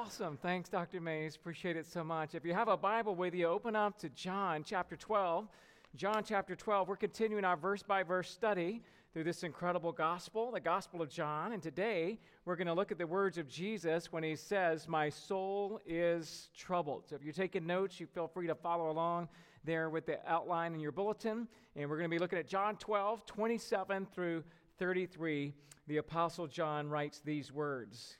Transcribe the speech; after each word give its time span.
Awesome. 0.00 0.38
Thanks, 0.40 0.68
Dr. 0.68 1.00
Mays. 1.00 1.34
Appreciate 1.34 1.76
it 1.76 1.84
so 1.84 2.04
much. 2.04 2.36
If 2.36 2.44
you 2.44 2.54
have 2.54 2.68
a 2.68 2.76
Bible 2.76 3.16
with 3.16 3.34
you, 3.34 3.48
open 3.48 3.74
up 3.74 3.98
to 3.98 4.08
John 4.10 4.62
chapter 4.62 4.94
12. 4.94 5.48
John 5.96 6.22
chapter 6.24 6.54
12. 6.54 6.86
We're 6.86 6.94
continuing 6.94 7.44
our 7.44 7.56
verse 7.56 7.82
by 7.82 8.04
verse 8.04 8.30
study 8.30 8.80
through 9.12 9.24
this 9.24 9.42
incredible 9.42 9.90
gospel, 9.90 10.52
the 10.52 10.60
Gospel 10.60 11.02
of 11.02 11.10
John. 11.10 11.50
And 11.50 11.60
today 11.60 12.20
we're 12.44 12.54
going 12.54 12.68
to 12.68 12.74
look 12.74 12.92
at 12.92 12.98
the 12.98 13.08
words 13.08 13.38
of 13.38 13.48
Jesus 13.48 14.12
when 14.12 14.22
he 14.22 14.36
says, 14.36 14.86
My 14.86 15.08
soul 15.08 15.80
is 15.84 16.48
troubled. 16.56 17.08
So 17.08 17.16
if 17.16 17.24
you're 17.24 17.32
taking 17.32 17.66
notes, 17.66 17.98
you 17.98 18.06
feel 18.06 18.28
free 18.28 18.46
to 18.46 18.54
follow 18.54 18.92
along 18.92 19.28
there 19.64 19.90
with 19.90 20.06
the 20.06 20.20
outline 20.30 20.74
in 20.74 20.80
your 20.80 20.92
bulletin. 20.92 21.48
And 21.74 21.90
we're 21.90 21.96
going 21.96 22.08
to 22.08 22.14
be 22.14 22.20
looking 22.20 22.38
at 22.38 22.46
John 22.46 22.76
12, 22.76 23.26
27 23.26 24.06
through 24.14 24.44
33. 24.78 25.52
The 25.88 25.96
Apostle 25.96 26.46
John 26.46 26.88
writes 26.88 27.18
these 27.18 27.52
words. 27.52 28.18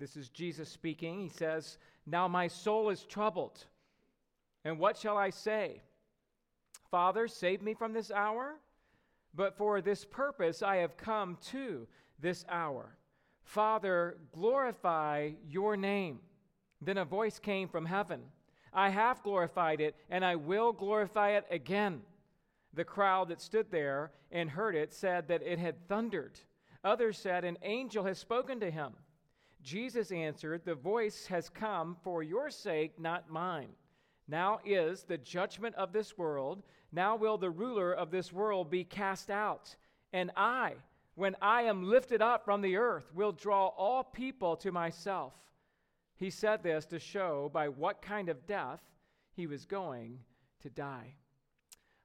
This 0.00 0.16
is 0.16 0.30
Jesus 0.30 0.70
speaking. 0.70 1.20
He 1.20 1.28
says, 1.28 1.76
Now 2.06 2.26
my 2.26 2.48
soul 2.48 2.88
is 2.88 3.04
troubled. 3.04 3.66
And 4.64 4.78
what 4.78 4.96
shall 4.96 5.18
I 5.18 5.28
say? 5.28 5.82
Father, 6.90 7.28
save 7.28 7.60
me 7.60 7.74
from 7.74 7.92
this 7.92 8.10
hour? 8.10 8.54
But 9.34 9.58
for 9.58 9.82
this 9.82 10.06
purpose 10.06 10.62
I 10.62 10.76
have 10.76 10.96
come 10.96 11.36
to 11.50 11.86
this 12.18 12.46
hour. 12.48 12.96
Father, 13.44 14.16
glorify 14.32 15.32
your 15.46 15.76
name. 15.76 16.20
Then 16.80 16.96
a 16.96 17.04
voice 17.04 17.38
came 17.38 17.68
from 17.68 17.84
heaven 17.84 18.22
I 18.72 18.88
have 18.88 19.22
glorified 19.22 19.80
it, 19.80 19.96
and 20.10 20.24
I 20.24 20.36
will 20.36 20.72
glorify 20.72 21.30
it 21.30 21.44
again. 21.50 22.02
The 22.72 22.84
crowd 22.84 23.28
that 23.28 23.40
stood 23.40 23.70
there 23.70 24.12
and 24.30 24.48
heard 24.48 24.76
it 24.76 24.94
said 24.94 25.28
that 25.28 25.42
it 25.42 25.58
had 25.58 25.88
thundered. 25.88 26.38
Others 26.84 27.18
said, 27.18 27.44
An 27.44 27.58
angel 27.62 28.04
has 28.04 28.18
spoken 28.18 28.60
to 28.60 28.70
him. 28.70 28.92
Jesus 29.62 30.10
answered, 30.10 30.62
The 30.64 30.74
voice 30.74 31.26
has 31.26 31.48
come 31.48 31.96
for 32.02 32.22
your 32.22 32.50
sake, 32.50 32.98
not 32.98 33.30
mine. 33.30 33.70
Now 34.28 34.60
is 34.64 35.02
the 35.02 35.18
judgment 35.18 35.74
of 35.74 35.92
this 35.92 36.16
world. 36.16 36.62
Now 36.92 37.16
will 37.16 37.36
the 37.36 37.50
ruler 37.50 37.92
of 37.92 38.10
this 38.10 38.32
world 38.32 38.70
be 38.70 38.84
cast 38.84 39.30
out. 39.30 39.74
And 40.12 40.30
I, 40.36 40.74
when 41.14 41.36
I 41.42 41.62
am 41.62 41.88
lifted 41.88 42.22
up 42.22 42.44
from 42.44 42.62
the 42.62 42.76
earth, 42.76 43.10
will 43.14 43.32
draw 43.32 43.68
all 43.68 44.04
people 44.04 44.56
to 44.58 44.72
myself. 44.72 45.32
He 46.16 46.30
said 46.30 46.62
this 46.62 46.86
to 46.86 46.98
show 46.98 47.50
by 47.52 47.68
what 47.68 48.02
kind 48.02 48.28
of 48.28 48.46
death 48.46 48.80
he 49.32 49.46
was 49.46 49.64
going 49.64 50.18
to 50.60 50.70
die. 50.70 51.14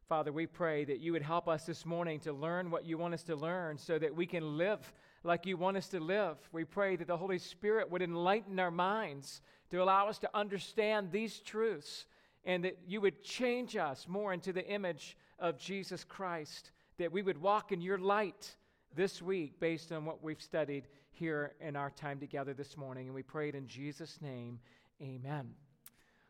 Father, 0.08 0.32
we 0.32 0.46
pray 0.46 0.86
that 0.86 1.00
you 1.00 1.12
would 1.12 1.24
help 1.24 1.48
us 1.48 1.66
this 1.66 1.86
morning 1.86 2.20
to 2.22 2.32
learn 2.32 2.70
what 2.70 2.86
you 2.86 2.98
want 2.98 3.14
us 3.14 3.24
to 3.24 3.36
learn 3.36 3.78
so 3.78 3.98
that 3.98 4.16
we 4.16 4.26
can 4.26 4.58
live 4.58 4.94
like 5.26 5.46
you 5.46 5.58
want 5.58 5.78
us 5.78 5.88
to 5.90 6.00
live. 6.00 6.38
We 6.52 6.64
pray 6.64 6.96
that 6.96 7.08
the 7.08 7.18
Holy 7.18 7.40
Spirit 7.40 7.90
would 7.90 8.02
enlighten 8.02 8.60
our 8.60 8.72
minds 8.72 9.42
to 9.72 9.82
allow 9.82 10.08
us 10.08 10.20
to 10.20 10.30
understand 10.34 11.12
these 11.12 11.40
truths 11.40 12.06
and 12.46 12.64
that 12.64 12.78
you 12.88 13.02
would 13.02 13.24
change 13.24 13.76
us 13.76 14.08
more 14.08 14.32
into 14.34 14.54
the 14.54 14.66
image 14.68 15.18
of 15.40 15.58
Jesus 15.58 16.04
Christ, 16.04 16.72
that 16.98 17.12
we 17.12 17.24
would 17.24 17.42
walk 17.42 17.72
in 17.72 17.82
your 17.82 17.98
light 17.98 18.56
this 18.96 19.22
week 19.22 19.60
based 19.60 19.92
on 19.92 20.06
what 20.06 20.24
we've 20.24 20.42
studied 20.42 20.88
here 21.12 21.54
in 21.60 21.76
our 21.76 21.90
time 21.90 22.20
together 22.20 22.54
this 22.54 22.78
morning. 22.78 23.08
And 23.08 23.16
we 23.16 23.24
pray 23.24 23.50
it 23.50 23.56
in 23.56 23.68
Jesus' 23.68 24.20
name. 24.22 24.60
Amen. 25.02 25.50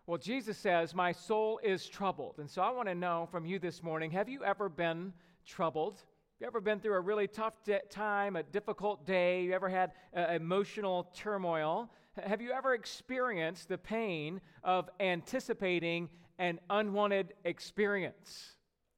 Well, 0.08 0.18
Jesus 0.18 0.58
says, 0.58 0.96
My 0.96 1.12
soul 1.12 1.60
is 1.64 1.88
troubled. 1.88 2.36
And 2.38 2.50
so 2.50 2.62
I 2.62 2.72
want 2.72 2.88
to 2.88 2.96
know 2.96 3.28
from 3.30 3.46
you 3.46 3.60
this 3.60 3.84
morning 3.84 4.12
have 4.12 4.30
you 4.30 4.44
ever 4.44 4.70
been 4.70 5.14
troubled? 5.46 6.02
You 6.42 6.48
ever 6.48 6.60
been 6.60 6.82
through 6.82 6.96
a 6.96 7.00
really 7.00 7.30
tough 7.30 7.64
de- 7.64 7.80
time, 7.90 8.36
a 8.36 8.44
difficult 8.44 9.06
day? 9.06 9.44
You 9.44 9.54
ever 9.54 9.70
had 9.70 9.94
uh, 10.14 10.28
emotional 10.32 11.10
turmoil? 11.16 11.90
Have 12.22 12.42
you 12.42 12.52
ever 12.52 12.74
experienced 12.74 13.70
the 13.70 13.78
pain 13.78 14.42
of 14.62 14.90
anticipating 15.00 16.10
an 16.38 16.60
unwanted 16.70 17.36
experience? 17.46 18.58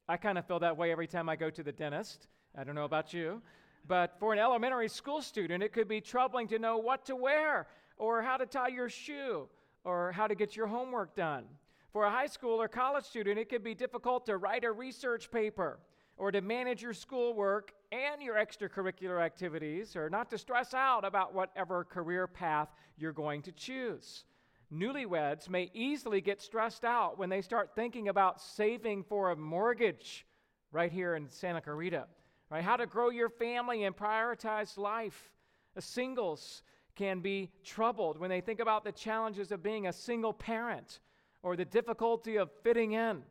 I 0.09 0.17
kind 0.17 0.39
of 0.39 0.47
feel 0.47 0.57
that 0.61 0.77
way 0.77 0.91
every 0.91 1.05
time 1.05 1.29
I 1.29 1.35
go 1.35 1.51
to 1.51 1.61
the 1.61 1.71
dentist. 1.71 2.25
I 2.57 2.63
don't 2.63 2.73
know 2.73 2.85
about 2.85 3.13
you. 3.13 3.43
But 3.87 4.15
for 4.19 4.33
an 4.33 4.39
elementary 4.39 4.89
school 4.89 5.21
student, 5.21 5.61
it 5.61 5.71
could 5.71 5.87
be 5.87 6.01
troubling 6.01 6.47
to 6.47 6.57
know 6.57 6.77
what 6.77 7.05
to 7.05 7.15
wear, 7.15 7.67
or 7.97 8.23
how 8.23 8.37
to 8.37 8.47
tie 8.47 8.69
your 8.69 8.89
shoe, 8.89 9.47
or 9.83 10.11
how 10.11 10.25
to 10.25 10.33
get 10.33 10.55
your 10.55 10.65
homework 10.65 11.15
done. 11.15 11.45
For 11.93 12.05
a 12.05 12.09
high 12.09 12.25
school 12.25 12.59
or 12.59 12.67
college 12.67 13.05
student, 13.05 13.37
it 13.37 13.47
could 13.47 13.63
be 13.63 13.75
difficult 13.75 14.25
to 14.25 14.37
write 14.37 14.63
a 14.63 14.71
research 14.71 15.29
paper, 15.29 15.79
or 16.17 16.31
to 16.31 16.41
manage 16.41 16.81
your 16.81 16.93
schoolwork 16.93 17.73
and 17.91 18.21
your 18.21 18.35
extracurricular 18.35 19.21
activities, 19.21 19.95
or 19.95 20.09
not 20.09 20.29
to 20.29 20.37
stress 20.37 20.73
out 20.73 21.05
about 21.05 21.33
whatever 21.33 21.83
career 21.83 22.27
path 22.27 22.69
you're 22.97 23.13
going 23.13 23.41
to 23.43 23.51
choose. 23.51 24.25
Newlyweds 24.73 25.49
may 25.49 25.69
easily 25.73 26.19
get 26.19 26.41
stressed 26.41 26.83
out 26.83 27.17
when 27.17 27.29
they 27.29 27.41
start 27.41 27.71
thinking 27.75 28.09
about 28.09 28.41
saving 28.41 29.03
for 29.03 29.31
a 29.31 29.35
mortgage 29.35 30.25
right 30.71 30.91
here 30.91 31.15
in 31.15 31.29
Santa 31.29 31.61
Clarita, 31.61 32.05
right? 32.49 32.63
How 32.63 32.75
to 32.75 32.85
grow 32.85 33.09
your 33.09 33.29
family 33.29 33.85
and 33.85 33.95
prioritize 33.95 34.77
life. 34.77 35.31
Singles 35.79 36.63
can 36.95 37.21
be 37.21 37.51
troubled 37.63 38.19
when 38.19 38.29
they 38.29 38.41
think 38.41 38.59
about 38.59 38.83
the 38.83 38.91
challenges 38.91 39.51
of 39.51 39.63
being 39.63 39.87
a 39.87 39.93
single 39.93 40.33
parent 40.33 40.99
or 41.43 41.55
the 41.55 41.63
difficulty 41.63 42.37
of 42.37 42.49
fitting 42.63 42.93
in 42.93 43.21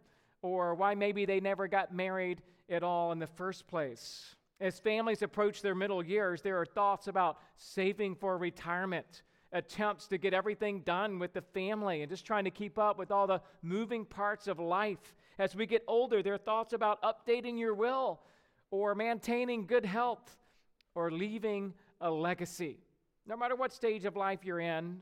or 0.40 0.74
why 0.74 0.94
maybe 0.94 1.26
they 1.26 1.40
never 1.40 1.66
got 1.66 1.92
married 1.92 2.40
at 2.68 2.82
all 2.82 3.12
in 3.12 3.18
the 3.18 3.26
first 3.26 3.66
place. 3.66 4.34
As 4.60 4.78
families 4.78 5.22
approach 5.22 5.60
their 5.60 5.74
middle 5.74 6.04
years, 6.04 6.40
there 6.40 6.58
are 6.60 6.64
thoughts 6.64 7.08
about 7.08 7.38
saving 7.56 8.14
for 8.16 8.38
retirement, 8.38 9.22
attempts 9.52 10.06
to 10.08 10.18
get 10.18 10.32
everything 10.32 10.80
done 10.80 11.18
with 11.18 11.34
the 11.34 11.42
family, 11.42 12.02
and 12.02 12.10
just 12.10 12.24
trying 12.24 12.44
to 12.44 12.50
keep 12.50 12.78
up 12.78 12.98
with 12.98 13.10
all 13.10 13.26
the 13.26 13.42
moving 13.62 14.04
parts 14.04 14.48
of 14.48 14.58
life. 14.58 15.14
As 15.38 15.54
we 15.54 15.66
get 15.66 15.84
older, 15.86 16.22
there 16.22 16.34
are 16.34 16.38
thoughts 16.38 16.72
about 16.72 17.02
updating 17.02 17.58
your 17.58 17.74
will, 17.74 18.20
or 18.70 18.94
maintaining 18.94 19.66
good 19.66 19.84
health, 19.84 20.36
or 20.94 21.10
leaving 21.10 21.74
a 22.00 22.10
legacy. 22.10 22.78
No 23.26 23.36
matter 23.36 23.56
what 23.56 23.72
stage 23.72 24.06
of 24.06 24.16
life 24.16 24.40
you're 24.42 24.60
in, 24.60 25.00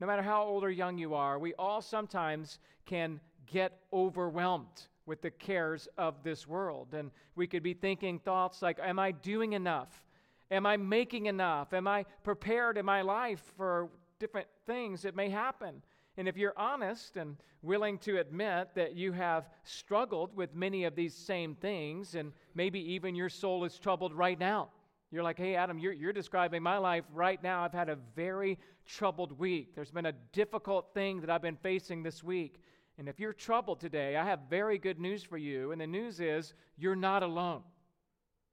no 0.00 0.06
matter 0.06 0.22
how 0.22 0.42
old 0.42 0.64
or 0.64 0.70
young 0.70 0.96
you 0.96 1.14
are, 1.14 1.38
we 1.38 1.52
all 1.54 1.82
sometimes 1.82 2.58
can 2.86 3.20
get 3.46 3.80
overwhelmed 3.92 4.88
with 5.06 5.22
the 5.22 5.30
cares 5.30 5.88
of 5.96 6.22
this 6.22 6.46
world. 6.46 6.92
And 6.92 7.10
we 7.34 7.46
could 7.46 7.62
be 7.62 7.74
thinking 7.74 8.18
thoughts 8.18 8.60
like, 8.60 8.78
Am 8.80 8.98
I 8.98 9.12
doing 9.12 9.54
enough? 9.54 10.04
Am 10.50 10.66
I 10.66 10.76
making 10.76 11.26
enough? 11.26 11.72
Am 11.72 11.88
I 11.88 12.04
prepared 12.22 12.76
in 12.78 12.84
my 12.84 13.02
life 13.02 13.42
for 13.56 13.88
different 14.18 14.48
things 14.66 15.02
that 15.02 15.16
may 15.16 15.28
happen? 15.28 15.82
And 16.16 16.28
if 16.28 16.36
you're 16.36 16.54
honest 16.56 17.16
and 17.16 17.36
willing 17.62 17.98
to 17.98 18.18
admit 18.18 18.70
that 18.74 18.94
you 18.94 19.12
have 19.12 19.48
struggled 19.64 20.34
with 20.36 20.54
many 20.54 20.84
of 20.84 20.94
these 20.94 21.14
same 21.14 21.54
things, 21.56 22.14
and 22.14 22.32
maybe 22.54 22.80
even 22.92 23.14
your 23.14 23.28
soul 23.28 23.64
is 23.64 23.78
troubled 23.78 24.14
right 24.14 24.38
now, 24.38 24.70
you're 25.10 25.22
like, 25.22 25.38
hey, 25.38 25.54
Adam, 25.54 25.78
you're, 25.78 25.92
you're 25.92 26.12
describing 26.12 26.62
my 26.62 26.78
life 26.78 27.04
right 27.12 27.42
now. 27.42 27.62
I've 27.62 27.72
had 27.72 27.88
a 27.88 27.96
very 28.14 28.58
troubled 28.86 29.38
week. 29.38 29.74
There's 29.74 29.90
been 29.90 30.06
a 30.06 30.14
difficult 30.32 30.92
thing 30.94 31.20
that 31.20 31.30
I've 31.30 31.42
been 31.42 31.56
facing 31.56 32.02
this 32.02 32.24
week. 32.24 32.60
And 32.98 33.08
if 33.08 33.20
you're 33.20 33.32
troubled 33.32 33.80
today, 33.80 34.16
I 34.16 34.24
have 34.24 34.40
very 34.48 34.78
good 34.78 34.98
news 34.98 35.22
for 35.22 35.36
you. 35.36 35.72
And 35.72 35.80
the 35.80 35.86
news 35.86 36.20
is 36.20 36.54
you're 36.76 36.96
not 36.96 37.22
alone. 37.22 37.62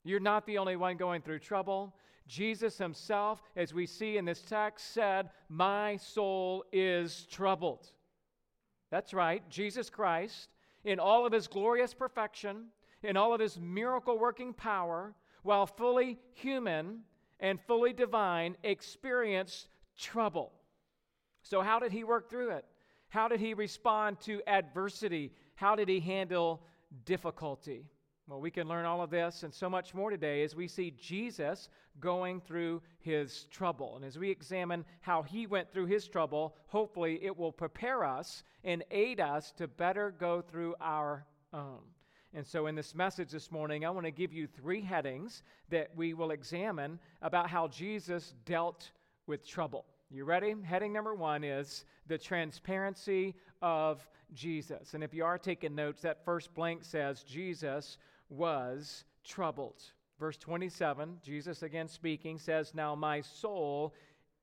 You're 0.03 0.19
not 0.19 0.45
the 0.45 0.57
only 0.57 0.75
one 0.75 0.97
going 0.97 1.21
through 1.21 1.39
trouble. 1.39 1.95
Jesus 2.27 2.77
himself, 2.77 3.41
as 3.55 3.73
we 3.73 3.85
see 3.85 4.17
in 4.17 4.25
this 4.25 4.41
text, 4.41 4.93
said, 4.93 5.29
My 5.49 5.97
soul 5.97 6.65
is 6.71 7.25
troubled. 7.31 7.87
That's 8.91 9.13
right. 9.13 9.47
Jesus 9.49 9.89
Christ, 9.89 10.49
in 10.83 10.99
all 10.99 11.25
of 11.25 11.33
his 11.33 11.47
glorious 11.47 11.93
perfection, 11.93 12.65
in 13.01 13.17
all 13.17 13.33
of 13.33 13.39
his 13.39 13.59
miracle 13.59 14.17
working 14.17 14.53
power, 14.53 15.15
while 15.43 15.65
fully 15.65 16.19
human 16.33 17.01
and 17.39 17.59
fully 17.61 17.91
divine, 17.91 18.55
experienced 18.63 19.67
trouble. 19.97 20.51
So, 21.41 21.61
how 21.61 21.79
did 21.79 21.91
he 21.91 22.03
work 22.03 22.29
through 22.29 22.51
it? 22.51 22.65
How 23.13 23.27
did 23.27 23.39
he 23.39 23.53
respond 23.53 24.19
to 24.21 24.41
adversity? 24.47 25.31
How 25.53 25.75
did 25.75 25.87
he 25.87 25.99
handle 25.99 26.63
difficulty? 27.05 27.85
Well, 28.27 28.41
we 28.41 28.49
can 28.49 28.67
learn 28.67 28.85
all 28.85 29.03
of 29.03 29.11
this 29.11 29.43
and 29.43 29.53
so 29.53 29.69
much 29.69 29.93
more 29.93 30.09
today 30.09 30.41
as 30.41 30.55
we 30.55 30.67
see 30.67 30.95
Jesus 30.99 31.69
going 31.99 32.41
through 32.41 32.81
his 33.01 33.43
trouble. 33.51 33.97
And 33.97 34.03
as 34.03 34.17
we 34.17 34.31
examine 34.31 34.83
how 35.01 35.21
he 35.21 35.45
went 35.45 35.71
through 35.71 35.85
his 35.85 36.07
trouble, 36.07 36.55
hopefully 36.65 37.19
it 37.21 37.37
will 37.37 37.51
prepare 37.51 38.03
us 38.03 38.41
and 38.63 38.83
aid 38.89 39.19
us 39.19 39.51
to 39.57 39.67
better 39.67 40.09
go 40.09 40.41
through 40.41 40.73
our 40.81 41.23
own. 41.53 41.81
And 42.33 42.43
so, 42.43 42.65
in 42.65 42.73
this 42.73 42.95
message 42.95 43.29
this 43.29 43.51
morning, 43.51 43.85
I 43.85 43.91
want 43.91 44.07
to 44.07 44.11
give 44.11 44.33
you 44.33 44.47
three 44.47 44.81
headings 44.81 45.43
that 45.69 45.95
we 45.95 46.15
will 46.15 46.31
examine 46.31 46.97
about 47.21 47.47
how 47.47 47.67
Jesus 47.67 48.33
dealt 48.43 48.89
with 49.27 49.47
trouble. 49.47 49.85
You 50.15 50.25
ready? 50.25 50.53
Heading 50.63 50.93
number 50.93 51.15
one 51.15 51.43
is 51.43 51.85
the 52.05 52.19
transparency 52.19 53.33
of 53.63 54.07
Jesus. 54.31 54.93
And 54.93 55.03
if 55.03 55.11
you 55.11 55.25
are 55.25 55.39
taking 55.39 55.73
notes, 55.73 56.03
that 56.03 56.23
first 56.23 56.53
blank 56.53 56.83
says 56.83 57.23
Jesus 57.23 57.97
was 58.29 59.05
troubled. 59.23 59.81
Verse 60.19 60.37
27, 60.37 61.17
Jesus 61.23 61.63
again 61.63 61.87
speaking 61.87 62.37
says, 62.37 62.75
Now 62.75 62.93
my 62.93 63.21
soul 63.21 63.95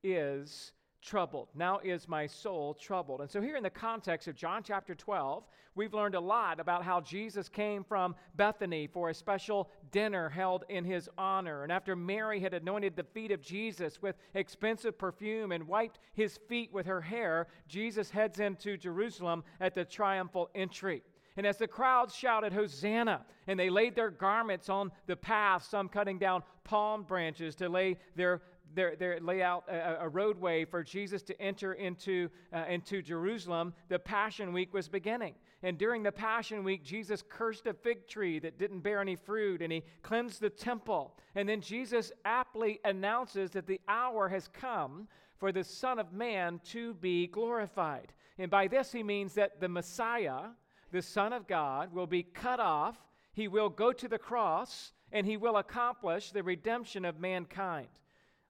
is 0.03 0.73
troubled. 1.01 1.49
Now 1.55 1.79
is 1.83 2.07
my 2.07 2.27
soul 2.27 2.73
troubled. 2.73 3.21
And 3.21 3.29
so, 3.29 3.41
here 3.41 3.55
in 3.55 3.63
the 3.63 3.69
context 3.69 4.27
of 4.27 4.35
John 4.35 4.63
chapter 4.63 4.95
12, 4.95 5.43
we've 5.75 5.93
learned 5.93 6.15
a 6.15 6.19
lot 6.19 6.59
about 6.59 6.83
how 6.83 7.01
Jesus 7.01 7.49
came 7.49 7.83
from 7.83 8.15
Bethany 8.35 8.87
for 8.87 9.09
a 9.09 9.13
special 9.13 9.69
dinner 9.91 10.29
held 10.29 10.65
in 10.69 10.85
his 10.85 11.09
honor. 11.17 11.63
And 11.63 11.71
after 11.71 11.95
Mary 11.95 12.39
had 12.39 12.53
anointed 12.53 12.95
the 12.95 13.03
feet 13.03 13.31
of 13.31 13.41
Jesus 13.41 14.01
with 14.01 14.15
expensive 14.33 14.97
perfume 14.97 15.51
and 15.51 15.67
wiped 15.67 15.99
his 16.13 16.37
feet 16.47 16.71
with 16.71 16.85
her 16.85 17.01
hair, 17.01 17.47
Jesus 17.67 18.09
heads 18.09 18.39
into 18.39 18.77
Jerusalem 18.77 19.43
at 19.59 19.73
the 19.73 19.85
triumphal 19.85 20.49
entry. 20.55 21.03
And 21.37 21.47
as 21.47 21.57
the 21.57 21.67
crowd 21.67 22.11
shouted, 22.11 22.51
Hosanna, 22.51 23.25
and 23.47 23.57
they 23.57 23.69
laid 23.69 23.95
their 23.95 24.11
garments 24.11 24.69
on 24.69 24.91
the 25.07 25.15
path, 25.15 25.63
some 25.63 25.87
cutting 25.87 26.19
down 26.19 26.43
palm 26.63 27.03
branches 27.03 27.55
to 27.55 27.69
lay 27.69 27.97
their 28.15 28.41
they 28.73 29.19
lay 29.19 29.41
out 29.41 29.65
a, 29.67 30.03
a, 30.03 30.09
roadway 30.09 30.65
for 30.65 30.83
Jesus 30.83 31.21
to 31.23 31.41
enter 31.41 31.73
into, 31.73 32.29
uh, 32.53 32.65
into 32.69 33.01
Jerusalem, 33.01 33.73
the 33.89 33.99
Passion 33.99 34.53
Week 34.53 34.73
was 34.73 34.87
beginning. 34.87 35.35
And 35.63 35.77
during 35.77 36.03
the 36.03 36.11
Passion 36.11 36.63
Week, 36.63 36.83
Jesus 36.83 37.23
cursed 37.27 37.67
a 37.67 37.73
fig 37.73 38.07
tree 38.07 38.39
that 38.39 38.57
didn't 38.57 38.79
bear 38.79 38.99
any 38.99 39.15
fruit, 39.15 39.61
and 39.61 39.71
he 39.71 39.83
cleansed 40.01 40.41
the 40.41 40.49
temple. 40.49 41.17
And 41.35 41.47
then 41.47 41.61
Jesus 41.61 42.11
aptly 42.25 42.79
announces 42.83 43.51
that 43.51 43.67
the 43.67 43.81
hour 43.87 44.27
has 44.29 44.47
come 44.47 45.07
for 45.37 45.51
the 45.51 45.63
Son 45.63 45.99
of 45.99 46.13
Man 46.13 46.59
to 46.65 46.93
be 46.95 47.27
glorified. 47.27 48.13
And 48.37 48.49
by 48.49 48.67
this, 48.67 48.91
he 48.91 49.03
means 49.03 49.33
that 49.35 49.59
the 49.59 49.69
Messiah, 49.69 50.49
the 50.91 51.01
Son 51.01 51.33
of 51.33 51.47
God, 51.47 51.93
will 51.93 52.07
be 52.07 52.23
cut 52.23 52.59
off, 52.59 52.97
he 53.33 53.47
will 53.47 53.69
go 53.69 53.93
to 53.93 54.07
the 54.07 54.17
cross, 54.17 54.93
and 55.11 55.25
he 55.25 55.37
will 55.37 55.57
accomplish 55.57 56.31
the 56.31 56.43
redemption 56.43 57.05
of 57.05 57.19
mankind. 57.19 57.87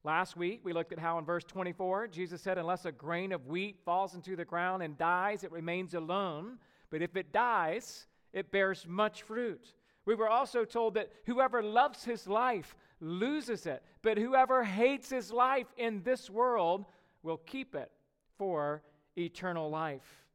Last 0.03 0.35
week, 0.35 0.61
we 0.63 0.73
looked 0.73 0.91
at 0.91 0.99
how 0.99 1.19
in 1.19 1.25
verse 1.25 1.43
24, 1.43 2.07
Jesus 2.07 2.41
said, 2.41 2.57
Unless 2.57 2.85
a 2.85 2.91
grain 2.91 3.31
of 3.31 3.47
wheat 3.47 3.77
falls 3.85 4.15
into 4.15 4.35
the 4.35 4.45
ground 4.45 4.81
and 4.81 4.97
dies, 4.97 5.43
it 5.43 5.51
remains 5.51 5.93
alone. 5.93 6.57
But 6.89 7.03
if 7.03 7.15
it 7.15 7.31
dies, 7.31 8.07
it 8.33 8.51
bears 8.51 8.85
much 8.87 9.21
fruit. 9.21 9.73
We 10.05 10.15
were 10.15 10.29
also 10.29 10.65
told 10.65 10.95
that 10.95 11.11
whoever 11.25 11.61
loves 11.61 12.03
his 12.03 12.27
life 12.27 12.75
loses 12.99 13.67
it, 13.67 13.83
but 14.01 14.17
whoever 14.17 14.63
hates 14.63 15.09
his 15.09 15.31
life 15.31 15.67
in 15.77 16.01
this 16.03 16.29
world 16.29 16.85
will 17.21 17.37
keep 17.37 17.75
it 17.75 17.91
for 18.37 18.81
eternal 19.17 19.69
life. 19.69 20.25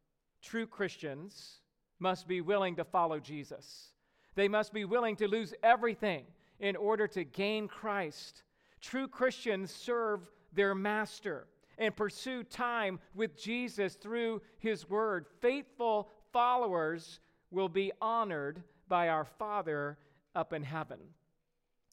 True 0.42 0.66
Christians 0.66 1.60
must 1.98 2.28
be 2.28 2.40
willing 2.40 2.76
to 2.76 2.84
follow 2.84 3.18
Jesus. 3.18 3.88
They 4.36 4.48
must 4.48 4.72
be 4.72 4.84
willing 4.84 5.16
to 5.16 5.26
lose 5.26 5.54
everything 5.62 6.24
in 6.60 6.76
order 6.76 7.08
to 7.08 7.24
gain 7.24 7.66
Christ. 7.66 8.44
True 8.86 9.08
Christians 9.08 9.72
serve 9.72 10.30
their 10.52 10.72
master 10.72 11.48
and 11.76 11.96
pursue 11.96 12.44
time 12.44 13.00
with 13.16 13.36
Jesus 13.36 13.96
through 13.96 14.42
his 14.58 14.88
word. 14.88 15.26
Faithful 15.40 16.08
followers 16.32 17.18
will 17.50 17.68
be 17.68 17.90
honored 18.00 18.62
by 18.86 19.08
our 19.08 19.24
Father 19.24 19.98
up 20.36 20.52
in 20.52 20.62
heaven. 20.62 21.00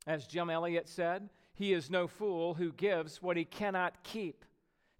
As 0.05 0.27
Jim 0.27 0.51
Elliot 0.51 0.87
said, 0.87 1.29
he 1.55 1.73
is 1.73 1.89
no 1.89 2.05
fool 2.05 2.53
who 2.53 2.71
gives 2.73 3.23
what 3.23 3.37
he 3.37 3.45
cannot 3.45 4.03
keep 4.03 4.45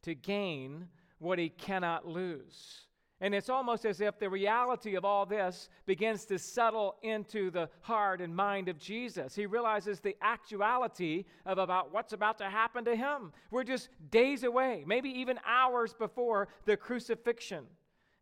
to 0.02 0.16
gain 0.16 0.88
what 1.20 1.38
he 1.38 1.50
cannot 1.50 2.08
lose. 2.08 2.88
And 3.24 3.34
it's 3.34 3.48
almost 3.48 3.86
as 3.86 4.02
if 4.02 4.20
the 4.20 4.30
reality 4.30 4.96
of 4.96 5.06
all 5.06 5.26
this 5.26 5.70
begins 5.86 6.26
to 6.26 6.38
settle 6.38 6.98
into 7.04 7.50
the 7.52 7.70
heart 7.80 8.20
and 8.20 8.36
mind 8.36 8.68
of 8.68 8.78
Jesus. 8.78 9.34
He 9.34 9.46
realizes 9.46 10.02
the 10.02 10.18
actuality 10.22 11.24
of 11.46 11.58
about 11.58 11.94
what's 11.94 12.12
about 12.12 12.38
to 12.40 12.50
happen 12.50 12.84
to 12.84 12.98
him. 12.98 13.32
We're 13.50 13.64
just 13.64 13.88
days 14.12 14.44
away, 14.44 14.84
maybe 14.86 15.08
even 15.08 15.40
hours 15.46 15.94
before 15.94 16.50
the 16.66 16.76
crucifixion. 16.76 17.64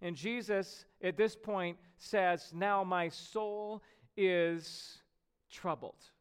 And 0.03 0.15
Jesus, 0.15 0.85
at 1.03 1.17
this 1.17 1.35
point, 1.35 1.77
says, 1.97 2.51
Now 2.53 2.83
my 2.83 3.09
soul 3.09 3.81
is 4.15 4.99
troubled. 5.49 6.11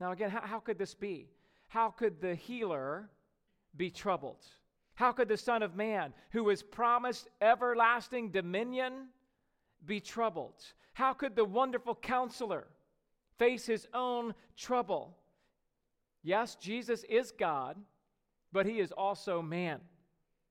Now, 0.00 0.10
again, 0.10 0.30
how, 0.30 0.40
how 0.40 0.58
could 0.58 0.76
this 0.76 0.92
be? 0.92 1.28
How 1.68 1.88
could 1.88 2.20
the 2.20 2.34
healer 2.34 3.10
be 3.76 3.90
troubled? 3.90 4.44
How 4.94 5.12
could 5.12 5.28
the 5.28 5.36
Son 5.36 5.62
of 5.62 5.74
Man, 5.74 6.14
who 6.30 6.44
was 6.44 6.62
promised 6.62 7.28
everlasting 7.40 8.30
dominion, 8.30 9.08
be 9.84 10.00
troubled? 10.00 10.62
How 10.92 11.12
could 11.12 11.34
the 11.34 11.44
wonderful 11.44 11.94
counselor 11.96 12.68
face 13.38 13.66
his 13.66 13.88
own 13.92 14.34
trouble? 14.56 15.16
Yes, 16.22 16.54
Jesus 16.54 17.04
is 17.04 17.32
God, 17.32 17.76
but 18.52 18.66
he 18.66 18.78
is 18.78 18.92
also 18.92 19.42
man. 19.42 19.80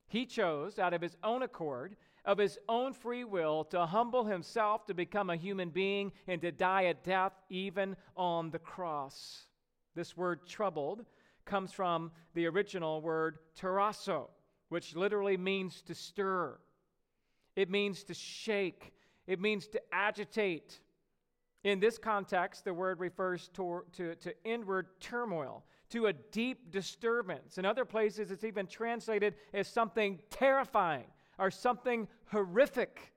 He 0.08 0.26
chose, 0.26 0.78
out 0.78 0.94
of 0.94 1.02
his 1.02 1.16
own 1.24 1.42
accord, 1.42 1.96
of 2.26 2.38
his 2.38 2.60
own 2.70 2.94
free 2.94 3.24
will, 3.24 3.64
to 3.66 3.86
humble 3.86 4.26
himself 4.26 4.86
to 4.86 4.94
become 4.94 5.30
a 5.30 5.36
human 5.36 5.70
being 5.70 6.12
and 6.28 6.42
to 6.42 6.52
die 6.52 6.84
a 6.84 6.94
death 6.94 7.34
even 7.50 7.96
on 8.16 8.52
the 8.52 8.60
cross. 8.60 9.48
This 9.96 10.16
word 10.16 10.46
troubled 10.46 11.06
comes 11.46 11.72
from 11.72 12.12
the 12.34 12.48
original 12.48 13.02
word 13.02 13.38
tarasso, 13.60 14.30
which 14.70 14.96
literally 14.96 15.38
means 15.38 15.82
to 15.84 15.96
stir. 15.96 16.58
It 17.56 17.70
means 17.70 18.04
to 18.06 18.14
shake. 18.14 18.94
It 19.28 19.40
means 19.40 19.68
to 19.68 19.82
agitate. 19.92 20.80
In 21.64 21.80
this 21.80 21.98
context, 21.98 22.66
the 22.66 22.74
word 22.74 23.00
refers 23.00 23.50
to, 23.50 23.84
to, 23.94 24.16
to 24.16 24.34
inward 24.44 24.88
turmoil, 25.00 25.64
to 25.92 26.08
a 26.08 26.14
deep 26.14 26.72
disturbance. 26.72 27.58
In 27.58 27.66
other 27.66 27.86
places, 27.86 28.32
it's 28.32 28.44
even 28.44 28.68
translated 28.68 29.36
as 29.54 29.68
something 29.68 30.20
terrifying 30.30 31.06
or 31.40 31.52
something 31.52 32.08
horrific. 32.26 33.14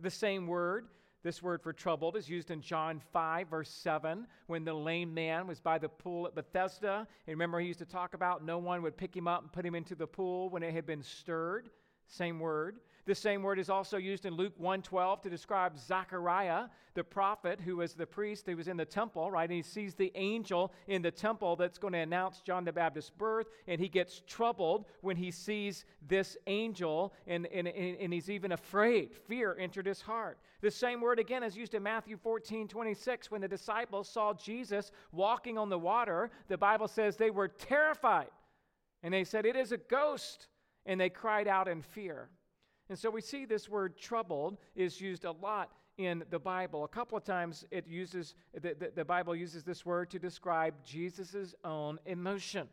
The 0.00 0.10
same 0.10 0.46
word 0.46 0.88
this 1.22 1.42
word 1.42 1.62
for 1.62 1.72
troubled 1.72 2.16
is 2.16 2.28
used 2.28 2.50
in 2.50 2.60
John 2.62 3.00
5, 3.12 3.48
verse 3.48 3.70
7, 3.70 4.26
when 4.46 4.64
the 4.64 4.72
lame 4.72 5.12
man 5.12 5.46
was 5.46 5.60
by 5.60 5.78
the 5.78 5.88
pool 5.88 6.26
at 6.26 6.34
Bethesda. 6.34 7.06
And 7.26 7.34
remember, 7.34 7.60
he 7.60 7.66
used 7.66 7.78
to 7.80 7.84
talk 7.84 8.14
about 8.14 8.44
no 8.44 8.58
one 8.58 8.82
would 8.82 8.96
pick 8.96 9.14
him 9.14 9.28
up 9.28 9.42
and 9.42 9.52
put 9.52 9.66
him 9.66 9.74
into 9.74 9.94
the 9.94 10.06
pool 10.06 10.48
when 10.48 10.62
it 10.62 10.72
had 10.72 10.86
been 10.86 11.02
stirred. 11.02 11.70
Same 12.06 12.40
word. 12.40 12.80
The 13.10 13.16
same 13.16 13.42
word 13.42 13.58
is 13.58 13.68
also 13.68 13.96
used 13.96 14.24
in 14.24 14.34
Luke 14.34 14.56
1:12 14.56 15.22
to 15.22 15.28
describe 15.28 15.76
Zechariah, 15.76 16.68
the 16.94 17.02
prophet 17.02 17.60
who 17.60 17.78
was 17.78 17.94
the 17.94 18.06
priest 18.06 18.46
who 18.46 18.56
was 18.56 18.68
in 18.68 18.76
the 18.76 18.84
temple, 18.84 19.32
right? 19.32 19.50
And 19.50 19.56
he 19.56 19.62
sees 19.62 19.96
the 19.96 20.12
angel 20.14 20.72
in 20.86 21.02
the 21.02 21.10
temple 21.10 21.56
that's 21.56 21.76
going 21.76 21.94
to 21.94 21.98
announce 21.98 22.40
John 22.40 22.64
the 22.64 22.72
Baptist's 22.72 23.10
birth, 23.10 23.48
and 23.66 23.80
he 23.80 23.88
gets 23.88 24.22
troubled 24.28 24.86
when 25.00 25.16
he 25.16 25.32
sees 25.32 25.86
this 26.06 26.36
angel, 26.46 27.12
and, 27.26 27.48
and, 27.48 27.66
and 27.66 28.12
he's 28.12 28.30
even 28.30 28.52
afraid. 28.52 29.12
Fear 29.12 29.56
entered 29.58 29.86
his 29.86 30.02
heart. 30.02 30.38
The 30.60 30.70
same 30.70 31.00
word 31.00 31.18
again 31.18 31.42
is 31.42 31.56
used 31.56 31.74
in 31.74 31.82
Matthew 31.82 32.16
14, 32.16 32.68
26, 32.68 33.28
when 33.28 33.40
the 33.40 33.48
disciples 33.48 34.08
saw 34.08 34.34
Jesus 34.34 34.92
walking 35.10 35.58
on 35.58 35.68
the 35.68 35.80
water. 35.80 36.30
The 36.46 36.58
Bible 36.58 36.86
says 36.86 37.16
they 37.16 37.30
were 37.30 37.48
terrified, 37.48 38.30
and 39.02 39.12
they 39.12 39.24
said, 39.24 39.46
It 39.46 39.56
is 39.56 39.72
a 39.72 39.78
ghost, 39.78 40.46
and 40.86 41.00
they 41.00 41.10
cried 41.10 41.48
out 41.48 41.66
in 41.66 41.82
fear. 41.82 42.30
And 42.90 42.98
so 42.98 43.08
we 43.08 43.20
see 43.20 43.44
this 43.44 43.68
word 43.68 43.96
troubled 43.96 44.58
is 44.74 45.00
used 45.00 45.24
a 45.24 45.30
lot 45.30 45.70
in 45.96 46.24
the 46.28 46.40
Bible. 46.40 46.82
A 46.82 46.88
couple 46.88 47.16
of 47.16 47.22
times 47.22 47.64
it 47.70 47.86
uses 47.86 48.34
the, 48.52 48.74
the, 48.74 48.90
the 48.96 49.04
Bible 49.04 49.36
uses 49.36 49.62
this 49.62 49.86
word 49.86 50.10
to 50.10 50.18
describe 50.18 50.74
Jesus' 50.84 51.54
own 51.64 52.00
emotion. 52.04 52.68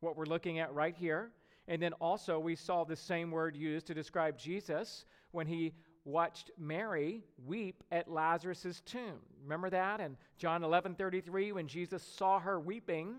What 0.00 0.16
we're 0.16 0.26
looking 0.26 0.58
at 0.58 0.74
right 0.74 0.96
here. 0.96 1.30
And 1.68 1.80
then 1.80 1.92
also 1.94 2.40
we 2.40 2.56
saw 2.56 2.82
the 2.82 2.96
same 2.96 3.30
word 3.30 3.54
used 3.54 3.86
to 3.86 3.94
describe 3.94 4.36
Jesus 4.36 5.04
when 5.30 5.46
he 5.46 5.72
watched 6.04 6.50
Mary 6.58 7.22
weep 7.46 7.84
at 7.92 8.10
Lazarus' 8.10 8.82
tomb. 8.84 9.20
Remember 9.44 9.70
that? 9.70 10.00
in 10.00 10.16
John 10.36 10.64
11 10.64 10.96
33, 10.96 11.52
when 11.52 11.68
Jesus 11.68 12.02
saw 12.02 12.40
her 12.40 12.58
weeping, 12.58 13.18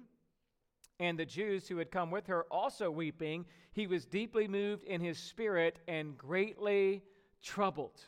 and 1.00 1.20
the 1.20 1.26
Jews 1.26 1.68
who 1.68 1.78
had 1.78 1.92
come 1.92 2.12
with 2.12 2.28
her 2.28 2.44
also 2.52 2.90
weeping, 2.90 3.46
he 3.72 3.88
was 3.88 4.06
deeply 4.06 4.48
moved 4.48 4.84
in 4.84 5.02
his 5.02 5.18
spirit 5.18 5.80
and 5.88 6.18
greatly 6.18 7.04
troubled. 7.42 8.00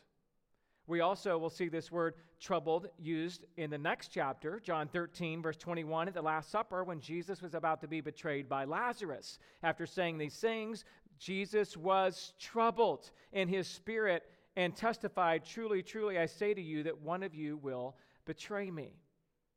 We 0.86 1.00
also 1.00 1.36
will 1.36 1.50
see 1.50 1.68
this 1.68 1.92
word 1.92 2.14
troubled 2.40 2.88
used 2.98 3.44
in 3.58 3.68
the 3.68 3.76
next 3.76 4.08
chapter, 4.08 4.58
John 4.58 4.88
13, 4.88 5.42
verse 5.42 5.58
21, 5.58 6.08
at 6.08 6.14
the 6.14 6.22
Last 6.22 6.50
Supper, 6.50 6.82
when 6.82 7.00
Jesus 7.00 7.42
was 7.42 7.54
about 7.54 7.82
to 7.82 7.88
be 7.88 8.00
betrayed 8.00 8.48
by 8.48 8.64
Lazarus. 8.64 9.38
After 9.62 9.84
saying 9.84 10.16
these 10.16 10.36
things, 10.36 10.86
Jesus 11.18 11.76
was 11.76 12.32
troubled 12.38 13.10
in 13.32 13.48
his 13.48 13.66
spirit 13.66 14.24
and 14.56 14.74
testified, 14.74 15.44
Truly, 15.44 15.82
truly, 15.82 16.18
I 16.18 16.26
say 16.26 16.54
to 16.54 16.62
you 16.62 16.82
that 16.84 16.98
one 17.02 17.22
of 17.22 17.34
you 17.34 17.58
will 17.58 17.96
betray 18.24 18.70
me. 18.70 18.94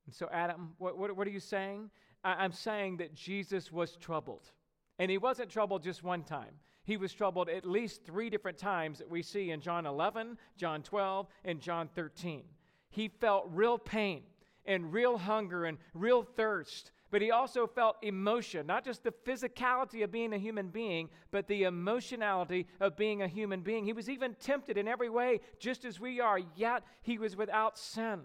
And 0.06 0.14
so, 0.14 0.28
Adam, 0.34 0.74
what, 0.80 0.98
what, 0.98 1.16
what 1.16 1.28
are 1.28 1.32
you 1.32 1.40
saying? 1.40 1.90
I'm 2.24 2.52
saying 2.52 2.98
that 2.98 3.14
Jesus 3.14 3.72
was 3.72 3.98
troubled. 3.98 4.52
And 5.00 5.10
he 5.10 5.18
wasn't 5.18 5.50
troubled 5.50 5.84
just 5.84 6.04
one 6.04 6.24
time. 6.24 6.54
He 6.84 6.98
was 6.98 7.14
troubled 7.14 7.50
at 7.50 7.66
least 7.66 8.04
three 8.06 8.30
different 8.30 8.58
times 8.58 9.00
that 9.00 9.10
we 9.10 9.22
see 9.22 9.52
in 9.52 9.62
John 9.62 9.86
11, 9.86 10.38
John 10.58 10.84
12, 10.84 11.28
and 11.46 11.60
John 11.60 11.90
13. 11.96 12.44
He 12.90 13.08
felt 13.08 13.50
real 13.52 13.78
pain 13.78 14.24
and 14.66 14.92
real 14.92 15.18
hunger 15.18 15.66
and 15.66 15.78
real 15.94 16.24
thirst 16.24 16.92
but 17.12 17.22
he 17.22 17.30
also 17.30 17.68
felt 17.68 17.98
emotion, 18.02 18.66
not 18.66 18.86
just 18.86 19.04
the 19.04 19.12
physicality 19.12 20.04
of 20.04 20.12
being 20.12 20.34
a 20.34 20.38
human 20.38 20.70
being, 20.70 21.10
but 21.30 21.46
the 21.48 21.64
emotionality 21.64 22.68
of 22.80 22.96
being 22.96 23.22
a 23.22 23.28
human 23.28 23.62
being. 23.62 23.84
He 23.84 23.94
was 23.94 24.10
even 24.10 24.34
tempted 24.36 24.78
in 24.78 24.88
every 24.88 25.10
way, 25.10 25.42
just 25.60 25.84
as 25.84 26.00
we 26.00 26.22
are, 26.22 26.40
yet 26.56 26.84
he 27.02 27.18
was 27.18 27.36
without 27.36 27.78
sin. 27.78 28.22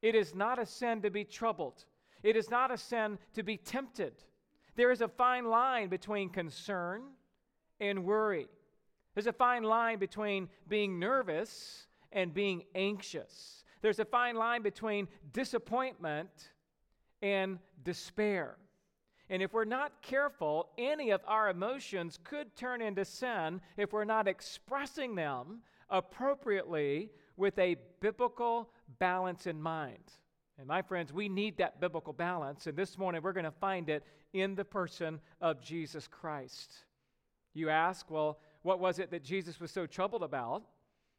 It 0.00 0.14
is 0.14 0.32
not 0.32 0.60
a 0.60 0.66
sin 0.66 1.02
to 1.02 1.10
be 1.10 1.24
troubled, 1.24 1.84
it 2.22 2.36
is 2.36 2.50
not 2.50 2.70
a 2.70 2.78
sin 2.78 3.18
to 3.34 3.42
be 3.42 3.56
tempted. 3.56 4.12
There 4.76 4.90
is 4.90 5.00
a 5.00 5.08
fine 5.08 5.46
line 5.46 5.88
between 5.88 6.30
concern 6.30 7.02
and 7.80 8.04
worry. 8.04 8.48
There's 9.14 9.26
a 9.26 9.32
fine 9.32 9.64
line 9.64 9.98
between 9.98 10.48
being 10.68 10.98
nervous 10.98 11.86
and 12.12 12.32
being 12.32 12.64
anxious. 12.74 13.64
There's 13.82 13.98
a 13.98 14.04
fine 14.04 14.36
line 14.36 14.62
between 14.62 15.08
disappointment 15.32 16.30
and 17.22 17.58
despair. 17.84 18.56
And 19.30 19.42
if 19.42 19.52
we're 19.52 19.64
not 19.64 20.00
careful, 20.02 20.70
any 20.78 21.10
of 21.10 21.20
our 21.26 21.50
emotions 21.50 22.18
could 22.22 22.56
turn 22.56 22.80
into 22.80 23.04
sin 23.04 23.60
if 23.76 23.92
we're 23.92 24.04
not 24.04 24.26
expressing 24.26 25.14
them 25.14 25.60
appropriately 25.90 27.10
with 27.36 27.58
a 27.58 27.76
biblical 28.00 28.70
balance 28.98 29.46
in 29.46 29.60
mind. 29.60 30.12
And 30.58 30.66
my 30.66 30.82
friends, 30.82 31.12
we 31.12 31.28
need 31.28 31.58
that 31.58 31.80
biblical 31.80 32.12
balance. 32.12 32.66
And 32.66 32.76
this 32.76 32.98
morning 32.98 33.22
we're 33.22 33.32
going 33.32 33.44
to 33.44 33.52
find 33.52 33.88
it 33.88 34.02
in 34.32 34.56
the 34.56 34.64
person 34.64 35.20
of 35.40 35.60
Jesus 35.62 36.08
Christ. 36.08 36.72
You 37.54 37.70
ask, 37.70 38.10
well, 38.10 38.40
what 38.62 38.80
was 38.80 38.98
it 38.98 39.10
that 39.12 39.22
Jesus 39.22 39.60
was 39.60 39.70
so 39.70 39.86
troubled 39.86 40.24
about? 40.24 40.64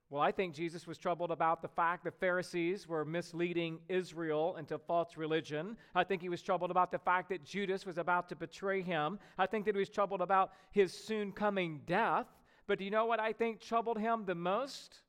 Well, 0.10 0.22
I 0.22 0.32
think 0.32 0.56
Jesus 0.56 0.88
was 0.88 0.98
troubled 0.98 1.32
about 1.32 1.62
the 1.62 1.68
fact 1.68 2.04
the 2.04 2.12
Pharisees 2.12 2.88
were 2.88 3.06
misleading 3.06 3.80
Israel 3.88 4.56
into 4.58 4.78
false 4.78 5.16
religion. 5.16 5.78
I 5.94 6.04
think 6.04 6.22
he 6.22 6.30
was 6.30 6.42
troubled 6.42 6.72
about 6.72 6.92
the 6.92 6.98
fact 6.98 7.30
that 7.30 7.46
Judas 7.46 7.86
was 7.86 8.00
about 8.00 8.28
to 8.30 8.36
betray 8.36 8.82
him. 8.82 9.20
I 9.38 9.46
think 9.46 9.66
that 9.66 9.76
he 9.76 9.80
was 9.80 9.90
troubled 9.90 10.22
about 10.22 10.52
his 10.72 10.92
soon 10.92 11.32
coming 11.32 11.82
death. 11.86 12.26
But 12.66 12.80
do 12.80 12.86
you 12.86 12.92
know 12.92 13.06
what 13.06 13.20
I 13.20 13.34
think 13.34 13.62
troubled 13.62 14.00
him 14.00 14.26
the 14.26 14.36
most? 14.36 15.00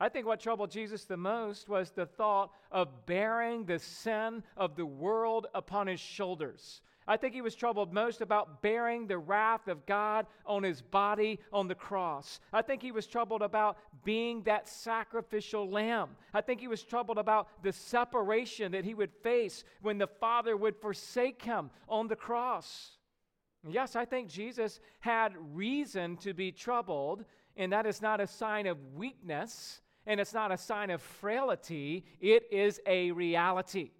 I 0.00 0.08
think 0.08 0.26
what 0.26 0.40
troubled 0.40 0.70
Jesus 0.70 1.04
the 1.04 1.16
most 1.16 1.68
was 1.68 1.90
the 1.90 2.06
thought 2.06 2.52
of 2.70 3.06
bearing 3.06 3.64
the 3.64 3.80
sin 3.80 4.44
of 4.56 4.76
the 4.76 4.86
world 4.86 5.48
upon 5.54 5.88
his 5.88 5.98
shoulders. 5.98 6.82
I 7.08 7.16
think 7.16 7.34
he 7.34 7.40
was 7.40 7.54
troubled 7.54 7.92
most 7.92 8.20
about 8.20 8.60
bearing 8.60 9.06
the 9.06 9.18
wrath 9.18 9.66
of 9.66 9.86
God 9.86 10.26
on 10.44 10.62
his 10.62 10.82
body 10.82 11.40
on 11.52 11.66
the 11.66 11.74
cross. 11.74 12.38
I 12.52 12.60
think 12.60 12.82
he 12.82 12.92
was 12.92 13.06
troubled 13.06 13.40
about 13.40 13.78
being 14.04 14.42
that 14.42 14.68
sacrificial 14.68 15.68
lamb. 15.68 16.10
I 16.34 16.42
think 16.42 16.60
he 16.60 16.68
was 16.68 16.84
troubled 16.84 17.16
about 17.16 17.48
the 17.62 17.72
separation 17.72 18.72
that 18.72 18.84
he 18.84 18.92
would 18.92 19.12
face 19.22 19.64
when 19.80 19.96
the 19.96 20.06
Father 20.06 20.54
would 20.54 20.76
forsake 20.76 21.42
him 21.42 21.70
on 21.88 22.08
the 22.08 22.16
cross. 22.16 22.98
Yes, 23.66 23.96
I 23.96 24.04
think 24.04 24.28
Jesus 24.28 24.78
had 25.00 25.32
reason 25.54 26.18
to 26.18 26.34
be 26.34 26.52
troubled, 26.52 27.24
and 27.56 27.72
that 27.72 27.86
is 27.86 28.02
not 28.02 28.20
a 28.20 28.26
sign 28.26 28.66
of 28.66 28.76
weakness 28.94 29.80
and 30.08 30.18
it's 30.18 30.32
not 30.32 30.50
a 30.50 30.56
sign 30.56 30.90
of 30.90 31.02
frailty, 31.02 32.04
it 32.18 32.44
is 32.50 32.80
a 32.86 33.12
reality. 33.12 33.90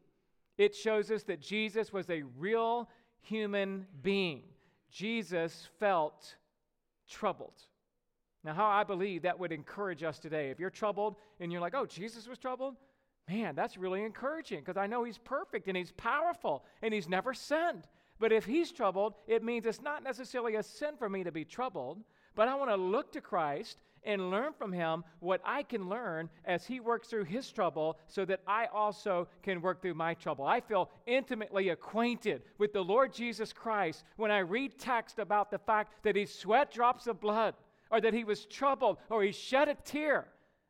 It 0.57 0.75
shows 0.75 1.11
us 1.11 1.23
that 1.25 1.41
Jesus 1.41 1.93
was 1.93 2.09
a 2.09 2.23
real 2.39 2.89
human 3.21 3.87
being. 4.03 4.43
Jesus 4.91 5.69
felt 5.79 6.35
troubled. 7.09 7.63
Now, 8.43 8.55
how 8.55 8.67
I 8.67 8.85
believe 8.85 9.23
that 9.23 9.39
would 9.39 9.53
encourage 9.53 10.03
us 10.03 10.19
today. 10.19 10.49
If 10.49 10.59
you're 10.59 10.71
troubled 10.71 11.17
and 11.41 11.53
you're 11.53 11.61
like, 11.61 11.75
oh, 11.75 11.85
Jesus 11.85 12.27
was 12.27 12.39
troubled, 12.39 12.77
man, 13.29 13.55
that's 13.55 13.77
really 13.77 14.03
encouraging 14.03 14.61
because 14.61 14.79
I 14.79 14.87
know 14.87 15.05
he's 15.05 15.19
perfect 15.19 15.69
and 15.69 15.77
he's 15.77 15.93
powerful 15.93 16.65
and 16.81 16.95
he's 16.95 17.09
never 17.09 17.35
sinned. 17.35 17.87
But 18.19 18.33
if 18.33 18.47
he's 18.47 18.73
troubled, 18.73 19.15
it 19.27 19.45
means 19.45 19.67
it's 19.67 19.83
not 19.83 20.03
necessarily 20.03 20.55
a 20.55 20.63
sin 20.63 20.97
for 20.99 21.11
me 21.11 21.23
to 21.23 21.31
be 21.31 21.45
troubled, 21.45 22.03
but 22.35 22.49
I 22.49 22.55
want 22.55 22.71
to 22.71 22.77
look 22.77 23.13
to 23.13 23.21
Christ 23.21 23.79
and 24.05 24.31
learn 24.31 24.53
from 24.53 24.73
him 24.73 25.05
what 25.21 25.41
I 25.45 25.63
can 25.63 25.89
learn 25.89 26.29
as 26.45 26.67
he 26.67 26.81
works 26.81 27.09
through 27.09 27.25
his 27.25 27.51
trouble 27.51 27.99
so 28.07 28.25
that 28.25 28.41
I 28.47 28.67
also 28.67 29.29
can 29.43 29.61
work 29.61 29.83
through 29.83 29.95
my 29.95 30.15
trouble. 30.15 30.45
I 30.45 30.61
feel 30.61 30.91
intimately 31.07 31.71
acquainted 31.71 32.43
with 32.59 32.73
the 32.73 32.85
Lord 32.85 33.13
Jesus 33.13 33.53
Christ 33.53 34.05
when 34.17 34.31
I 34.31 34.39
read 34.39 34.79
text 34.79 35.19
about 35.19 35.51
the 35.51 35.59
fact 35.59 35.93
that 36.03 36.17
he 36.17 36.27
sweat 36.27 36.73
drops 36.73 37.07
of 37.07 37.21
blood 37.21 37.55
or 37.91 38.01
that 38.01 38.15
he 38.15 38.25
was 38.25 38.47
troubled 38.47 38.99
or 39.11 39.23
he 39.23 39.33
shed 39.33 39.69
a 39.69 39.75
tear. 39.75 40.29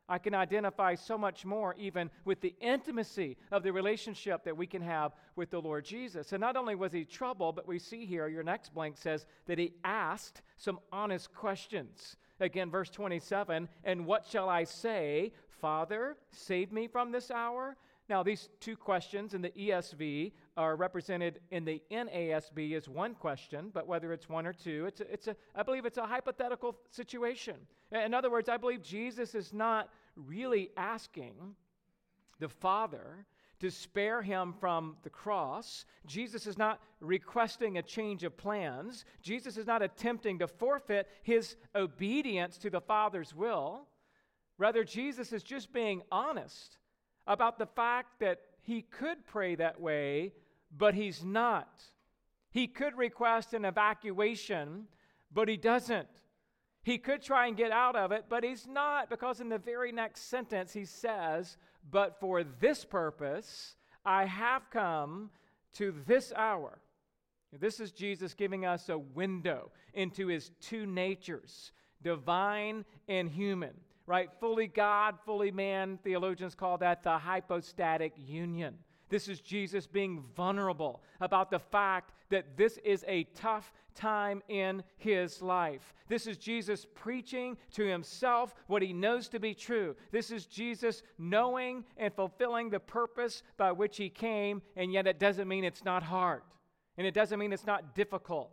I 0.09 0.17
can 0.17 0.33
identify 0.33 0.95
so 0.95 1.19
much 1.19 1.45
more 1.45 1.75
even 1.77 2.09
with 2.25 2.41
the 2.41 2.55
intimacy 2.59 3.37
of 3.51 3.61
the 3.61 3.71
relationship 3.71 4.43
that 4.43 4.57
we 4.57 4.65
can 4.65 4.81
have 4.81 5.11
with 5.35 5.51
the 5.51 5.61
Lord 5.61 5.85
Jesus. 5.85 6.33
And 6.33 6.41
not 6.41 6.57
only 6.57 6.73
was 6.73 6.91
he 6.91 7.05
troubled, 7.05 7.55
but 7.55 7.67
we 7.67 7.77
see 7.77 8.07
here, 8.07 8.27
your 8.27 8.41
next 8.41 8.73
blank 8.73 8.97
says 8.97 9.27
that 9.45 9.59
he 9.59 9.73
asked 9.83 10.41
some 10.57 10.79
honest 10.91 11.31
questions. 11.31 12.17
Again, 12.39 12.69
verse 12.69 12.89
27 12.89 13.67
And 13.83 14.05
what 14.05 14.25
shall 14.25 14.49
I 14.49 14.63
say? 14.63 15.33
Father, 15.61 16.17
save 16.31 16.71
me 16.71 16.87
from 16.87 17.11
this 17.11 17.31
hour? 17.31 17.75
Now, 18.09 18.23
these 18.23 18.49
two 18.59 18.75
questions 18.75 19.35
in 19.35 19.41
the 19.43 19.51
ESV 19.51 20.31
are 20.57 20.75
represented 20.75 21.41
in 21.51 21.63
the 21.63 21.81
NASB 21.91 22.73
as 22.73 22.89
one 22.89 23.13
question, 23.13 23.69
but 23.71 23.85
whether 23.85 24.11
it's 24.11 24.27
one 24.27 24.47
or 24.47 24.53
two, 24.53 24.85
it's 24.87 25.01
a, 25.01 25.13
it's 25.13 25.27
a, 25.27 25.35
I 25.55 25.61
believe 25.61 25.85
it's 25.85 25.99
a 25.99 26.07
hypothetical 26.07 26.75
situation. 26.89 27.55
In 27.91 28.15
other 28.15 28.31
words, 28.31 28.49
I 28.49 28.57
believe 28.57 28.81
Jesus 28.81 29.35
is 29.35 29.53
not 29.53 29.89
really 30.15 30.71
asking 30.75 31.35
the 32.39 32.49
Father 32.49 33.27
to 33.59 33.69
spare 33.69 34.21
him 34.21 34.53
from 34.59 34.95
the 35.03 35.09
cross. 35.09 35.85
Jesus 36.05 36.47
is 36.47 36.57
not 36.57 36.81
requesting 37.01 37.77
a 37.77 37.83
change 37.83 38.23
of 38.23 38.37
plans. 38.37 39.05
Jesus 39.21 39.57
is 39.57 39.67
not 39.67 39.81
attempting 39.81 40.39
to 40.39 40.47
forfeit 40.47 41.07
his 41.23 41.55
obedience 41.75 42.57
to 42.59 42.69
the 42.69 42.81
Father's 42.81 43.35
will. 43.35 43.87
Rather, 44.57 44.83
Jesus 44.83 45.33
is 45.33 45.43
just 45.43 45.73
being 45.73 46.01
honest 46.11 46.77
about 47.27 47.59
the 47.59 47.65
fact 47.65 48.19
that 48.19 48.39
he 48.61 48.81
could 48.81 49.25
pray 49.25 49.55
that 49.55 49.79
way, 49.79 50.33
but 50.75 50.93
he's 50.93 51.23
not. 51.23 51.81
He 52.51 52.67
could 52.67 52.97
request 52.97 53.53
an 53.53 53.65
evacuation, 53.65 54.85
but 55.31 55.47
he 55.47 55.57
doesn't. 55.57 56.07
He 56.81 56.97
could 56.97 57.21
try 57.21 57.47
and 57.47 57.57
get 57.57 57.71
out 57.71 57.95
of 57.95 58.11
it, 58.11 58.25
but 58.29 58.43
he's 58.43 58.65
not, 58.65 59.09
because 59.09 59.41
in 59.41 59.49
the 59.49 59.57
very 59.57 59.91
next 59.91 60.29
sentence 60.29 60.73
he 60.73 60.85
says, 60.85 61.57
But 61.89 62.19
for 62.19 62.43
this 62.43 62.85
purpose 62.85 63.75
I 64.05 64.25
have 64.25 64.69
come 64.71 65.29
to 65.73 65.93
this 66.07 66.33
hour. 66.35 66.79
This 67.51 67.79
is 67.79 67.91
Jesus 67.91 68.33
giving 68.33 68.65
us 68.65 68.89
a 68.89 68.97
window 68.97 69.71
into 69.93 70.27
his 70.27 70.51
two 70.61 70.85
natures, 70.85 71.71
divine 72.01 72.85
and 73.07 73.29
human, 73.29 73.73
right? 74.05 74.29
Fully 74.39 74.67
God, 74.67 75.15
fully 75.25 75.51
man. 75.51 75.99
Theologians 76.03 76.55
call 76.55 76.77
that 76.79 77.03
the 77.03 77.17
hypostatic 77.17 78.13
union. 78.17 78.77
This 79.09 79.27
is 79.27 79.41
Jesus 79.41 79.87
being 79.87 80.23
vulnerable 80.35 81.01
about 81.19 81.49
the 81.49 81.59
fact 81.59 82.13
that 82.29 82.55
this 82.55 82.77
is 82.83 83.03
a 83.07 83.23
tough 83.35 83.73
time 83.95 84.41
in 84.47 84.83
his 84.97 85.41
life. 85.41 85.93
This 86.07 86.27
is 86.27 86.37
Jesus 86.37 86.85
preaching 86.93 87.57
to 87.73 87.83
himself 87.85 88.55
what 88.67 88.81
he 88.81 88.93
knows 88.93 89.27
to 89.29 89.39
be 89.39 89.53
true. 89.53 89.95
This 90.11 90.31
is 90.31 90.45
Jesus 90.45 91.01
knowing 91.17 91.83
and 91.97 92.13
fulfilling 92.13 92.69
the 92.69 92.79
purpose 92.79 93.43
by 93.57 93.71
which 93.71 93.97
he 93.97 94.09
came, 94.09 94.61
and 94.75 94.93
yet 94.93 95.07
it 95.07 95.19
doesn't 95.19 95.47
mean 95.47 95.63
it's 95.63 95.83
not 95.83 96.03
hard. 96.03 96.43
And 96.97 97.07
it 97.07 97.13
doesn't 97.13 97.39
mean 97.39 97.51
it's 97.51 97.65
not 97.65 97.95
difficult 97.95 98.51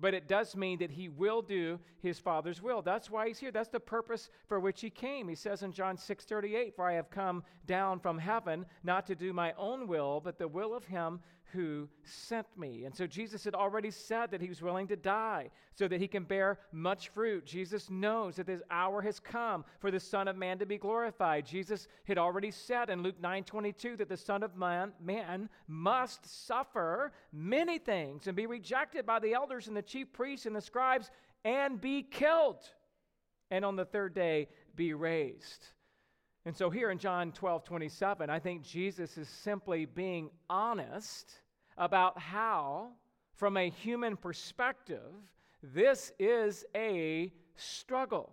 but 0.00 0.14
it 0.14 0.28
does 0.28 0.56
mean 0.56 0.78
that 0.78 0.90
he 0.90 1.08
will 1.08 1.42
do 1.42 1.78
his 2.00 2.18
father's 2.18 2.62
will. 2.62 2.82
That's 2.82 3.10
why 3.10 3.28
he's 3.28 3.38
here. 3.38 3.50
That's 3.50 3.68
the 3.68 3.80
purpose 3.80 4.30
for 4.48 4.58
which 4.60 4.80
he 4.80 4.90
came. 4.90 5.28
He 5.28 5.34
says 5.34 5.62
in 5.62 5.72
john 5.72 5.96
6 5.96 6.24
38 6.24 6.74
for 6.74 6.84
i 6.86 6.92
have 6.92 7.10
come 7.10 7.42
down 7.66 7.98
from 8.00 8.18
heaven 8.18 8.66
not 8.82 9.06
to 9.06 9.14
do 9.14 9.32
my 9.32 9.52
own 9.56 9.86
will 9.86 10.20
but 10.20 10.38
the 10.38 10.48
will 10.48 10.74
of 10.74 10.84
him 10.84 11.20
who 11.52 11.88
sent 12.04 12.46
me. 12.56 12.84
And 12.84 12.94
so 12.94 13.06
Jesus 13.06 13.44
had 13.44 13.54
already 13.54 13.90
said 13.90 14.30
that 14.30 14.40
he 14.40 14.48
was 14.48 14.62
willing 14.62 14.88
to 14.88 14.96
die 14.96 15.50
so 15.74 15.88
that 15.88 16.00
he 16.00 16.08
can 16.08 16.24
bear 16.24 16.58
much 16.72 17.08
fruit. 17.08 17.46
Jesus 17.46 17.90
knows 17.90 18.36
that 18.36 18.48
his 18.48 18.62
hour 18.70 19.02
has 19.02 19.20
come 19.20 19.64
for 19.78 19.90
the 19.90 20.00
Son 20.00 20.28
of 20.28 20.36
Man 20.36 20.58
to 20.58 20.66
be 20.66 20.78
glorified. 20.78 21.46
Jesus 21.46 21.88
had 22.04 22.18
already 22.18 22.50
said 22.50 22.90
in 22.90 23.02
Luke 23.02 23.20
9 23.20 23.44
22 23.44 23.96
that 23.96 24.08
the 24.08 24.16
Son 24.16 24.42
of 24.42 24.56
Man, 24.56 24.92
man 25.02 25.48
must 25.68 26.46
suffer 26.46 27.12
many 27.32 27.78
things 27.78 28.26
and 28.26 28.36
be 28.36 28.46
rejected 28.46 29.06
by 29.06 29.18
the 29.18 29.34
elders 29.34 29.68
and 29.68 29.76
the 29.76 29.82
chief 29.82 30.12
priests 30.12 30.46
and 30.46 30.54
the 30.54 30.60
scribes 30.60 31.10
and 31.44 31.80
be 31.80 32.02
killed, 32.02 32.58
and 33.50 33.64
on 33.64 33.76
the 33.76 33.84
third 33.84 34.14
day 34.14 34.48
be 34.76 34.92
raised. 34.92 35.66
And 36.50 36.56
so 36.56 36.68
here 36.68 36.90
in 36.90 36.98
John 36.98 37.30
12, 37.30 37.62
27, 37.62 38.28
I 38.28 38.40
think 38.40 38.64
Jesus 38.64 39.16
is 39.16 39.28
simply 39.28 39.84
being 39.84 40.30
honest 40.48 41.30
about 41.78 42.18
how, 42.18 42.88
from 43.36 43.56
a 43.56 43.70
human 43.70 44.16
perspective, 44.16 45.12
this 45.62 46.10
is 46.18 46.64
a 46.74 47.32
struggle. 47.54 48.32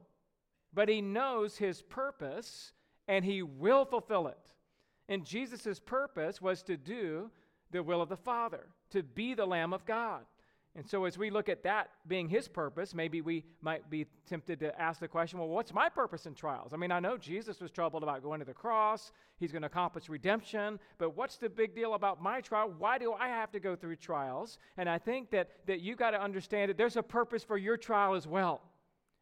But 0.74 0.90
he 0.90 1.00
knows 1.00 1.58
his 1.58 1.84
purpose 1.84 2.72
and 3.08 3.24
he 3.24 3.44
will 3.44 3.86
fulfill 3.86 4.30
it. 4.30 4.52
And 5.08 5.24
Jesus' 5.24 5.80
purpose 5.80 6.42
was 6.42 6.64
to 6.64 6.76
do 6.76 7.30
the 7.70 7.84
will 7.84 8.02
of 8.02 8.10
the 8.10 8.18
Father, 8.18 8.66
to 8.90 9.04
be 9.04 9.36
the 9.36 9.46
Lamb 9.46 9.74
of 9.74 9.86
God. 9.86 10.26
And 10.78 10.88
so, 10.88 11.06
as 11.06 11.18
we 11.18 11.32
look 11.32 11.50
at 11.50 11.64
that 11.64 11.90
being 12.08 12.30
his 12.30 12.48
purpose, 12.48 12.94
maybe 12.94 13.20
we 13.20 13.44
might 13.62 13.90
be 13.90 14.06
tempted 14.28 14.60
to 14.60 14.80
ask 14.80 15.00
the 15.00 15.08
question 15.08 15.40
well, 15.40 15.48
what's 15.48 15.74
my 15.74 15.90
purpose 15.90 16.28
in 16.28 16.36
trials? 16.36 16.72
I 16.72 16.78
mean, 16.78 16.92
I 16.92 17.00
know 17.00 17.18
Jesus 17.18 17.60
was 17.60 17.72
troubled 17.72 18.04
about 18.04 18.22
going 18.22 18.40
to 18.42 18.46
the 18.46 18.54
cross, 18.54 19.12
he's 19.40 19.52
going 19.52 19.64
to 19.64 19.68
accomplish 19.68 20.08
redemption, 20.08 20.80
but 21.00 21.18
what's 21.18 21.38
the 21.38 21.50
big 21.50 21.74
deal 21.74 21.96
about 21.96 22.22
my 22.22 22.42
trial? 22.42 22.72
Why 22.78 23.00
do 23.00 23.14
I 23.14 23.28
have 23.28 23.52
to 23.54 23.60
go 23.60 23.76
through 23.76 23.96
trials? 23.96 24.60
And 24.78 24.88
I 24.88 25.00
think 25.00 25.32
that, 25.32 25.50
that 25.66 25.82
you 25.82 25.96
got 25.96 26.12
to 26.12 26.22
understand 26.22 26.70
that 26.70 26.78
there's 26.78 26.96
a 26.96 27.04
purpose 27.04 27.44
for 27.44 27.58
your 27.58 27.76
trial 27.76 28.14
as 28.14 28.28
well. 28.28 28.62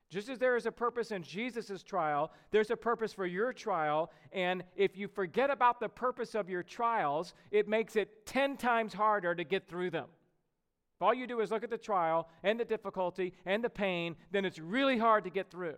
Just 0.10 0.28
as 0.28 0.38
there 0.38 0.58
is 0.58 0.66
a 0.66 0.72
purpose 0.74 1.12
in 1.12 1.24
Jesus' 1.24 1.84
trial, 1.84 2.34
there's 2.52 2.70
a 2.70 2.76
purpose 2.76 3.14
for 3.14 3.26
your 3.26 3.54
trial. 3.54 4.12
And 4.34 4.64
if 4.76 4.98
you 4.98 5.08
forget 5.08 5.50
about 5.50 5.80
the 5.80 5.90
purpose 5.90 6.36
of 6.36 6.50
your 6.50 6.64
trials, 6.64 7.34
it 7.50 7.70
makes 7.70 7.96
it 7.96 8.26
10 8.26 8.58
times 8.58 8.94
harder 8.94 9.34
to 9.34 9.44
get 9.46 9.70
through 9.70 9.92
them. 9.92 10.08
If 10.96 11.02
all 11.02 11.14
you 11.14 11.28
do 11.28 11.42
is 11.42 11.52
look 11.52 11.64
at 11.64 11.70
the 11.70 11.78
trial 11.78 12.30
and 12.44 12.60
the 12.60 12.66
difficulty 12.66 13.34
and 13.46 13.64
the 13.64 13.70
pain, 13.70 14.16
then 14.32 14.46
it's 14.46 14.60
really 14.60 14.98
hard 14.98 15.26
to 15.26 15.30
get 15.30 15.52
through. 15.52 15.76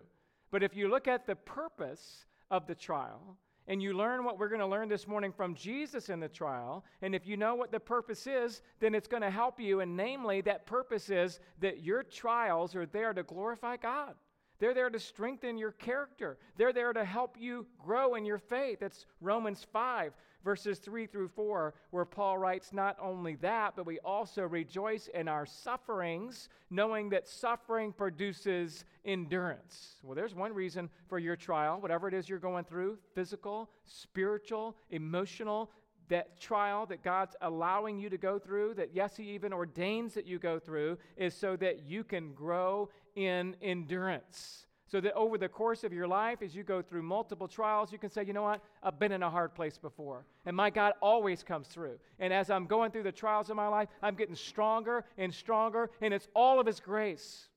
But 0.52 0.64
if 0.64 0.76
you 0.76 0.90
look 0.90 1.08
at 1.08 1.26
the 1.26 1.36
purpose 1.36 2.26
of 2.52 2.68
the 2.68 2.76
trial, 2.76 3.38
and 3.68 3.82
you 3.82 3.94
learn 3.94 4.24
what 4.24 4.40
we're 4.40 4.48
going 4.48 4.62
to 4.62 4.68
learn 4.68 4.88
this 4.88 5.08
morning 5.08 5.34
from 5.34 5.54
Jesus 5.54 6.10
in 6.10 6.20
the 6.20 6.30
trial, 6.30 6.86
and 7.02 7.14
if 7.14 7.28
you 7.28 7.36
know 7.36 7.56
what 7.56 7.72
the 7.72 7.80
purpose 7.80 8.26
is, 8.26 8.62
then 8.80 8.96
it's 8.96 9.08
going 9.08 9.24
to 9.24 9.30
help 9.30 9.60
you. 9.60 9.82
And 9.82 9.98
namely, 9.98 10.40
that 10.42 10.66
purpose 10.66 11.10
is 11.10 11.42
that 11.60 11.84
your 11.84 12.04
trials 12.04 12.76
are 12.76 12.86
there 12.86 13.14
to 13.14 13.24
glorify 13.24 13.76
God. 13.76 14.16
They're 14.60 14.74
there 14.74 14.90
to 14.90 15.00
strengthen 15.00 15.58
your 15.58 15.72
character. 15.72 16.38
They're 16.58 16.74
there 16.74 16.94
to 16.94 17.06
help 17.06 17.36
you 17.40 17.68
grow 17.84 18.16
in 18.16 18.26
your 18.26 18.40
faith. 18.40 18.80
That's 18.80 19.06
Romans 19.22 19.66
5, 19.72 20.14
verses 20.44 20.80
3 20.80 21.06
through 21.06 21.28
4, 21.30 21.74
where 21.92 22.06
Paul 22.06 22.38
writes, 22.38 22.74
Not 22.74 22.98
only 23.00 23.36
that, 23.36 23.76
but 23.76 23.86
we 23.86 24.00
also 24.00 24.44
rejoice 24.44 25.10
in 25.14 25.28
our 25.28 25.46
sufferings, 25.46 26.50
knowing 26.70 27.10
that 27.10 27.28
suffering 27.28 27.92
produces 27.92 28.86
endurance. 29.06 29.98
Well, 30.04 30.16
there's 30.16 30.34
one 30.34 30.54
reason 30.54 30.90
for 31.08 31.20
your 31.20 31.36
trial, 31.36 31.80
whatever 31.80 32.08
it 32.08 32.14
is 32.14 32.28
you're 32.28 32.40
going 32.40 32.66
through 32.66 32.98
physical, 33.14 33.70
spiritual, 33.86 34.76
emotional, 34.90 35.70
that 36.10 36.40
trial 36.40 36.86
that 36.88 37.04
God's 37.04 37.36
allowing 37.42 38.00
you 38.00 38.10
to 38.10 38.18
go 38.18 38.40
through, 38.40 38.76
that 38.76 38.92
yes, 38.94 39.18
He 39.18 39.24
even 39.32 39.54
ordains 39.54 40.14
that 40.14 40.26
you 40.26 40.40
go 40.40 40.60
through, 40.60 40.98
is 41.16 41.34
so 41.34 41.56
that 41.58 41.84
you 41.86 42.04
can 42.04 42.34
grow 42.34 42.90
in 43.16 43.56
endurance. 43.62 44.68
So 44.90 45.02
that 45.02 45.14
over 45.14 45.38
the 45.38 45.50
course 45.50 45.84
of 45.84 45.92
your 45.92 46.08
life, 46.08 46.42
as 46.42 46.56
you 46.56 46.64
go 46.64 46.82
through 46.82 47.04
multiple 47.04 47.48
trials, 47.48 47.92
you 47.92 47.98
can 47.98 48.10
say, 48.10 48.24
you 48.24 48.32
know 48.32 48.44
what? 48.44 48.62
I've 48.82 48.98
been 48.98 49.12
in 49.12 49.22
a 49.22 49.30
hard 49.30 49.54
place 49.54 49.78
before. 49.78 50.26
And 50.46 50.56
my 50.56 50.70
God 50.70 50.94
always 51.02 51.44
comes 51.44 51.68
through. 51.68 52.00
And 52.20 52.32
as 52.32 52.50
I'm 52.50 52.68
going 52.68 52.92
through 52.92 53.04
the 53.04 53.12
trials 53.12 53.50
of 53.50 53.58
my 53.58 53.68
life, 53.68 53.90
I'm 54.02 54.16
getting 54.16 54.36
stronger 54.36 55.04
and 55.18 55.34
stronger, 55.34 55.92
and 56.00 56.14
it's 56.14 56.30
all 56.34 56.60
of 56.60 56.66
His 56.66 56.80
grace. 56.80 57.50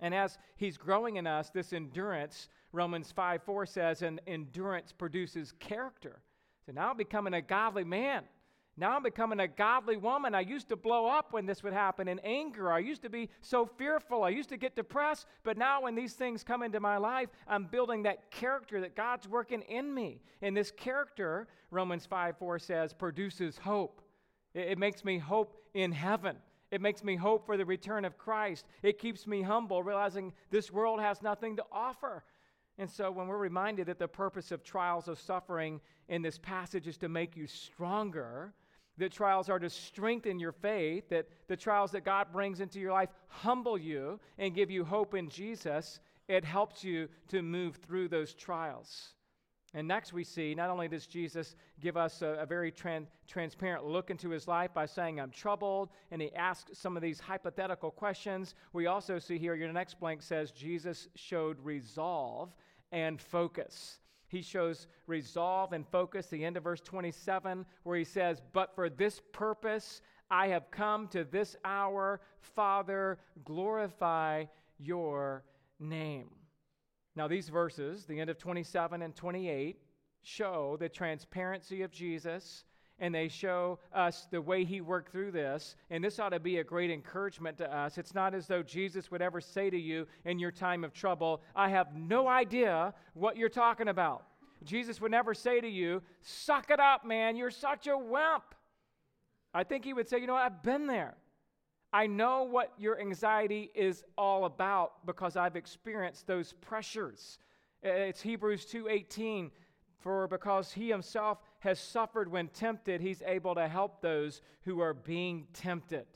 And 0.00 0.14
as 0.14 0.36
He's 0.56 0.76
growing 0.76 1.16
in 1.16 1.26
us, 1.26 1.48
this 1.48 1.72
endurance, 1.72 2.48
Romans 2.72 3.10
5 3.10 3.42
4 3.42 3.64
says, 3.64 4.02
and 4.02 4.20
endurance 4.26 4.92
produces 4.92 5.52
character. 5.60 6.20
So 6.66 6.72
now 6.72 6.90
I'm 6.90 6.96
becoming 6.96 7.34
a 7.34 7.42
godly 7.42 7.84
man. 7.84 8.24
Now 8.76 8.96
I'm 8.96 9.04
becoming 9.04 9.38
a 9.38 9.46
godly 9.46 9.96
woman. 9.96 10.34
I 10.34 10.40
used 10.40 10.68
to 10.70 10.76
blow 10.76 11.06
up 11.06 11.32
when 11.32 11.46
this 11.46 11.62
would 11.62 11.72
happen 11.72 12.08
in 12.08 12.18
anger. 12.20 12.72
I 12.72 12.80
used 12.80 13.02
to 13.02 13.08
be 13.08 13.30
so 13.40 13.66
fearful. 13.66 14.24
I 14.24 14.30
used 14.30 14.48
to 14.48 14.56
get 14.56 14.74
depressed. 14.74 15.26
But 15.44 15.56
now, 15.56 15.82
when 15.82 15.94
these 15.94 16.14
things 16.14 16.42
come 16.42 16.62
into 16.62 16.80
my 16.80 16.96
life, 16.96 17.28
I'm 17.46 17.66
building 17.66 18.02
that 18.02 18.32
character 18.32 18.80
that 18.80 18.96
God's 18.96 19.28
working 19.28 19.62
in 19.62 19.94
me. 19.94 20.20
And 20.42 20.56
this 20.56 20.72
character, 20.72 21.46
Romans 21.70 22.04
5 22.06 22.36
4 22.36 22.58
says, 22.58 22.92
produces 22.92 23.58
hope. 23.58 24.02
It, 24.54 24.70
it 24.70 24.78
makes 24.78 25.04
me 25.04 25.18
hope 25.18 25.56
in 25.74 25.92
heaven. 25.92 26.36
It 26.72 26.80
makes 26.80 27.04
me 27.04 27.14
hope 27.14 27.46
for 27.46 27.56
the 27.56 27.64
return 27.64 28.04
of 28.04 28.18
Christ. 28.18 28.66
It 28.82 28.98
keeps 28.98 29.28
me 29.28 29.42
humble, 29.42 29.84
realizing 29.84 30.32
this 30.50 30.72
world 30.72 31.00
has 31.00 31.22
nothing 31.22 31.56
to 31.58 31.64
offer. 31.70 32.24
And 32.78 32.90
so, 32.90 33.10
when 33.10 33.28
we're 33.28 33.38
reminded 33.38 33.86
that 33.86 33.98
the 33.98 34.08
purpose 34.08 34.50
of 34.50 34.64
trials 34.64 35.06
of 35.06 35.18
suffering 35.18 35.80
in 36.08 36.22
this 36.22 36.38
passage 36.38 36.88
is 36.88 36.96
to 36.98 37.08
make 37.08 37.36
you 37.36 37.46
stronger, 37.46 38.52
that 38.98 39.12
trials 39.12 39.48
are 39.48 39.58
to 39.58 39.70
strengthen 39.70 40.38
your 40.38 40.52
faith, 40.52 41.08
that 41.08 41.26
the 41.48 41.56
trials 41.56 41.92
that 41.92 42.04
God 42.04 42.32
brings 42.32 42.60
into 42.60 42.80
your 42.80 42.92
life 42.92 43.10
humble 43.28 43.78
you 43.78 44.20
and 44.38 44.54
give 44.54 44.70
you 44.70 44.84
hope 44.84 45.14
in 45.14 45.28
Jesus, 45.28 46.00
it 46.28 46.44
helps 46.44 46.82
you 46.82 47.08
to 47.28 47.42
move 47.42 47.76
through 47.76 48.08
those 48.08 48.34
trials. 48.34 49.14
And 49.74 49.88
next, 49.88 50.12
we 50.12 50.22
see 50.22 50.54
not 50.54 50.70
only 50.70 50.86
does 50.86 51.06
Jesus 51.06 51.56
give 51.80 51.96
us 51.96 52.22
a, 52.22 52.38
a 52.40 52.46
very 52.46 52.70
tran- 52.70 53.06
transparent 53.26 53.84
look 53.84 54.08
into 54.08 54.30
his 54.30 54.46
life 54.46 54.72
by 54.72 54.86
saying, 54.86 55.20
I'm 55.20 55.30
troubled, 55.30 55.88
and 56.12 56.22
he 56.22 56.32
asks 56.34 56.78
some 56.78 56.96
of 56.96 57.02
these 57.02 57.18
hypothetical 57.18 57.90
questions, 57.90 58.54
we 58.72 58.86
also 58.86 59.18
see 59.18 59.36
here, 59.36 59.56
your 59.56 59.72
next 59.72 59.98
blank 59.98 60.22
says, 60.22 60.52
Jesus 60.52 61.08
showed 61.16 61.58
resolve 61.60 62.54
and 62.92 63.20
focus. 63.20 63.98
He 64.28 64.42
shows 64.42 64.86
resolve 65.08 65.72
and 65.72 65.86
focus, 65.86 66.28
the 66.28 66.44
end 66.44 66.56
of 66.56 66.62
verse 66.62 66.80
27, 66.80 67.66
where 67.82 67.98
he 67.98 68.04
says, 68.04 68.40
But 68.52 68.74
for 68.76 68.88
this 68.88 69.20
purpose 69.32 70.02
I 70.30 70.48
have 70.48 70.70
come 70.70 71.08
to 71.08 71.24
this 71.24 71.56
hour, 71.64 72.20
Father, 72.40 73.18
glorify 73.44 74.44
your 74.78 75.44
name. 75.78 76.30
Now, 77.16 77.28
these 77.28 77.48
verses, 77.48 78.06
the 78.06 78.20
end 78.20 78.30
of 78.30 78.38
27 78.38 79.02
and 79.02 79.14
28, 79.14 79.78
show 80.22 80.76
the 80.78 80.88
transparency 80.88 81.82
of 81.82 81.92
Jesus 81.92 82.64
and 82.98 83.14
they 83.14 83.28
show 83.28 83.78
us 83.92 84.28
the 84.30 84.40
way 84.40 84.64
he 84.64 84.80
worked 84.80 85.10
through 85.10 85.32
this. 85.32 85.76
And 85.90 86.02
this 86.02 86.18
ought 86.18 86.28
to 86.30 86.38
be 86.38 86.58
a 86.58 86.64
great 86.64 86.90
encouragement 86.90 87.58
to 87.58 87.74
us. 87.74 87.98
It's 87.98 88.14
not 88.14 88.34
as 88.34 88.46
though 88.46 88.62
Jesus 88.62 89.10
would 89.10 89.22
ever 89.22 89.40
say 89.40 89.68
to 89.68 89.78
you 89.78 90.06
in 90.24 90.38
your 90.38 90.52
time 90.52 90.84
of 90.84 90.92
trouble, 90.92 91.42
I 91.56 91.70
have 91.70 91.94
no 91.96 92.28
idea 92.28 92.94
what 93.14 93.36
you're 93.36 93.48
talking 93.48 93.88
about. 93.88 94.24
Jesus 94.62 95.00
would 95.00 95.10
never 95.10 95.34
say 95.34 95.60
to 95.60 95.68
you, 95.68 96.02
Suck 96.22 96.70
it 96.70 96.80
up, 96.80 97.04
man, 97.04 97.36
you're 97.36 97.50
such 97.50 97.86
a 97.86 97.98
wimp. 97.98 98.54
I 99.52 99.64
think 99.64 99.84
he 99.84 99.92
would 99.92 100.08
say, 100.08 100.20
You 100.20 100.26
know 100.26 100.34
what? 100.34 100.42
I've 100.42 100.62
been 100.62 100.86
there. 100.86 101.16
I 101.94 102.08
know 102.08 102.42
what 102.42 102.72
your 102.76 103.00
anxiety 103.00 103.70
is 103.72 104.02
all 104.18 104.46
about 104.46 105.06
because 105.06 105.36
I've 105.36 105.54
experienced 105.54 106.26
those 106.26 106.52
pressures. 106.54 107.38
It's 107.84 108.20
Hebrews 108.20 108.66
2:18 108.66 109.52
for 109.98 110.26
because 110.26 110.72
he 110.72 110.88
himself 110.88 111.38
has 111.60 111.78
suffered 111.78 112.28
when 112.28 112.48
tempted 112.48 113.00
he's 113.00 113.22
able 113.22 113.54
to 113.54 113.68
help 113.68 114.00
those 114.00 114.42
who 114.62 114.80
are 114.80 114.92
being 114.92 115.46
tempted. 115.52 116.08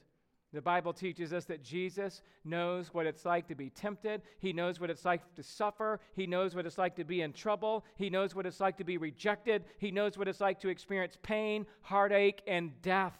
The 0.53 0.61
Bible 0.61 0.93
teaches 0.93 1.33
us 1.33 1.45
that 1.45 1.63
Jesus 1.63 2.23
knows 2.43 2.93
what 2.93 3.07
it's 3.07 3.25
like 3.25 3.47
to 3.47 3.55
be 3.55 3.71
tempted. 3.71 4.23
He 4.41 4.53
knows 4.53 4.81
what 4.81 4.91
it's 4.91 5.05
like 5.05 5.33
to 5.37 5.45
suffer. 5.45 6.01
He 6.17 6.27
knows 6.27 6.57
what 6.57 6.67
it's 6.67 6.79
like 6.79 6.97
to 6.97 7.05
be 7.05 7.21
in 7.21 7.33
trouble. 7.33 7.85
He 7.95 8.11
knows 8.11 8.35
what 8.35 8.47
it's 8.47 8.59
like 8.59 8.79
to 8.79 8.85
be 8.85 8.97
rejected. 8.97 9.65
He 9.79 9.93
knows 9.93 10.19
what 10.19 10.27
it's 10.27 10.41
like 10.41 10.59
to 10.61 10.71
experience 10.71 11.17
pain, 11.23 11.67
heartache, 11.83 12.43
and 12.49 12.83
death. 12.83 13.17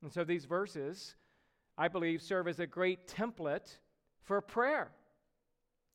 And 0.00 0.10
so 0.10 0.24
these 0.24 0.46
verses 0.46 1.16
I 1.78 1.88
believe, 1.88 2.22
serve 2.22 2.48
as 2.48 2.60
a 2.60 2.66
great 2.66 3.06
template 3.06 3.76
for 4.22 4.40
prayer. 4.40 4.92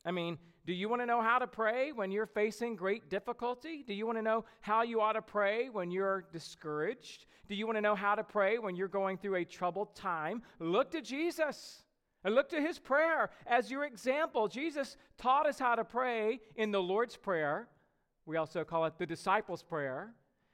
I 0.05 0.11
mean, 0.11 0.37
do 0.65 0.73
you 0.73 0.89
want 0.89 1.01
to 1.01 1.05
know 1.05 1.21
how 1.21 1.39
to 1.39 1.47
pray 1.47 1.91
when 1.91 2.11
you're 2.11 2.27
facing 2.27 2.75
great 2.75 3.09
difficulty? 3.09 3.83
Do 3.85 3.93
you 3.93 4.05
want 4.05 4.19
to 4.19 4.21
know 4.21 4.45
how 4.61 4.83
you 4.83 5.01
ought 5.01 5.13
to 5.13 5.21
pray 5.21 5.69
when 5.69 5.89
you're 5.89 6.25
discouraged? 6.31 7.25
Do 7.49 7.55
you 7.55 7.65
want 7.65 7.77
to 7.77 7.81
know 7.81 7.95
how 7.95 8.15
to 8.15 8.23
pray 8.23 8.59
when 8.59 8.75
you're 8.75 8.87
going 8.87 9.17
through 9.17 9.35
a 9.35 9.45
troubled 9.45 9.95
time? 9.95 10.43
Look 10.59 10.91
to 10.91 11.01
Jesus 11.01 11.83
and 12.23 12.35
look 12.35 12.49
to 12.49 12.61
his 12.61 12.77
prayer 12.77 13.31
as 13.47 13.71
your 13.71 13.85
example. 13.85 14.47
Jesus 14.47 14.97
taught 15.17 15.47
us 15.47 15.57
how 15.57 15.75
to 15.75 15.83
pray 15.83 16.39
in 16.55 16.71
the 16.71 16.81
Lord's 16.81 17.17
Prayer. 17.17 17.67
We 18.27 18.37
also 18.37 18.63
call 18.63 18.85
it 18.85 18.99
the 18.99 19.07
disciples' 19.07 19.63
prayer. 19.63 20.13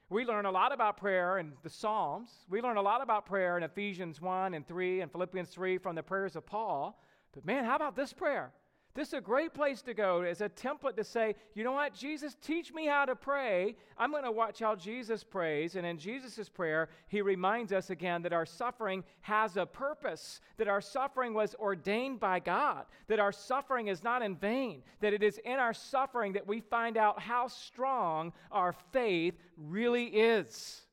We 0.09 0.23
learn 0.23 0.45
a 0.45 0.51
lot 0.51 0.71
about 0.71 0.95
prayer 0.95 1.37
in 1.37 1.51
the 1.63 1.69
Psalms. 1.69 2.29
We 2.49 2.61
learn 2.61 2.77
a 2.77 2.81
lot 2.81 3.01
about 3.01 3.25
prayer 3.25 3.57
in 3.57 3.63
Ephesians 3.63 4.21
1 4.21 4.53
and 4.53 4.65
3 4.65 5.01
and 5.01 5.11
Philippians 5.11 5.49
3 5.49 5.77
from 5.79 5.95
the 5.95 6.03
prayers 6.03 6.37
of 6.37 6.45
Paul. 6.45 6.97
But 7.33 7.45
man, 7.45 7.65
how 7.65 7.75
about 7.75 7.97
this 7.97 8.13
prayer? 8.13 8.53
This 8.97 9.09
is 9.09 9.13
a 9.13 9.21
great 9.21 9.53
place 9.53 9.83
to 9.83 9.93
go 9.93 10.23
as 10.23 10.41
a 10.41 10.49
template 10.49 10.95
to 10.95 11.03
say, 11.03 11.35
you 11.53 11.63
know 11.63 11.73
what, 11.73 11.93
Jesus, 11.93 12.35
teach 12.41 12.73
me 12.73 12.87
how 12.87 13.05
to 13.05 13.15
pray. 13.15 13.75
I'm 13.95 14.09
going 14.09 14.23
to 14.23 14.31
watch 14.31 14.57
how 14.57 14.75
Jesus 14.75 15.23
prays. 15.23 15.75
And 15.75 15.85
in 15.85 15.99
Jesus' 15.99 16.49
prayer, 16.49 16.89
he 17.07 17.21
reminds 17.21 17.71
us 17.71 17.91
again 17.91 18.23
that 18.23 18.33
our 18.33 18.47
suffering 18.47 19.03
has 19.21 19.55
a 19.55 19.67
purpose, 19.67 20.41
that 20.57 20.67
our 20.67 20.81
suffering 20.81 21.35
was 21.35 21.53
ordained 21.59 22.19
by 22.19 22.39
God, 22.39 22.85
that 23.05 23.19
our 23.19 23.31
suffering 23.31 23.85
is 23.85 24.03
not 24.03 24.23
in 24.23 24.35
vain, 24.35 24.81
that 24.99 25.13
it 25.13 25.21
is 25.21 25.39
in 25.45 25.59
our 25.59 25.75
suffering 25.75 26.33
that 26.33 26.47
we 26.47 26.59
find 26.59 26.97
out 26.97 27.19
how 27.19 27.45
strong 27.45 28.33
our 28.51 28.73
faith 28.91 29.35
really 29.57 30.05
is. 30.05 30.86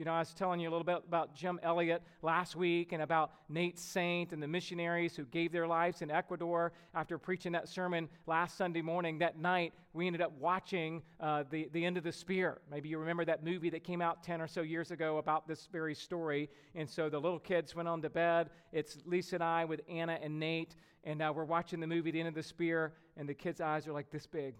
You 0.00 0.06
know, 0.06 0.14
I 0.14 0.20
was 0.20 0.32
telling 0.32 0.60
you 0.60 0.68
a 0.70 0.72
little 0.72 0.82
bit 0.82 1.02
about 1.06 1.34
Jim 1.34 1.60
Elliot 1.62 2.00
last 2.22 2.56
week 2.56 2.92
and 2.92 3.02
about 3.02 3.32
Nate 3.50 3.78
Saint 3.78 4.32
and 4.32 4.42
the 4.42 4.48
missionaries 4.48 5.14
who 5.14 5.26
gave 5.26 5.52
their 5.52 5.66
lives 5.66 6.00
in 6.00 6.10
Ecuador. 6.10 6.72
After 6.94 7.18
preaching 7.18 7.52
that 7.52 7.68
sermon 7.68 8.08
last 8.26 8.56
Sunday 8.56 8.80
morning, 8.80 9.18
that 9.18 9.38
night, 9.38 9.74
we 9.92 10.06
ended 10.06 10.22
up 10.22 10.32
watching 10.40 11.02
uh, 11.20 11.44
the, 11.50 11.68
the 11.74 11.84
End 11.84 11.98
of 11.98 12.02
the 12.02 12.12
Spear. 12.12 12.62
Maybe 12.70 12.88
you 12.88 12.98
remember 12.98 13.26
that 13.26 13.44
movie 13.44 13.68
that 13.68 13.84
came 13.84 14.00
out 14.00 14.22
10 14.22 14.40
or 14.40 14.48
so 14.48 14.62
years 14.62 14.90
ago 14.90 15.18
about 15.18 15.46
this 15.46 15.68
very 15.70 15.94
story. 15.94 16.48
And 16.74 16.88
so 16.88 17.10
the 17.10 17.20
little 17.20 17.38
kids 17.38 17.74
went 17.74 17.86
on 17.86 18.00
to 18.00 18.08
bed. 18.08 18.48
It's 18.72 18.96
Lisa 19.04 19.36
and 19.36 19.44
I 19.44 19.66
with 19.66 19.82
Anna 19.86 20.18
and 20.22 20.40
Nate. 20.40 20.76
And 21.04 21.18
now 21.18 21.32
we're 21.32 21.44
watching 21.44 21.78
the 21.78 21.86
movie, 21.86 22.10
The 22.10 22.20
End 22.20 22.28
of 22.28 22.34
the 22.34 22.42
Spear, 22.42 22.94
and 23.18 23.28
the 23.28 23.34
kids' 23.34 23.60
eyes 23.60 23.86
are 23.86 23.92
like 23.92 24.10
this 24.10 24.26
big. 24.26 24.54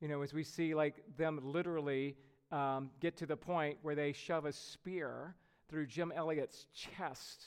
You 0.00 0.06
know, 0.06 0.22
as 0.22 0.32
we 0.32 0.44
see 0.44 0.76
like 0.76 1.02
them 1.16 1.40
literally 1.42 2.14
um, 2.52 2.90
get 3.00 3.16
to 3.18 3.26
the 3.26 3.36
point 3.36 3.78
where 3.82 3.94
they 3.94 4.12
shove 4.12 4.44
a 4.44 4.52
spear 4.52 5.34
through 5.68 5.86
Jim 5.86 6.12
Elliot's 6.14 6.66
chest. 6.74 7.44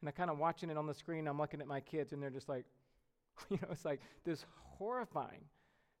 And 0.00 0.08
I'm 0.08 0.14
kind 0.14 0.30
of 0.30 0.38
watching 0.38 0.70
it 0.70 0.76
on 0.76 0.86
the 0.86 0.94
screen. 0.94 1.28
I'm 1.28 1.38
looking 1.38 1.60
at 1.60 1.66
my 1.66 1.80
kids, 1.80 2.12
and 2.12 2.22
they're 2.22 2.30
just 2.30 2.48
like, 2.48 2.64
you 3.50 3.58
know, 3.62 3.68
it's 3.70 3.84
like 3.84 4.00
this 4.24 4.44
horrifying, 4.78 5.44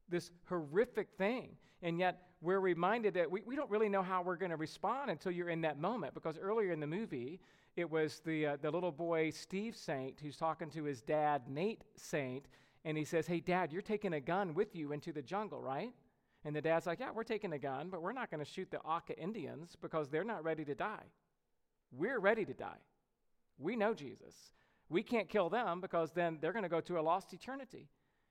this 0.08 0.30
horrific 0.48 1.08
thing. 1.18 1.56
And 1.82 1.98
yet, 1.98 2.22
we're 2.40 2.60
reminded 2.60 3.14
that 3.14 3.30
we, 3.30 3.42
we 3.44 3.56
don't 3.56 3.70
really 3.70 3.88
know 3.88 4.02
how 4.02 4.22
we're 4.22 4.36
going 4.36 4.50
to 4.50 4.56
respond 4.56 5.10
until 5.10 5.32
you're 5.32 5.48
in 5.48 5.60
that 5.62 5.80
moment. 5.80 6.14
Because 6.14 6.38
earlier 6.38 6.72
in 6.72 6.80
the 6.80 6.86
movie, 6.86 7.40
it 7.76 7.90
was 7.90 8.20
the, 8.24 8.46
uh, 8.46 8.56
the 8.60 8.70
little 8.70 8.92
boy, 8.92 9.30
Steve 9.30 9.76
Saint, 9.76 10.18
who's 10.20 10.36
talking 10.36 10.70
to 10.70 10.84
his 10.84 11.00
dad, 11.00 11.42
Nate 11.48 11.82
Saint. 11.96 12.46
And 12.84 12.96
he 12.96 13.04
says, 13.04 13.26
Hey, 13.26 13.40
dad, 13.40 13.72
you're 13.72 13.82
taking 13.82 14.14
a 14.14 14.20
gun 14.20 14.54
with 14.54 14.74
you 14.74 14.92
into 14.92 15.12
the 15.12 15.22
jungle, 15.22 15.60
right? 15.60 15.92
And 16.44 16.56
the 16.56 16.60
dad's 16.60 16.86
like, 16.86 17.00
Yeah, 17.00 17.10
we're 17.14 17.24
taking 17.24 17.52
a 17.52 17.58
gun, 17.58 17.88
but 17.88 18.02
we're 18.02 18.12
not 18.12 18.30
going 18.30 18.44
to 18.44 18.50
shoot 18.50 18.70
the 18.70 18.80
Auca 18.80 19.18
Indians 19.18 19.76
because 19.80 20.08
they're 20.08 20.24
not 20.24 20.44
ready 20.44 20.64
to 20.64 20.74
die. 20.74 21.04
We're 21.92 22.18
ready 22.18 22.44
to 22.44 22.54
die. 22.54 22.80
We 23.58 23.76
know 23.76 23.94
Jesus. 23.94 24.52
We 24.88 25.02
can't 25.02 25.28
kill 25.28 25.48
them 25.48 25.80
because 25.80 26.10
then 26.12 26.38
they're 26.40 26.52
going 26.52 26.64
to 26.64 26.68
go 26.68 26.80
to 26.80 26.98
a 26.98 27.02
lost 27.02 27.32
eternity. 27.32 27.88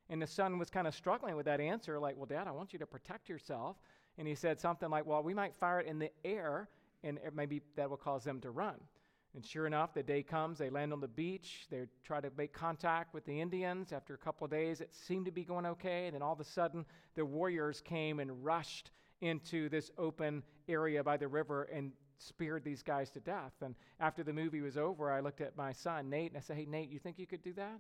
And 0.10 0.22
the 0.22 0.28
son 0.28 0.60
was 0.60 0.70
kind 0.70 0.88
of 0.88 0.94
struggling 0.94 1.36
with 1.36 1.46
that 1.46 1.62
answer, 1.62 1.98
like, 2.00 2.18
Well, 2.18 2.26
dad, 2.26 2.48
I 2.48 2.52
want 2.52 2.74
you 2.74 2.80
to 2.80 2.86
protect 2.86 3.30
yourself. 3.30 3.78
And 4.18 4.28
he 4.28 4.36
said 4.36 4.60
something 4.60 4.90
like, 4.90 5.06
Well, 5.06 5.24
we 5.24 5.34
might 5.34 5.56
fire 5.56 5.80
it 5.80 5.88
in 5.88 6.00
the 6.00 6.12
air, 6.26 6.68
and 7.04 7.20
maybe 7.34 7.62
that 7.76 7.90
will 7.90 7.98
cause 7.98 8.24
them 8.24 8.42
to 8.42 8.52
run. 8.52 8.76
And 9.34 9.46
sure 9.46 9.66
enough, 9.66 9.94
the 9.94 10.04
day 10.04 10.24
comes, 10.24 10.58
they 10.58 10.70
land 10.70 10.92
on 10.92 11.00
the 11.00 11.08
beach, 11.08 11.68
they 11.70 11.86
try 12.04 12.20
to 12.20 12.30
make 12.38 12.52
contact 12.52 13.14
with 13.14 13.26
the 13.26 13.40
Indians. 13.40 13.94
After 13.94 14.14
a 14.14 14.18
couple 14.18 14.44
of 14.44 14.52
days, 14.52 14.82
it 14.82 14.94
seemed 14.94 15.26
to 15.26 15.32
be 15.32 15.46
going 15.46 15.66
okay. 15.66 16.08
And 16.08 16.16
then 16.16 16.22
all 16.22 16.34
of 16.34 16.42
a 16.42 16.46
sudden, 16.46 16.86
the 17.16 17.26
warriors 17.26 17.82
came 17.82 18.20
and 18.20 18.44
rushed 18.44 18.92
into 19.22 19.70
this 19.70 19.90
open 19.98 20.44
area 20.68 21.02
by 21.04 21.16
the 21.16 21.28
river 21.28 21.64
and 21.74 21.92
speared 22.18 22.64
these 22.64 22.84
guys 22.84 23.10
to 23.12 23.20
death. 23.22 23.54
And 23.62 23.76
after 24.00 24.22
the 24.24 24.34
movie 24.34 24.62
was 24.62 24.78
over, 24.78 25.10
I 25.10 25.22
looked 25.22 25.42
at 25.42 25.56
my 25.56 25.72
son, 25.72 26.10
Nate, 26.10 26.32
and 26.32 26.38
I 26.38 26.42
said, 26.42 26.58
Hey, 26.58 26.66
Nate, 26.66 26.90
you 26.90 27.00
think 27.00 27.18
you 27.18 27.28
could 27.28 27.42
do 27.42 27.54
that? 27.54 27.80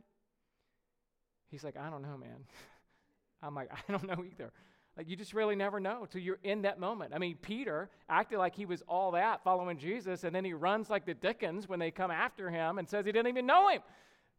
He's 1.49 1.65
like, 1.65 1.75
I 1.75 1.89
don't 1.89 2.01
know, 2.01 2.17
man. 2.17 2.45
I'm 3.43 3.55
like, 3.55 3.71
I 3.71 3.91
don't 3.91 4.07
know 4.07 4.23
either. 4.23 4.53
Like 4.97 5.09
you 5.09 5.15
just 5.15 5.33
really 5.33 5.55
never 5.55 5.79
know 5.79 6.05
till 6.09 6.21
you're 6.21 6.39
in 6.43 6.63
that 6.63 6.79
moment. 6.79 7.13
I 7.15 7.17
mean, 7.17 7.37
Peter 7.41 7.89
acted 8.09 8.39
like 8.39 8.55
he 8.55 8.65
was 8.65 8.83
all 8.87 9.11
that 9.11 9.43
following 9.43 9.77
Jesus, 9.77 10.23
and 10.23 10.35
then 10.35 10.43
he 10.43 10.53
runs 10.53 10.89
like 10.89 11.05
the 11.05 11.13
Dickens 11.13 11.69
when 11.69 11.79
they 11.79 11.91
come 11.91 12.11
after 12.11 12.49
him 12.49 12.77
and 12.77 12.87
says 12.87 13.05
he 13.05 13.11
didn't 13.11 13.29
even 13.29 13.45
know 13.45 13.69
him. 13.69 13.81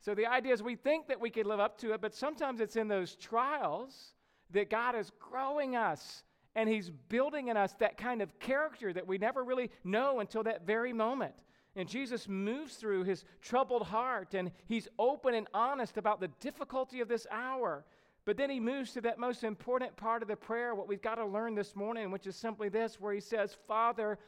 So 0.01 0.15
the 0.15 0.27
idea 0.27 0.53
is 0.53 0.63
we 0.63 0.77
think 0.77 1.09
that 1.09 1.21
we 1.21 1.31
can 1.31 1.47
live 1.47 1.61
up 1.61 1.79
to 1.79 1.93
it, 1.95 2.01
but 2.01 2.15
sometimes 2.15 2.61
it's 2.61 2.77
in 2.77 2.89
those 2.89 3.15
trials 3.15 4.15
that 4.51 4.69
God 4.69 4.95
is 4.95 5.11
growing 5.19 5.77
us 5.77 6.25
and 6.55 6.69
He's 6.69 6.91
building 6.91 7.49
in 7.49 7.57
us 7.57 7.75
that 7.79 7.97
kind 7.97 8.21
of 8.21 8.39
character 8.39 8.93
that 8.93 9.07
we 9.07 9.19
never 9.19 9.43
really 9.43 9.71
know 9.85 10.21
until 10.21 10.43
that 10.45 10.67
very 10.67 10.93
moment. 10.93 11.35
And 11.75 11.89
Jesus 11.89 12.29
moves 12.29 12.75
through 12.75 13.05
his 13.05 13.25
troubled 13.41 13.85
heart 13.85 14.35
and 14.35 14.51
he's 14.67 14.89
open 14.99 15.33
and 15.33 15.47
honest 15.55 15.97
about 15.97 16.21
the 16.21 16.29
difficulty 16.41 17.01
of 17.01 17.09
this 17.09 17.27
hour. 17.31 17.87
But 18.25 18.37
then 18.37 18.51
he 18.51 18.61
moves 18.61 18.93
to 18.93 19.01
that 19.01 19.19
most 19.19 19.43
important 19.43 19.97
part 19.97 20.23
of 20.23 20.29
the 20.29 20.37
prayer, 20.37 20.75
what 20.75 20.87
we've 20.87 21.03
got 21.03 21.17
to 21.17 21.27
learn 21.27 21.55
this 21.55 21.75
morning, 21.75 22.11
which 22.11 22.27
is 22.27 22.37
simply 22.37 22.69
this, 22.69 23.01
where 23.01 23.13
he 23.13 23.21
says, 23.21 23.57
Father, 23.67 24.19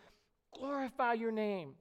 glorify 0.52 1.12
your 1.12 1.30
name. 1.30 1.74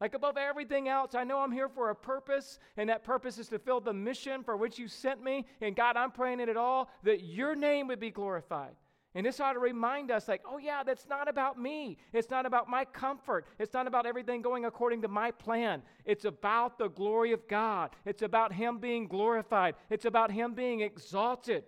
Like 0.00 0.14
above 0.14 0.36
everything 0.36 0.88
else, 0.88 1.14
I 1.14 1.22
know 1.22 1.38
I'm 1.38 1.52
here 1.52 1.68
for 1.68 1.90
a 1.90 1.94
purpose, 1.94 2.58
and 2.76 2.88
that 2.88 3.04
purpose 3.04 3.38
is 3.38 3.46
to 3.50 3.60
fill 3.60 3.80
the 3.80 3.92
mission 3.92 4.42
for 4.42 4.56
which 4.56 4.76
you 4.76 4.88
sent 4.88 5.22
me. 5.22 5.46
And 5.60 5.76
God, 5.76 5.96
I'm 5.96 6.10
praying 6.10 6.40
in 6.40 6.48
it 6.48 6.56
all 6.56 6.90
that 7.04 7.22
your 7.22 7.54
name 7.54 7.86
would 7.86 8.00
be 8.00 8.10
glorified. 8.10 8.74
And 9.14 9.26
this 9.26 9.40
ought 9.40 9.52
to 9.52 9.58
remind 9.58 10.10
us, 10.10 10.26
like, 10.26 10.42
oh, 10.48 10.56
yeah, 10.56 10.82
that's 10.82 11.06
not 11.06 11.28
about 11.28 11.60
me. 11.60 11.98
It's 12.14 12.30
not 12.30 12.46
about 12.46 12.70
my 12.70 12.86
comfort. 12.86 13.46
It's 13.58 13.74
not 13.74 13.86
about 13.86 14.06
everything 14.06 14.40
going 14.40 14.64
according 14.64 15.02
to 15.02 15.08
my 15.08 15.30
plan. 15.30 15.82
It's 16.06 16.24
about 16.24 16.78
the 16.78 16.88
glory 16.88 17.32
of 17.32 17.46
God. 17.46 17.90
It's 18.06 18.22
about 18.22 18.54
Him 18.54 18.78
being 18.78 19.06
glorified. 19.06 19.74
It's 19.90 20.06
about 20.06 20.30
Him 20.30 20.54
being 20.54 20.80
exalted. 20.80 21.64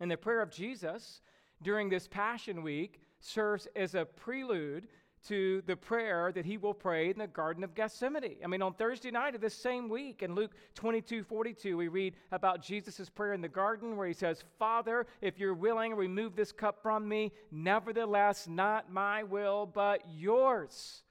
And 0.00 0.10
the 0.10 0.18
prayer 0.18 0.42
of 0.42 0.50
Jesus 0.50 1.22
during 1.62 1.88
this 1.88 2.06
Passion 2.06 2.62
Week 2.62 3.00
serves 3.20 3.66
as 3.74 3.94
a 3.94 4.04
prelude 4.04 4.86
to 5.28 5.62
the 5.66 5.76
prayer 5.76 6.32
that 6.32 6.44
he 6.44 6.56
will 6.56 6.74
pray 6.74 7.10
in 7.10 7.18
the 7.18 7.26
Garden 7.26 7.62
of 7.62 7.74
Gethsemane. 7.74 8.36
I 8.42 8.46
mean, 8.46 8.62
on 8.62 8.74
Thursday 8.74 9.10
night 9.10 9.34
of 9.34 9.40
this 9.40 9.54
same 9.54 9.88
week, 9.88 10.22
in 10.22 10.34
Luke 10.34 10.52
22 10.74 11.22
42, 11.22 11.76
we 11.76 11.88
read 11.88 12.14
about 12.32 12.62
Jesus' 12.62 13.08
prayer 13.08 13.34
in 13.34 13.40
the 13.40 13.48
garden 13.48 13.96
where 13.96 14.06
he 14.06 14.14
says, 14.14 14.42
Father, 14.58 15.06
if 15.20 15.38
you're 15.38 15.54
willing, 15.54 15.94
remove 15.94 16.34
this 16.34 16.52
cup 16.52 16.82
from 16.82 17.08
me. 17.08 17.32
Nevertheless, 17.50 18.48
not 18.48 18.90
my 18.90 19.22
will, 19.22 19.66
but 19.66 20.02
yours 20.10 21.02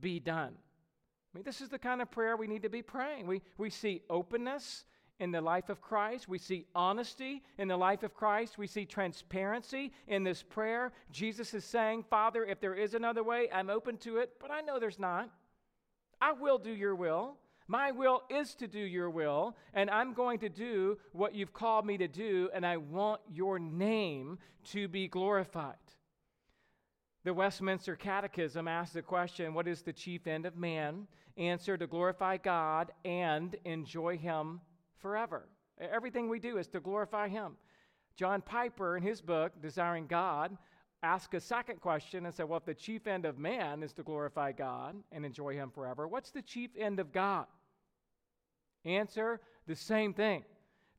be 0.00 0.20
done. 0.20 0.54
I 0.54 1.38
mean, 1.38 1.44
this 1.44 1.60
is 1.60 1.68
the 1.68 1.78
kind 1.78 2.00
of 2.00 2.10
prayer 2.10 2.36
we 2.36 2.46
need 2.46 2.62
to 2.62 2.70
be 2.70 2.82
praying. 2.82 3.26
We, 3.26 3.42
we 3.58 3.70
see 3.70 4.02
openness 4.08 4.84
in 5.18 5.30
the 5.30 5.40
life 5.40 5.68
of 5.68 5.80
Christ. 5.80 6.28
We 6.28 6.38
see 6.38 6.66
honesty 6.74 7.42
in 7.58 7.68
the 7.68 7.76
life 7.76 8.02
of 8.02 8.14
Christ. 8.14 8.58
We 8.58 8.66
see 8.66 8.84
transparency 8.84 9.92
in 10.06 10.24
this 10.24 10.42
prayer. 10.42 10.92
Jesus 11.10 11.54
is 11.54 11.64
saying, 11.64 12.04
Father, 12.10 12.44
if 12.44 12.60
there 12.60 12.74
is 12.74 12.94
another 12.94 13.22
way, 13.22 13.48
I'm 13.52 13.70
open 13.70 13.96
to 13.98 14.18
it, 14.18 14.32
but 14.40 14.50
I 14.50 14.60
know 14.60 14.78
there's 14.78 14.98
not. 14.98 15.30
I 16.20 16.32
will 16.32 16.58
do 16.58 16.72
your 16.72 16.94
will. 16.94 17.36
My 17.68 17.90
will 17.90 18.22
is 18.30 18.54
to 18.56 18.68
do 18.68 18.78
your 18.78 19.10
will, 19.10 19.56
and 19.74 19.90
I'm 19.90 20.12
going 20.12 20.38
to 20.40 20.48
do 20.48 20.98
what 21.12 21.34
you've 21.34 21.52
called 21.52 21.84
me 21.84 21.98
to 21.98 22.06
do, 22.06 22.48
and 22.54 22.64
I 22.64 22.76
want 22.76 23.20
your 23.28 23.58
name 23.58 24.38
to 24.66 24.86
be 24.86 25.08
glorified. 25.08 25.74
The 27.24 27.34
Westminster 27.34 27.96
Catechism 27.96 28.68
asks 28.68 28.94
the 28.94 29.02
question 29.02 29.52
What 29.52 29.66
is 29.66 29.82
the 29.82 29.92
chief 29.92 30.28
end 30.28 30.46
of 30.46 30.56
man? 30.56 31.08
Answer 31.36 31.76
to 31.76 31.88
glorify 31.88 32.36
God 32.36 32.92
and 33.04 33.56
enjoy 33.64 34.16
Him 34.16 34.60
forever. 35.00 35.48
Everything 35.78 36.28
we 36.28 36.38
do 36.38 36.58
is 36.58 36.68
to 36.68 36.80
glorify 36.80 37.28
Him. 37.28 37.56
John 38.16 38.40
Piper, 38.40 38.96
in 38.96 39.02
his 39.02 39.20
book, 39.20 39.52
Desiring 39.60 40.06
God, 40.06 40.56
asked 41.02 41.34
a 41.34 41.40
second 41.40 41.80
question 41.80 42.24
and 42.24 42.34
said, 42.34 42.48
Well, 42.48 42.58
if 42.58 42.64
the 42.64 42.74
chief 42.74 43.06
end 43.06 43.26
of 43.26 43.38
man 43.38 43.82
is 43.82 43.92
to 43.94 44.02
glorify 44.02 44.52
God 44.52 44.96
and 45.12 45.24
enjoy 45.24 45.54
Him 45.54 45.70
forever, 45.70 46.08
what's 46.08 46.30
the 46.30 46.42
chief 46.42 46.70
end 46.78 46.98
of 46.98 47.12
God? 47.12 47.46
Answer 48.84 49.40
the 49.66 49.76
same 49.76 50.14
thing. 50.14 50.44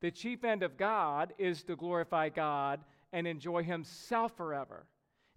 The 0.01 0.12
chief 0.12 0.43
end 0.43 0.62
of 0.62 0.77
God 0.77 1.33
is 1.38 1.63
to 1.63 1.75
glorify 1.75 2.29
God 2.29 2.81
and 3.13 3.25
enjoy 3.25 3.63
Himself 3.63 4.36
forever. 4.38 4.86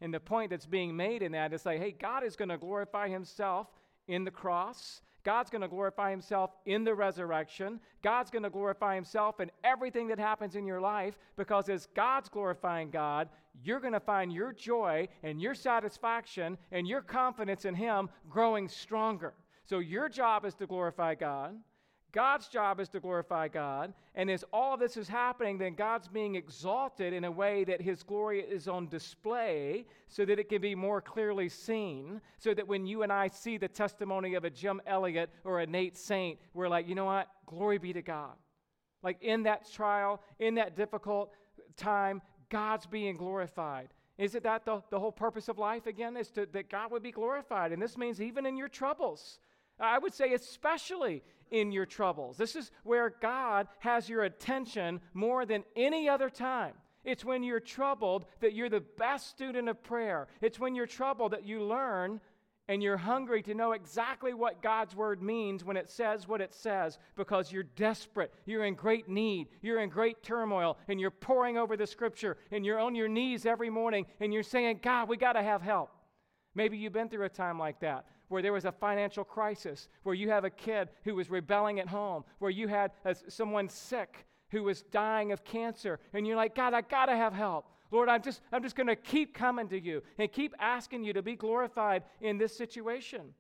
And 0.03 0.12
the 0.12 0.20
point 0.20 0.51
that's 0.51 0.66
being 0.66 0.96
made 0.96 1.23
in 1.23 1.33
that 1.33 1.53
is 1.53 1.64
like, 1.64 1.81
hey, 1.81 1.92
God 1.92 2.25
is 2.25 2.37
going 2.37 2.49
to 2.49 2.59
glorify 2.59 3.09
Himself 3.09 3.68
in 4.09 4.25
the 4.25 4.31
cross. 4.31 5.01
God's 5.25 5.51
going 5.51 5.63
to 5.63 5.69
glorify 5.69 6.11
himself 6.11 6.51
in 6.67 6.85
the 6.85 6.95
resurrection. 6.95 7.81
God's 8.03 8.31
going 8.31 8.43
to 8.43 8.51
glorify 8.51 8.95
himself 8.95 9.41
in 9.41 9.51
everything 9.65 10.09
that 10.09 10.19
happens 10.19 10.57
in 10.57 10.67
your 10.67 10.81
life 10.81 11.19
because 11.37 11.69
as 11.69 11.89
God's 11.95 12.29
glorifying 12.29 12.91
God, 12.91 13.29
you're 13.63 13.81
going 13.81 13.93
to 13.93 14.01
find 14.01 14.33
your 14.33 14.53
joy 14.53 15.09
and 15.23 15.41
your 15.41 15.55
satisfaction 15.55 16.57
and 16.73 16.89
your 16.89 17.03
confidence 17.03 17.65
in 17.65 17.75
him 17.75 18.09
growing 18.29 18.69
stronger. 18.69 19.35
So 19.65 19.79
your 19.79 20.09
job 20.09 20.45
is 20.45 20.55
to 20.55 20.67
glorify 20.67 21.15
God. 21.15 21.57
God's 22.12 22.49
job 22.49 22.81
is 22.81 22.88
to 22.90 23.01
glorify 23.01 23.49
God. 23.49 23.94
And 24.14 24.31
as 24.31 24.44
all 24.53 24.77
this 24.77 24.96
is 24.96 25.09
happening, 25.09 25.59
then 25.59 25.75
God's 25.75 26.09
being 26.09 26.35
exalted 26.35 27.12
in 27.12 27.25
a 27.25 27.31
way 27.31 27.64
that 27.64 27.81
his 27.81 28.03
glory 28.03 28.40
is 28.40 28.66
on 28.66 28.88
display 28.88 29.87
so 30.09 30.25
that 30.25 30.38
it 30.38 30.49
can 30.49 30.61
be 30.61 30.75
more 30.75 31.01
clearly 31.01 31.49
seen. 31.49 32.20
So 32.38 32.53
that 32.55 32.66
when 32.66 32.87
you 32.87 33.03
and 33.03 33.12
I 33.12 33.29
see 33.29 33.59
the 33.59 33.68
testimony 33.68 34.35
of 34.35 34.44
a 34.44 34.51
Jim 34.51 34.81
Elliot 34.87 35.31
or 35.44 35.61
a 35.61 35.66
Nate 35.66 35.96
Saint, 35.96 36.38
we're 36.53 36.68
like, 36.68 36.88
you 36.88 36.94
know 36.94 37.05
what? 37.05 37.29
Glory 37.46 37.79
be 37.79 37.92
to 37.92 38.03
God. 38.03 38.35
Like 39.03 39.23
in 39.23 39.44
that 39.44 39.70
trial, 39.73 40.20
in 40.38 40.57
that 40.57 40.77
difficult 40.77 41.33
time, 41.77 42.20
God's 42.49 42.87
being 42.87 43.16
glorified. 43.16 43.88
Isn't 44.18 44.44
that 44.44 44.66
the, 44.66 44.83
the 44.90 45.01
whole 45.01 45.12
purpose 45.12 45.49
of 45.49 45.59
life 45.59 45.87
again? 45.87 46.16
Is 46.16 46.29
to, 46.33 46.46
that 46.53 46.68
God 46.68 46.90
would 46.90 47.03
be 47.03 47.12
glorified. 47.12 47.73
And 47.73 47.81
this 47.81 47.96
means 47.96 48.20
even 48.20 48.44
in 48.44 48.57
your 48.57 48.68
troubles. 48.68 49.38
I 49.81 49.99
would 49.99 50.14
say, 50.14 50.35
especially 50.35 51.23
in 51.51 51.73
your 51.73 51.87
troubles. 51.87 52.37
This 52.37 52.57
is 52.57 52.71
where 52.85 53.11
God 53.21 53.69
has 53.81 54.09
your 54.09 54.25
attention 54.25 55.01
more 55.14 55.45
than 55.45 55.64
any 55.77 56.09
other 56.09 56.31
time. 56.31 56.75
It's 57.05 57.25
when 57.25 57.43
you're 57.43 57.61
troubled 57.61 58.27
that 58.40 58.55
you're 58.55 58.69
the 58.69 58.85
best 58.99 59.29
student 59.31 59.69
of 59.69 59.83
prayer. 59.83 60.29
It's 60.40 60.59
when 60.59 60.75
you're 60.75 60.87
troubled 60.87 61.33
that 61.33 61.47
you 61.47 61.62
learn 61.62 62.21
and 62.69 62.83
you're 62.83 62.99
hungry 62.99 63.43
to 63.43 63.55
know 63.55 63.73
exactly 63.73 64.33
what 64.33 64.62
God's 64.62 64.95
word 64.95 65.21
means 65.21 65.64
when 65.64 65.77
it 65.77 65.90
says 65.90 66.29
what 66.29 66.40
it 66.40 66.55
says 66.55 66.99
because 67.16 67.51
you're 67.51 67.64
desperate, 67.64 68.33
you're 68.45 68.64
in 68.64 68.75
great 68.75 69.09
need, 69.09 69.49
you're 69.61 69.81
in 69.81 69.88
great 69.88 70.23
turmoil, 70.23 70.79
and 70.87 71.01
you're 71.01 71.11
poring 71.11 71.59
over 71.59 71.77
the 71.77 71.87
scripture, 71.87 72.37
and 72.53 72.64
you're 72.64 72.79
on 72.79 72.95
your 72.95 73.09
knees 73.09 73.45
every 73.45 73.71
morning, 73.71 74.07
and 74.21 74.33
you're 74.33 74.45
saying, 74.45 74.79
God, 74.83 75.09
we 75.09 75.16
got 75.16 75.33
to 75.33 75.43
have 75.43 75.62
help. 75.62 75.90
Maybe 76.55 76.79
you've 76.79 76.93
been 76.93 77.09
through 77.09 77.25
a 77.25 77.31
time 77.31 77.59
like 77.59 77.81
that 77.81 78.05
where 78.31 78.43
there 78.43 78.53
was 78.53 78.64
a 78.64 78.73
financial 78.73 79.25
crisis, 79.25 79.88
where 80.05 80.14
you 80.14 80.31
have 80.31 80.45
a 80.45 80.51
kid 80.51 80.88
who 81.05 81.16
was 81.16 81.29
rebelling 81.29 81.81
at 81.81 81.88
home, 81.88 82.25
where 82.38 82.51
you 82.51 82.69
had 82.69 82.93
a, 83.05 83.14
someone 83.29 83.69
sick 83.69 84.25
who 84.51 84.62
was 84.62 84.83
dying 84.83 85.33
of 85.33 85.45
cancer, 85.45 85.99
and 86.12 86.27
you're 86.27 86.37
like, 86.37 86.55
God, 86.55 86.73
I 86.73 86.81
got 86.81 87.07
to 87.07 87.16
have 87.16 87.33
help. 87.35 87.66
Lord, 87.90 88.09
I'm 88.09 88.23
just, 88.23 88.40
I'm 88.53 88.62
just 88.62 88.77
to 88.77 88.95
keep 88.95 89.35
coming 89.35 89.69
to 89.69 89.81
you 89.81 90.03
and 90.16 90.31
keep 90.31 90.55
asking 90.61 91.03
you 91.03 91.12
to 91.12 91.23
be 91.23 91.35
glorified 91.35 92.05
in 92.21 92.38
this 92.38 92.57
situation. 92.57 93.35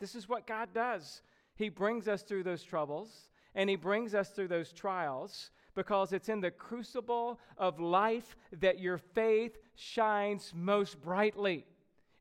This 0.00 0.14
is 0.14 0.26
what 0.26 0.46
God 0.46 0.70
does. 0.72 1.20
He 1.54 1.68
brings 1.68 2.08
us 2.08 2.22
through 2.22 2.44
those 2.44 2.62
troubles 2.62 3.28
and 3.54 3.68
He 3.68 3.76
brings 3.76 4.14
us 4.14 4.30
through 4.30 4.48
those 4.48 4.72
trials 4.72 5.50
because 5.74 6.14
it's 6.14 6.30
in 6.30 6.40
the 6.40 6.50
crucible 6.50 7.38
of 7.58 7.78
life 7.78 8.36
that 8.60 8.80
your 8.80 8.96
faith 8.96 9.58
shines 9.74 10.52
most 10.54 11.00
brightly. 11.02 11.66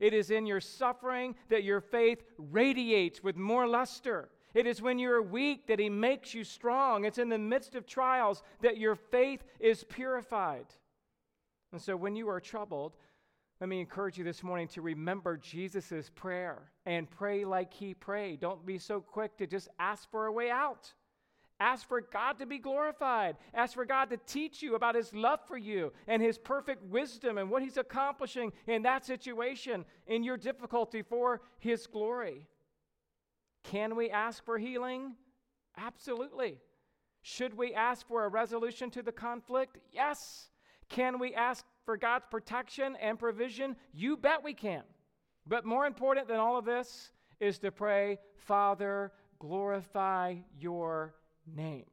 It 0.02 0.16
is 0.16 0.32
in 0.32 0.48
your 0.48 0.60
suffering 0.60 1.36
that 1.50 1.64
your 1.64 1.80
faith 1.80 2.24
radiates 2.38 3.24
with 3.24 3.38
more 3.38 3.68
luster. 3.68 4.30
It 4.56 4.66
is 4.66 4.82
when 4.82 4.98
you're 4.98 5.22
weak 5.22 5.68
that 5.68 5.80
He 5.80 5.90
makes 5.90 6.34
you 6.34 6.44
strong. 6.44 7.06
It's 7.06 7.20
in 7.20 7.30
the 7.30 7.38
midst 7.38 7.76
of 7.76 7.86
trials 7.86 8.42
that 8.62 8.78
your 8.78 8.96
faith 8.96 9.44
is 9.60 9.84
purified. 9.84 10.66
And 11.72 11.80
so 11.80 11.96
when 11.96 12.16
you 12.16 12.28
are 12.30 12.40
troubled, 12.40 12.98
let 13.62 13.70
me 13.70 13.80
encourage 13.80 14.18
you 14.18 14.24
this 14.24 14.42
morning 14.42 14.68
to 14.70 14.82
remember 14.82 15.38
Jesus' 15.38 16.10
prayer 16.16 16.72
and 16.88 17.08
pray 17.08 17.46
like 17.46 17.72
he 17.72 17.94
prayed. 17.94 18.40
Don't 18.40 18.66
be 18.66 18.80
so 18.80 19.00
quick 19.00 19.38
to 19.38 19.46
just 19.46 19.70
ask 19.78 20.10
for 20.10 20.26
a 20.26 20.32
way 20.32 20.50
out. 20.50 20.92
Ask 21.62 21.88
for 21.88 22.02
God 22.02 22.40
to 22.40 22.48
be 22.48 22.58
glorified. 22.58 23.38
Ask 23.54 23.76
for 23.76 23.86
God 23.86 24.10
to 24.10 24.18
teach 24.18 24.64
you 24.64 24.74
about 24.74 24.96
his 24.96 25.14
love 25.14 25.42
for 25.48 25.58
you 25.58 25.94
and 26.08 26.20
his 26.20 26.40
perfect 26.40 26.84
wisdom 26.86 27.38
and 27.38 27.52
what 27.52 27.62
he's 27.62 27.78
accomplishing 27.78 28.52
in 28.66 28.82
that 28.82 29.06
situation, 29.06 29.86
in 30.08 30.24
your 30.24 30.38
difficulty 30.38 31.04
for 31.04 31.42
his 31.60 31.86
glory. 31.86 32.48
Can 33.64 33.96
we 33.96 34.10
ask 34.10 34.44
for 34.44 34.58
healing? 34.58 35.14
Absolutely. 35.78 36.58
Should 37.22 37.56
we 37.56 37.76
ask 37.76 38.08
for 38.08 38.26
a 38.26 38.30
resolution 38.30 38.90
to 38.90 39.04
the 39.04 39.12
conflict? 39.12 39.78
Yes. 39.92 40.50
Can 40.90 41.20
we 41.20 41.36
ask 41.36 41.64
for 41.86 41.96
God's 41.96 42.26
protection 42.32 42.98
and 43.00 43.20
provision? 43.20 43.76
You 43.94 44.18
bet 44.18 44.44
we 44.44 44.56
can. 44.56 44.82
But 45.46 45.64
more 45.64 45.86
important 45.86 46.28
than 46.28 46.38
all 46.40 46.58
of 46.58 46.66
this 46.66 47.12
is 47.40 47.60
to 47.60 47.72
pray, 47.72 48.18
Father, 48.36 49.12
glorify 49.38 50.38
your 50.58 51.14
name. 51.46 51.86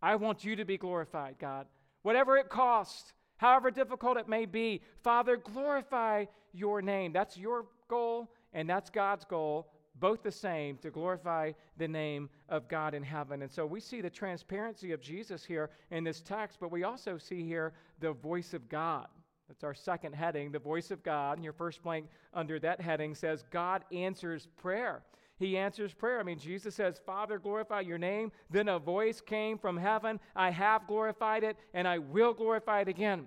I 0.00 0.16
want 0.16 0.44
you 0.44 0.56
to 0.56 0.64
be 0.64 0.78
glorified, 0.78 1.36
God. 1.38 1.66
Whatever 2.02 2.36
it 2.36 2.48
costs, 2.48 3.12
however 3.36 3.70
difficult 3.70 4.16
it 4.16 4.28
may 4.28 4.46
be, 4.46 4.82
Father, 5.02 5.36
glorify 5.36 6.26
your 6.52 6.82
name. 6.82 7.12
That's 7.12 7.36
your 7.36 7.66
goal, 7.88 8.30
and 8.52 8.68
that's 8.68 8.90
God's 8.90 9.24
goal 9.24 9.68
both 9.94 10.22
the 10.22 10.32
same 10.32 10.78
to 10.78 10.90
glorify 10.90 11.52
the 11.76 11.88
name 11.88 12.28
of 12.48 12.68
God 12.68 12.94
in 12.94 13.02
heaven. 13.02 13.42
And 13.42 13.50
so 13.50 13.66
we 13.66 13.80
see 13.80 14.00
the 14.00 14.10
transparency 14.10 14.92
of 14.92 15.00
Jesus 15.00 15.44
here 15.44 15.70
in 15.90 16.04
this 16.04 16.20
text, 16.20 16.58
but 16.60 16.70
we 16.70 16.84
also 16.84 17.18
see 17.18 17.44
here 17.44 17.72
the 18.00 18.12
voice 18.12 18.54
of 18.54 18.68
God. 18.68 19.06
That's 19.48 19.64
our 19.64 19.74
second 19.74 20.14
heading, 20.14 20.50
the 20.50 20.58
voice 20.58 20.90
of 20.90 21.02
God. 21.02 21.36
And 21.36 21.44
your 21.44 21.52
first 21.52 21.82
blank 21.82 22.06
under 22.32 22.58
that 22.60 22.80
heading 22.80 23.14
says, 23.14 23.44
God 23.50 23.84
answers 23.92 24.48
prayer. 24.56 25.02
He 25.42 25.58
answers 25.58 25.92
prayer. 25.92 26.20
I 26.20 26.22
mean, 26.22 26.38
Jesus 26.38 26.76
says, 26.76 27.00
Father, 27.04 27.38
glorify 27.38 27.80
your 27.80 27.98
name. 27.98 28.30
Then 28.48 28.68
a 28.68 28.78
voice 28.78 29.20
came 29.20 29.58
from 29.58 29.76
heaven. 29.76 30.20
I 30.36 30.50
have 30.50 30.86
glorified 30.86 31.42
it, 31.42 31.56
and 31.74 31.88
I 31.88 31.98
will 31.98 32.32
glorify 32.32 32.82
it 32.82 32.88
again. 32.88 33.26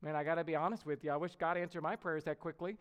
Man, 0.00 0.16
I 0.16 0.24
got 0.24 0.36
to 0.36 0.44
be 0.44 0.56
honest 0.56 0.86
with 0.86 1.04
you. 1.04 1.10
I 1.10 1.16
wish 1.16 1.36
God 1.36 1.58
answered 1.58 1.82
my 1.82 1.96
prayers 1.96 2.24
that 2.24 2.40
quickly. 2.40 2.78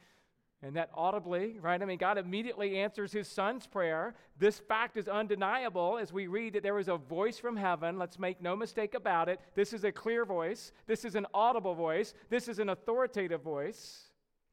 And 0.62 0.78
that 0.78 0.90
audibly, 0.96 1.60
right? 1.60 1.80
I 1.80 1.86
mean, 1.86 1.98
God 1.98 2.18
immediately 2.18 2.78
answers 2.78 3.12
his 3.12 3.28
son's 3.28 3.68
prayer. 3.68 4.16
This 4.40 4.60
fact 4.60 4.96
is 4.96 5.10
undeniable 5.10 5.98
as 6.02 6.14
we 6.14 6.28
read 6.28 6.54
that 6.54 6.64
there 6.64 6.74
was 6.74 6.88
a 6.88 6.96
voice 6.98 7.38
from 7.38 7.58
heaven. 7.58 8.00
Let's 8.00 8.18
make 8.18 8.42
no 8.42 8.56
mistake 8.56 8.96
about 8.96 9.28
it. 9.28 9.42
This 9.54 9.74
is 9.74 9.84
a 9.84 9.92
clear 9.92 10.24
voice. 10.24 10.72
This 10.88 11.04
is 11.04 11.16
an 11.16 11.28
audible 11.34 11.76
voice. 11.76 12.14
This 12.30 12.48
is 12.48 12.60
an 12.60 12.70
authoritative 12.70 13.42
voice. 13.42 14.05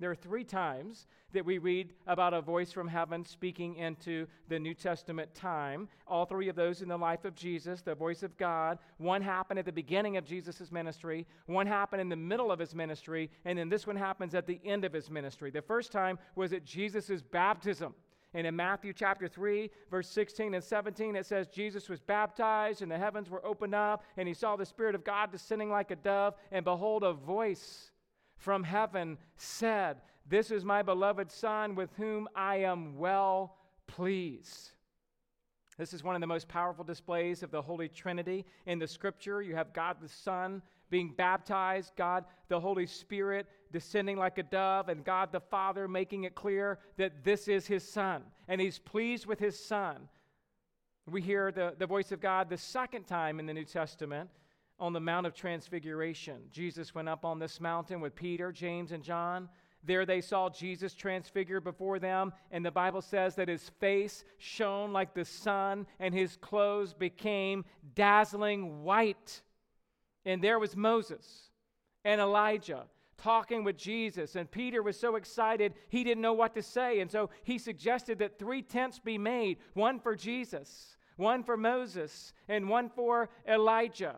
There 0.02 0.10
are 0.10 0.16
three 0.16 0.42
times 0.42 1.06
that 1.32 1.44
we 1.44 1.58
read 1.58 1.92
about 2.08 2.34
a 2.34 2.40
voice 2.40 2.72
from 2.72 2.88
heaven 2.88 3.24
speaking 3.24 3.76
into 3.76 4.26
the 4.48 4.58
New 4.58 4.74
Testament 4.74 5.32
time. 5.32 5.88
All 6.08 6.26
three 6.26 6.48
of 6.48 6.56
those 6.56 6.82
in 6.82 6.88
the 6.88 6.98
life 6.98 7.24
of 7.24 7.36
Jesus, 7.36 7.82
the 7.82 7.94
voice 7.94 8.24
of 8.24 8.36
God. 8.36 8.80
One 8.98 9.22
happened 9.22 9.60
at 9.60 9.64
the 9.64 9.70
beginning 9.70 10.16
of 10.16 10.24
Jesus' 10.24 10.72
ministry, 10.72 11.24
one 11.46 11.68
happened 11.68 12.00
in 12.00 12.08
the 12.08 12.16
middle 12.16 12.50
of 12.50 12.58
his 12.58 12.74
ministry, 12.74 13.30
and 13.44 13.56
then 13.56 13.68
this 13.68 13.86
one 13.86 13.94
happens 13.94 14.34
at 14.34 14.44
the 14.44 14.60
end 14.64 14.84
of 14.84 14.92
his 14.92 15.08
ministry. 15.08 15.52
The 15.52 15.62
first 15.62 15.92
time 15.92 16.18
was 16.34 16.52
at 16.52 16.64
Jesus' 16.64 17.22
baptism. 17.22 17.94
And 18.34 18.44
in 18.44 18.56
Matthew 18.56 18.92
chapter 18.92 19.28
3, 19.28 19.70
verse 19.88 20.08
16 20.08 20.54
and 20.54 20.64
17, 20.64 21.14
it 21.14 21.26
says, 21.26 21.46
Jesus 21.46 21.88
was 21.88 22.00
baptized, 22.00 22.82
and 22.82 22.90
the 22.90 22.98
heavens 22.98 23.30
were 23.30 23.46
opened 23.46 23.76
up, 23.76 24.02
and 24.16 24.26
he 24.26 24.34
saw 24.34 24.56
the 24.56 24.66
Spirit 24.66 24.96
of 24.96 25.04
God 25.04 25.30
descending 25.30 25.70
like 25.70 25.92
a 25.92 25.96
dove, 25.96 26.34
and 26.50 26.64
behold, 26.64 27.04
a 27.04 27.12
voice 27.12 27.91
from 28.42 28.64
heaven 28.64 29.16
said, 29.36 29.98
This 30.28 30.50
is 30.50 30.64
my 30.64 30.82
beloved 30.82 31.30
Son 31.30 31.74
with 31.74 31.90
whom 31.96 32.28
I 32.34 32.56
am 32.56 32.98
well 32.98 33.56
pleased. 33.86 34.72
This 35.78 35.94
is 35.94 36.02
one 36.02 36.14
of 36.14 36.20
the 36.20 36.26
most 36.26 36.48
powerful 36.48 36.84
displays 36.84 37.42
of 37.42 37.50
the 37.50 37.62
Holy 37.62 37.88
Trinity 37.88 38.44
in 38.66 38.78
the 38.78 38.86
scripture. 38.86 39.42
You 39.42 39.54
have 39.54 39.72
God 39.72 39.96
the 40.02 40.08
Son 40.08 40.60
being 40.90 41.14
baptized, 41.16 41.92
God 41.96 42.24
the 42.48 42.60
Holy 42.60 42.86
Spirit 42.86 43.46
descending 43.70 44.18
like 44.18 44.36
a 44.36 44.42
dove, 44.42 44.88
and 44.88 45.04
God 45.04 45.32
the 45.32 45.40
Father 45.40 45.88
making 45.88 46.24
it 46.24 46.34
clear 46.34 46.80
that 46.98 47.24
this 47.24 47.48
is 47.48 47.66
his 47.66 47.88
Son, 47.88 48.22
and 48.48 48.60
he's 48.60 48.78
pleased 48.78 49.24
with 49.24 49.38
his 49.38 49.58
Son. 49.58 50.08
We 51.10 51.22
hear 51.22 51.50
the, 51.50 51.74
the 51.78 51.86
voice 51.86 52.12
of 52.12 52.20
God 52.20 52.50
the 52.50 52.58
second 52.58 53.06
time 53.06 53.40
in 53.40 53.46
the 53.46 53.54
New 53.54 53.64
Testament 53.64 54.28
on 54.78 54.92
the 54.92 55.00
Mount 55.00 55.26
of 55.26 55.34
Transfiguration. 55.34 56.40
Jesus 56.50 56.94
went 56.94 57.08
up 57.08 57.24
on 57.24 57.38
this 57.38 57.60
mountain 57.60 58.00
with 58.00 58.14
Peter, 58.14 58.52
James, 58.52 58.92
and 58.92 59.02
John. 59.02 59.48
There 59.84 60.06
they 60.06 60.20
saw 60.20 60.48
Jesus 60.48 60.94
transfigured 60.94 61.64
before 61.64 61.98
them, 61.98 62.32
and 62.50 62.64
the 62.64 62.70
Bible 62.70 63.02
says 63.02 63.34
that 63.34 63.48
his 63.48 63.70
face 63.80 64.24
shone 64.38 64.92
like 64.92 65.12
the 65.12 65.24
sun, 65.24 65.86
and 65.98 66.14
his 66.14 66.36
clothes 66.36 66.94
became 66.94 67.64
dazzling 67.94 68.84
white. 68.84 69.42
And 70.24 70.42
there 70.42 70.60
was 70.60 70.76
Moses 70.76 71.50
and 72.04 72.20
Elijah 72.20 72.84
talking 73.18 73.64
with 73.64 73.76
Jesus, 73.76 74.36
and 74.36 74.50
Peter 74.50 74.82
was 74.82 74.98
so 74.98 75.16
excited 75.16 75.74
he 75.88 76.04
didn't 76.04 76.22
know 76.22 76.32
what 76.32 76.54
to 76.54 76.62
say. 76.62 77.00
And 77.00 77.10
so 77.10 77.30
he 77.44 77.58
suggested 77.58 78.18
that 78.18 78.38
three 78.38 78.62
tents 78.62 78.98
be 78.98 79.18
made 79.18 79.58
one 79.74 80.00
for 80.00 80.14
Jesus, 80.14 80.96
one 81.16 81.42
for 81.42 81.56
Moses, 81.56 82.32
and 82.48 82.68
one 82.68 82.88
for 82.88 83.30
Elijah. 83.48 84.16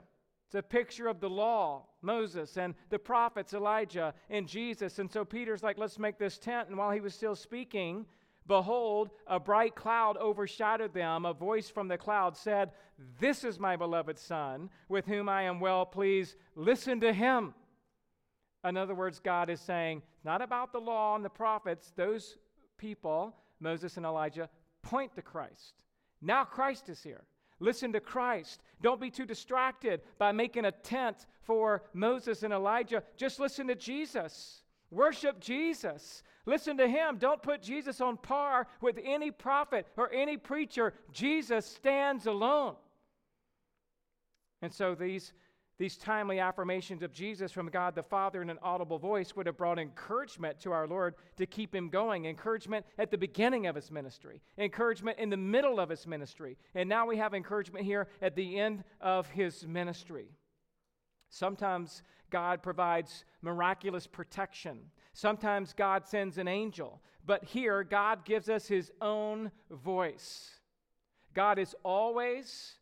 It's 0.55 0.61
a 0.61 0.63
picture 0.63 1.09
of 1.09 1.19
the 1.19 1.29
law, 1.29 1.83
Moses, 2.01 2.57
and 2.57 2.77
the 2.89 2.99
prophets, 3.01 3.55
Elijah 3.55 4.15
and 4.31 4.47
Jesus. 4.47 5.01
And 5.01 5.11
so 5.11 5.25
Peter's 5.25 5.65
like, 5.65 5.79
let's 5.79 5.99
make 5.99 6.17
this 6.17 6.39
tent. 6.39 6.69
And 6.69 6.79
while 6.79 6.93
he 6.93 7.01
was 7.01 7.13
still 7.13 7.35
speaking, 7.35 8.07
behold, 8.47 9.11
a 9.27 9.41
bright 9.41 9.75
cloud 9.75 10.17
overshadowed 10.17 10.95
them. 10.95 11.25
A 11.25 11.33
voice 11.35 11.69
from 11.69 11.89
the 11.89 11.99
cloud 11.99 12.37
said, 12.37 12.71
This 13.19 13.43
is 13.43 13.59
my 13.59 13.75
beloved 13.75 14.17
Son, 14.17 14.71
with 14.89 15.07
whom 15.07 15.29
I 15.29 15.43
am 15.43 15.59
well 15.59 15.85
pleased. 15.85 16.37
Listen 16.55 17.01
to 17.01 17.13
him. 17.13 17.53
In 18.65 18.77
other 18.77 18.95
words, 18.95 19.19
God 19.19 19.51
is 19.51 19.61
saying, 19.61 20.03
not 20.23 20.41
about 20.41 20.73
the 20.73 20.79
law 20.79 21.17
and 21.17 21.25
the 21.25 21.31
prophets, 21.31 21.93
those 21.97 22.39
people, 22.79 23.35
Moses 23.59 23.97
and 23.97 24.07
Elijah, 24.07 24.49
point 24.83 25.17
to 25.17 25.23
Christ. 25.23 25.83
Now 26.23 26.45
Christ 26.45 26.89
is 26.91 27.03
here. 27.03 27.25
Listen 27.61 27.93
to 27.93 28.01
Christ. 28.01 28.63
Don't 28.83 29.01
be 29.01 29.11
too 29.11 29.27
distracted 29.27 30.03
by 30.19 30.33
making 30.33 30.65
a 30.65 30.73
tent 30.73 31.27
for 31.43 31.85
Moses 31.93 32.43
and 32.43 32.53
Elijah. 32.53 33.03
Just 33.17 33.39
listen 33.39 33.69
to 33.69 33.75
Jesus. 33.75 34.63
Worship 34.91 35.41
Jesus. 35.41 36.23
Listen 36.47 36.77
to 36.77 36.89
him. 36.89 37.17
Don't 37.19 37.43
put 37.43 37.63
Jesus 37.63 38.01
on 38.01 38.17
par 38.17 38.67
with 38.81 38.99
any 39.03 39.31
prophet 39.31 39.87
or 39.97 40.13
any 40.13 40.37
preacher. 40.37 40.95
Jesus 41.13 41.67
stands 41.67 42.27
alone. 42.27 42.75
And 44.61 44.73
so 44.73 44.95
these 44.95 45.33
these 45.79 45.97
timely 45.97 46.39
affirmations 46.39 47.03
of 47.03 47.13
Jesus 47.13 47.51
from 47.51 47.69
God 47.69 47.95
the 47.95 48.03
Father 48.03 48.41
in 48.43 48.51
an 48.51 48.59
audible 48.63 48.99
voice 48.99 49.35
would 49.35 49.47
have 49.47 49.57
brought 49.57 49.79
encouragement 49.79 50.61
to 50.61 50.73
our 50.73 50.87
Lord 50.87 51.15
to 51.37 51.47
keep 51.47 51.75
him 51.75 51.89
going. 51.89 52.27
Encouragement 52.27 52.87
at 52.99 53.11
the 53.11 53.19
beginning 53.19 53.67
of 53.67 53.75
his 53.75 53.91
ministry, 53.91 54.41
encouragement 54.57 55.19
in 55.19 55.31
the 55.31 55.37
middle 55.37 55.81
of 55.81 55.89
his 55.89 56.07
ministry, 56.07 56.57
and 56.75 56.89
now 56.89 57.07
we 57.07 57.17
have 57.17 57.35
encouragement 57.35 57.85
here 57.85 58.07
at 58.23 58.37
the 58.37 58.59
end 58.59 58.85
of 59.01 59.29
his 59.31 59.67
ministry. 59.67 60.29
Sometimes 61.29 62.03
God 62.31 62.63
provides 62.63 63.25
miraculous 63.43 64.07
protection. 64.07 64.79
Sometimes 65.13 65.73
God 65.73 66.07
sends 66.07 66.39
an 66.39 66.47
angel, 66.47 67.01
but 67.27 67.45
here 67.45 67.83
God 67.83 68.25
gives 68.25 68.49
us 68.49 68.69
his 68.69 68.93
own 69.01 69.51
voice. 69.71 70.51
God 71.35 71.59
is 71.59 71.75
always 71.83 72.75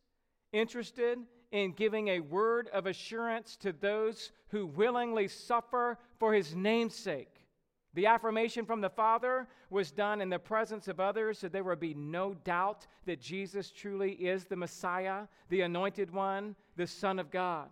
interested 0.51 1.17
in 1.53 1.71
giving 1.71 2.07
a 2.07 2.19
word 2.19 2.67
of 2.73 2.87
assurance 2.87 3.55
to 3.55 3.71
those 3.71 4.31
who 4.47 4.65
willingly 4.65 5.27
suffer 5.27 5.99
for 6.17 6.33
his 6.33 6.55
name's 6.55 6.95
sake. 6.95 7.45
The 7.93 8.07
affirmation 8.07 8.65
from 8.65 8.81
the 8.81 8.89
Father 8.89 9.47
was 9.69 9.91
done 9.91 10.19
in 10.19 10.31
the 10.31 10.39
presence 10.39 10.87
of 10.87 10.99
others, 10.99 11.37
so 11.37 11.47
there 11.47 11.63
would 11.63 11.79
be 11.79 11.93
no 11.93 12.33
doubt 12.33 12.87
that 13.05 13.21
Jesus 13.21 13.69
truly 13.69 14.13
is 14.13 14.45
the 14.45 14.55
Messiah, 14.55 15.27
the 15.49 15.61
anointed 15.61 16.11
one, 16.11 16.55
the 16.75 16.87
Son 16.87 17.19
of 17.19 17.29
God. 17.29 17.69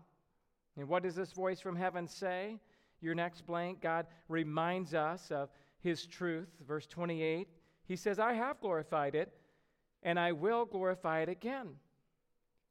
And 0.78 0.88
what 0.88 1.02
does 1.02 1.16
this 1.16 1.32
voice 1.32 1.60
from 1.60 1.76
heaven 1.76 2.08
say? 2.08 2.60
Your 3.02 3.16
next 3.16 3.48
blank, 3.48 3.82
God 3.82 4.06
reminds 4.30 4.94
us 4.94 5.32
of 5.32 5.50
his 5.80 6.06
truth. 6.06 6.50
Verse 6.68 6.86
28, 6.86 7.48
he 7.88 7.96
says, 7.96 8.20
I 8.20 8.34
have 8.34 8.62
glorified 8.62 9.16
it, 9.16 9.34
and 10.04 10.20
I 10.20 10.34
will 10.34 10.66
glorify 10.66 11.22
it 11.22 11.30
again. 11.30 11.70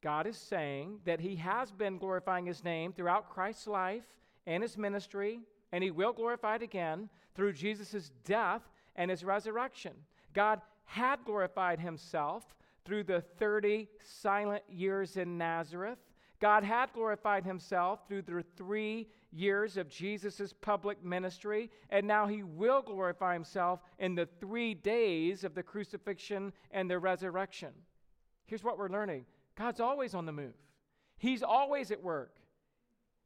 God 0.02 0.26
is 0.26 0.36
saying 0.36 1.00
that 1.04 1.20
he 1.20 1.36
has 1.36 1.70
been 1.70 1.98
glorifying 1.98 2.46
his 2.46 2.64
name 2.64 2.92
throughout 2.92 3.30
Christ's 3.30 3.66
life 3.66 4.04
and 4.46 4.62
his 4.62 4.78
ministry, 4.78 5.40
and 5.72 5.84
he 5.84 5.90
will 5.90 6.12
glorify 6.12 6.56
it 6.56 6.62
again 6.62 7.08
through 7.34 7.52
Jesus' 7.52 8.10
death 8.24 8.62
and 8.96 9.10
his 9.10 9.24
resurrection. 9.24 9.92
God 10.32 10.60
had 10.84 11.24
glorified 11.24 11.78
himself 11.78 12.54
through 12.84 13.04
the 13.04 13.20
30 13.20 13.88
silent 14.02 14.62
years 14.68 15.16
in 15.16 15.38
Nazareth. 15.38 15.98
God 16.40 16.64
had 16.64 16.92
glorified 16.94 17.44
himself 17.44 18.08
through 18.08 18.22
the 18.22 18.42
three 18.56 19.06
years 19.30 19.76
of 19.76 19.90
Jesus' 19.90 20.54
public 20.60 21.04
ministry, 21.04 21.70
and 21.90 22.06
now 22.06 22.26
he 22.26 22.42
will 22.42 22.80
glorify 22.80 23.34
himself 23.34 23.80
in 23.98 24.14
the 24.14 24.28
three 24.40 24.72
days 24.72 25.44
of 25.44 25.54
the 25.54 25.62
crucifixion 25.62 26.52
and 26.70 26.90
the 26.90 26.98
resurrection. 26.98 27.70
Here's 28.46 28.64
what 28.64 28.78
we're 28.78 28.88
learning 28.88 29.26
God's 29.60 29.78
always 29.80 30.14
on 30.14 30.24
the 30.24 30.32
move, 30.32 30.54
he's 31.18 31.42
always 31.42 31.90
at 31.90 32.02
work. 32.02 32.36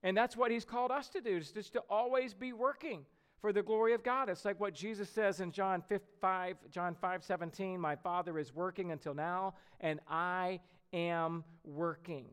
And 0.02 0.16
that's 0.16 0.36
what 0.36 0.50
he's 0.50 0.64
called 0.64 0.90
us 0.90 1.08
to 1.10 1.20
do, 1.20 1.36
is 1.36 1.52
just 1.52 1.72
to 1.74 1.82
always 1.88 2.34
be 2.34 2.52
working 2.52 3.06
for 3.40 3.52
the 3.52 3.62
glory 3.62 3.94
of 3.94 4.02
God. 4.02 4.28
It's 4.28 4.44
like 4.44 4.58
what 4.58 4.74
Jesus 4.74 5.08
says 5.08 5.40
in 5.40 5.52
John 5.52 5.82
5, 6.20 6.56
John 6.70 6.96
5 7.00 7.24
17, 7.24 7.80
My 7.80 7.94
Father 7.94 8.36
is 8.38 8.52
working 8.52 8.90
until 8.90 9.14
now, 9.14 9.54
and 9.80 10.00
I 10.08 10.58
am 10.92 11.44
working. 11.62 12.26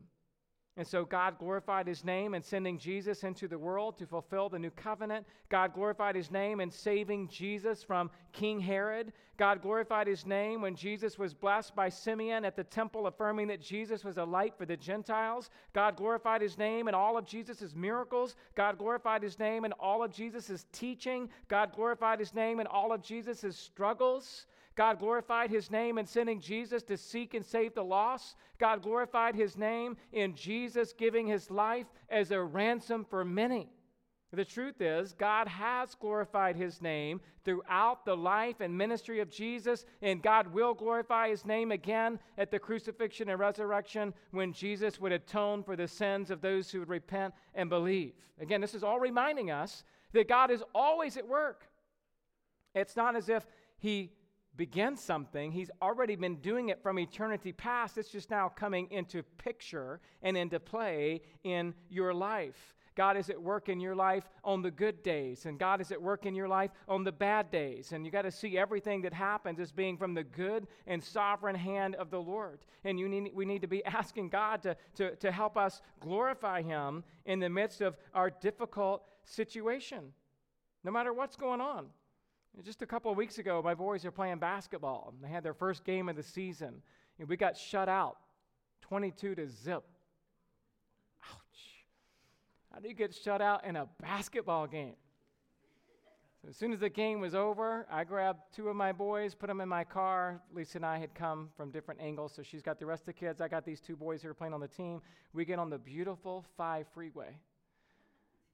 And 0.78 0.86
so 0.86 1.04
God 1.04 1.38
glorified 1.38 1.86
his 1.86 2.02
name 2.02 2.32
in 2.32 2.42
sending 2.42 2.78
Jesus 2.78 3.24
into 3.24 3.46
the 3.46 3.58
world 3.58 3.98
to 3.98 4.06
fulfill 4.06 4.48
the 4.48 4.58
new 4.58 4.70
covenant. 4.70 5.26
God 5.50 5.74
glorified 5.74 6.16
his 6.16 6.30
name 6.30 6.60
in 6.60 6.70
saving 6.70 7.28
Jesus 7.28 7.82
from 7.82 8.10
King 8.32 8.58
Herod. 8.58 9.12
God 9.36 9.60
glorified 9.60 10.06
his 10.06 10.24
name 10.24 10.62
when 10.62 10.74
Jesus 10.74 11.18
was 11.18 11.34
blessed 11.34 11.74
by 11.74 11.90
Simeon 11.90 12.46
at 12.46 12.56
the 12.56 12.64
temple, 12.64 13.06
affirming 13.06 13.48
that 13.48 13.60
Jesus 13.60 14.02
was 14.02 14.16
a 14.16 14.24
light 14.24 14.54
for 14.56 14.64
the 14.64 14.76
Gentiles. 14.76 15.50
God 15.74 15.94
glorified 15.96 16.40
his 16.40 16.56
name 16.56 16.88
in 16.88 16.94
all 16.94 17.18
of 17.18 17.26
Jesus' 17.26 17.74
miracles. 17.74 18.34
God 18.54 18.78
glorified 18.78 19.22
his 19.22 19.38
name 19.38 19.66
in 19.66 19.72
all 19.72 20.02
of 20.02 20.10
Jesus' 20.10 20.64
teaching. 20.72 21.28
God 21.48 21.72
glorified 21.74 22.18
his 22.18 22.34
name 22.34 22.60
in 22.60 22.66
all 22.66 22.92
of 22.92 23.02
Jesus' 23.02 23.58
struggles. 23.58 24.46
God 24.74 24.98
glorified 24.98 25.50
his 25.50 25.70
name 25.70 25.98
in 25.98 26.06
sending 26.06 26.40
Jesus 26.40 26.82
to 26.84 26.96
seek 26.96 27.34
and 27.34 27.44
save 27.44 27.74
the 27.74 27.84
lost. 27.84 28.36
God 28.58 28.82
glorified 28.82 29.34
his 29.34 29.56
name 29.56 29.96
in 30.12 30.34
Jesus 30.34 30.92
giving 30.92 31.26
his 31.26 31.50
life 31.50 31.86
as 32.08 32.30
a 32.30 32.42
ransom 32.42 33.04
for 33.04 33.24
many. 33.24 33.70
The 34.34 34.44
truth 34.46 34.80
is, 34.80 35.12
God 35.12 35.46
has 35.46 35.94
glorified 35.94 36.56
his 36.56 36.80
name 36.80 37.20
throughout 37.44 38.06
the 38.06 38.16
life 38.16 38.60
and 38.60 38.76
ministry 38.76 39.20
of 39.20 39.30
Jesus, 39.30 39.84
and 40.00 40.22
God 40.22 40.46
will 40.46 40.72
glorify 40.72 41.28
his 41.28 41.44
name 41.44 41.70
again 41.70 42.18
at 42.38 42.50
the 42.50 42.58
crucifixion 42.58 43.28
and 43.28 43.38
resurrection 43.38 44.14
when 44.30 44.54
Jesus 44.54 44.98
would 44.98 45.12
atone 45.12 45.62
for 45.62 45.76
the 45.76 45.86
sins 45.86 46.30
of 46.30 46.40
those 46.40 46.70
who 46.70 46.78
would 46.78 46.88
repent 46.88 47.34
and 47.54 47.68
believe. 47.68 48.14
Again, 48.40 48.62
this 48.62 48.74
is 48.74 48.82
all 48.82 48.98
reminding 48.98 49.50
us 49.50 49.84
that 50.12 50.28
God 50.28 50.50
is 50.50 50.64
always 50.74 51.18
at 51.18 51.28
work. 51.28 51.68
It's 52.74 52.96
not 52.96 53.16
as 53.16 53.28
if 53.28 53.46
he 53.76 54.12
begins 54.56 55.02
something, 55.02 55.50
he's 55.50 55.70
already 55.80 56.16
been 56.16 56.36
doing 56.36 56.68
it 56.68 56.82
from 56.82 56.98
eternity 56.98 57.52
past. 57.52 57.96
It's 57.96 58.10
just 58.10 58.30
now 58.30 58.48
coming 58.48 58.88
into 58.90 59.22
picture 59.22 60.00
and 60.22 60.36
into 60.36 60.60
play 60.60 61.22
in 61.42 61.74
your 61.88 62.12
life. 62.12 62.74
God 62.94 63.16
is 63.16 63.30
at 63.30 63.40
work 63.40 63.68
in 63.68 63.80
your 63.80 63.94
life 63.94 64.28
on 64.44 64.60
the 64.60 64.70
good 64.70 65.02
days, 65.02 65.46
and 65.46 65.58
God 65.58 65.80
is 65.80 65.90
at 65.92 66.00
work 66.00 66.26
in 66.26 66.34
your 66.34 66.48
life 66.48 66.70
on 66.86 67.04
the 67.04 67.12
bad 67.12 67.50
days. 67.50 67.92
And 67.92 68.04
you 68.04 68.12
got 68.12 68.22
to 68.22 68.30
see 68.30 68.58
everything 68.58 69.02
that 69.02 69.14
happens 69.14 69.58
as 69.60 69.72
being 69.72 69.96
from 69.96 70.14
the 70.14 70.24
good 70.24 70.66
and 70.86 71.02
sovereign 71.02 71.56
hand 71.56 71.94
of 71.94 72.10
the 72.10 72.20
Lord. 72.20 72.60
And 72.84 72.98
you 72.98 73.08
need, 73.08 73.30
we 73.34 73.46
need 73.46 73.62
to 73.62 73.68
be 73.68 73.84
asking 73.86 74.28
God 74.28 74.62
to, 74.62 74.76
to, 74.96 75.16
to 75.16 75.32
help 75.32 75.56
us 75.56 75.80
glorify 76.00 76.62
Him 76.62 77.04
in 77.24 77.40
the 77.40 77.48
midst 77.48 77.80
of 77.80 77.96
our 78.14 78.30
difficult 78.30 79.08
situation, 79.24 80.12
no 80.84 80.90
matter 80.90 81.12
what's 81.12 81.36
going 81.36 81.60
on. 81.60 81.86
Just 82.60 82.82
a 82.82 82.86
couple 82.86 83.10
of 83.10 83.16
weeks 83.16 83.38
ago, 83.38 83.62
my 83.64 83.74
boys 83.74 84.04
are 84.04 84.10
playing 84.10 84.38
basketball. 84.38 85.14
They 85.22 85.28
had 85.28 85.42
their 85.42 85.54
first 85.54 85.84
game 85.84 86.08
of 86.08 86.16
the 86.16 86.22
season. 86.22 86.82
And 87.18 87.28
we 87.28 87.36
got 87.36 87.56
shut 87.56 87.88
out 87.88 88.18
22 88.82 89.34
to 89.34 89.48
zip. 89.48 89.84
Ouch. 91.24 91.86
How 92.72 92.80
do 92.80 92.88
you 92.88 92.94
get 92.94 93.14
shut 93.14 93.40
out 93.40 93.64
in 93.64 93.76
a 93.76 93.88
basketball 94.00 94.66
game? 94.66 94.96
So 96.42 96.48
as 96.48 96.56
soon 96.56 96.72
as 96.72 96.80
the 96.80 96.90
game 96.90 97.20
was 97.20 97.34
over, 97.34 97.86
I 97.90 98.04
grabbed 98.04 98.40
two 98.54 98.68
of 98.68 98.76
my 98.76 98.92
boys, 98.92 99.34
put 99.34 99.46
them 99.46 99.60
in 99.60 99.68
my 99.68 99.84
car. 99.84 100.42
Lisa 100.52 100.78
and 100.78 100.84
I 100.86 100.98
had 100.98 101.14
come 101.14 101.48
from 101.56 101.70
different 101.70 102.00
angles, 102.00 102.32
so 102.34 102.42
she's 102.42 102.62
got 102.62 102.78
the 102.78 102.86
rest 102.86 103.02
of 103.02 103.06
the 103.06 103.12
kids. 103.12 103.40
I 103.40 103.48
got 103.48 103.64
these 103.64 103.80
two 103.80 103.96
boys 103.96 104.22
who 104.22 104.28
are 104.28 104.34
playing 104.34 104.52
on 104.52 104.60
the 104.60 104.68
team. 104.68 105.00
We 105.32 105.44
get 105.44 105.58
on 105.58 105.70
the 105.70 105.78
beautiful 105.78 106.44
5 106.56 106.86
freeway 106.92 107.38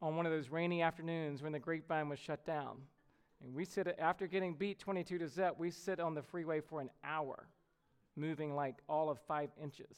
on 0.01 0.17
one 0.17 0.27
of 0.27 0.33
those 0.33 0.51
rainy 0.51 0.83
afternoons 0.83 1.43
when 1.43 1.53
the 1.53 1.59
grapevine 1.59 2.09
was 2.09 2.19
shut 2.19 2.45
down. 2.47 2.77
And 3.45 3.55
we 3.55 3.65
sit, 3.65 3.95
after 3.99 4.27
getting 4.27 4.55
beat 4.55 4.79
22 4.79 5.19
to 5.19 5.29
zip, 5.29 5.55
we 5.59 5.71
sit 5.71 6.01
on 6.01 6.15
the 6.15 6.23
freeway 6.23 6.61
for 6.61 6.81
an 6.81 6.91
hour, 7.05 7.47
moving 8.17 8.55
like 8.55 8.77
all 8.89 9.11
of 9.11 9.19
five 9.29 9.51
inches. 9.63 9.97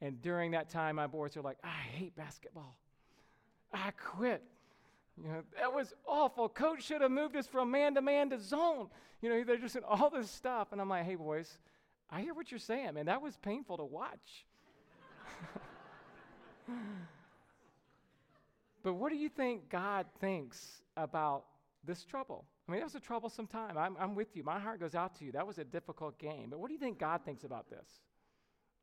And 0.00 0.20
during 0.20 0.50
that 0.50 0.68
time, 0.68 0.96
my 0.96 1.06
boys 1.06 1.36
are 1.36 1.42
like, 1.42 1.58
I 1.62 1.68
hate 1.68 2.14
basketball. 2.16 2.76
I 3.72 3.92
quit. 3.92 4.42
You 5.22 5.28
know, 5.28 5.42
that 5.58 5.72
was 5.72 5.94
awful. 6.06 6.48
Coach 6.48 6.82
should 6.82 7.00
have 7.00 7.10
moved 7.10 7.36
us 7.36 7.46
from 7.46 7.70
man 7.70 7.94
to 7.94 8.02
man 8.02 8.30
to 8.30 8.38
zone. 8.38 8.88
You 9.20 9.28
know, 9.30 9.44
they're 9.44 9.56
just 9.56 9.76
in 9.76 9.84
all 9.84 10.10
this 10.10 10.30
stuff. 10.30 10.68
And 10.72 10.80
I'm 10.80 10.88
like, 10.88 11.04
hey, 11.04 11.14
boys, 11.14 11.58
I 12.10 12.20
hear 12.20 12.34
what 12.34 12.50
you're 12.50 12.58
saying, 12.60 12.94
man. 12.94 13.06
That 13.06 13.22
was 13.22 13.36
painful 13.36 13.76
to 13.78 13.84
watch. 13.84 14.44
but 18.82 18.94
what 18.94 19.12
do 19.12 19.18
you 19.18 19.28
think 19.28 19.68
God 19.68 20.06
thinks 20.20 20.82
about 20.96 21.44
this 21.84 22.04
trouble. 22.04 22.44
I 22.68 22.72
mean, 22.72 22.80
that 22.80 22.86
was 22.86 22.94
a 22.94 23.00
troublesome 23.00 23.46
time. 23.46 23.76
I'm, 23.76 23.96
I'm 23.98 24.14
with 24.14 24.36
you. 24.36 24.44
My 24.44 24.58
heart 24.58 24.80
goes 24.80 24.94
out 24.94 25.16
to 25.18 25.24
you. 25.24 25.32
That 25.32 25.46
was 25.46 25.58
a 25.58 25.64
difficult 25.64 26.18
game. 26.18 26.48
But 26.50 26.60
what 26.60 26.68
do 26.68 26.74
you 26.74 26.80
think 26.80 26.98
God 26.98 27.24
thinks 27.24 27.44
about 27.44 27.68
this? 27.68 27.88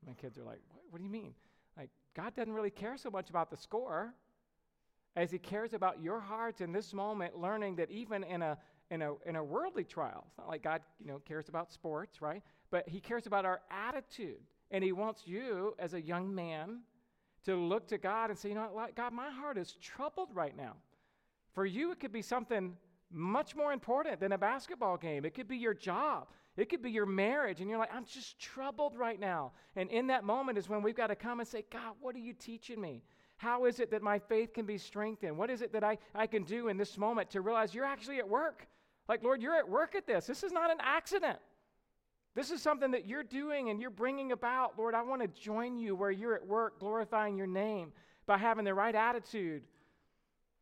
My 0.06 0.14
kids 0.14 0.38
are 0.38 0.44
like, 0.44 0.60
what, 0.70 0.84
what 0.90 0.98
do 0.98 1.04
you 1.04 1.10
mean? 1.10 1.34
Like, 1.78 1.90
God 2.16 2.36
doesn't 2.36 2.54
really 2.54 2.70
care 2.70 2.98
so 2.98 3.10
much 3.10 3.30
about 3.30 3.50
the 3.50 3.58
score 3.58 4.14
as 5.16 5.32
he 5.32 5.40
cares 5.40 5.74
about 5.74 6.02
your 6.02 6.20
hearts 6.20 6.62
in 6.62 6.72
this 6.72 6.94
moment, 6.94 7.38
learning 7.38 7.76
that 7.78 7.90
even 7.90 8.24
in 8.24 8.42
a, 8.42 8.58
in 8.92 9.02
a, 9.02 9.14
in 9.26 9.36
a 9.36 9.44
worldly 9.44 9.84
trial, 9.84 10.26
it's 10.28 10.38
not 10.38 10.48
like 10.48 10.64
God 10.64 10.82
you 11.00 11.08
know, 11.08 11.20
cares 11.20 11.50
about 11.50 11.72
sports, 11.72 12.22
right? 12.22 12.44
But 12.72 12.88
he 12.88 13.00
cares 13.00 13.26
about 13.28 13.46
our 13.46 13.62
attitude. 13.72 14.40
And 14.72 14.84
he 14.84 14.92
wants 14.92 15.24
you 15.26 15.76
as 15.80 15.94
a 15.94 16.02
young 16.02 16.34
man 16.34 16.82
to 17.46 17.56
look 17.56 17.88
to 17.88 17.98
God 17.98 18.30
and 18.30 18.38
say, 18.38 18.50
you 18.50 18.56
know 18.56 18.70
what, 18.72 18.96
God, 18.96 19.14
my 19.14 19.32
heart 19.32 19.58
is 19.58 19.76
troubled 19.82 20.30
right 20.34 20.56
now. 20.56 20.76
For 21.54 21.66
you, 21.66 21.92
it 21.92 22.00
could 22.00 22.12
be 22.12 22.22
something 22.22 22.76
much 23.12 23.56
more 23.56 23.74
important 23.74 24.20
than 24.20 24.32
a 24.32 24.38
basketball 24.38 24.98
game. 24.98 25.26
It 25.26 25.34
could 25.34 25.48
be 25.48 25.58
your 25.58 25.74
job. 25.74 26.28
It 26.58 26.70
could 26.70 26.82
be 26.82 26.92
your 26.92 27.06
marriage. 27.06 27.62
And 27.62 27.70
you're 27.70 27.80
like, 27.80 27.94
I'm 27.94 28.06
just 28.06 28.40
troubled 28.40 28.96
right 28.98 29.20
now. 29.20 29.52
And 29.76 29.90
in 29.90 30.08
that 30.08 30.24
moment 30.24 30.58
is 30.58 30.70
when 30.70 30.84
we've 30.84 30.96
got 30.96 31.08
to 31.08 31.16
come 31.16 31.40
and 31.40 31.48
say, 31.48 31.64
God, 31.72 31.96
what 32.02 32.16
are 32.16 32.20
you 32.20 32.34
teaching 32.34 32.80
me? 32.80 33.04
How 33.38 33.66
is 33.66 33.80
it 33.80 33.92
that 33.92 34.02
my 34.02 34.20
faith 34.20 34.54
can 34.54 34.66
be 34.66 34.78
strengthened? 34.78 35.38
What 35.38 35.50
is 35.50 35.62
it 35.62 35.72
that 35.72 35.84
I, 35.84 35.98
I 36.14 36.28
can 36.28 36.44
do 36.44 36.68
in 36.68 36.78
this 36.78 36.98
moment 36.98 37.30
to 37.32 37.42
realize 37.42 37.74
you're 37.74 37.86
actually 37.86 38.20
at 38.20 38.28
work? 38.28 38.68
Like, 39.08 39.24
Lord, 39.24 39.42
you're 39.42 39.56
at 39.56 39.68
work 39.68 39.96
at 39.96 40.06
this. 40.06 40.28
This 40.28 40.44
is 40.44 40.52
not 40.52 40.70
an 40.70 40.78
accident. 40.82 41.40
This 42.36 42.52
is 42.52 42.62
something 42.62 42.92
that 42.92 43.08
you're 43.08 43.24
doing 43.24 43.70
and 43.70 43.82
you're 43.82 43.90
bringing 43.90 44.34
about. 44.34 44.78
Lord, 44.78 44.94
I 44.94 45.02
want 45.02 45.22
to 45.22 45.28
join 45.28 45.78
you 45.78 45.96
where 45.96 46.12
you're 46.12 46.36
at 46.36 46.46
work, 46.46 46.80
glorifying 46.80 47.38
your 47.38 47.48
name 47.48 47.92
by 48.28 48.38
having 48.38 48.66
the 48.66 48.74
right 48.74 48.94
attitude. 48.94 49.64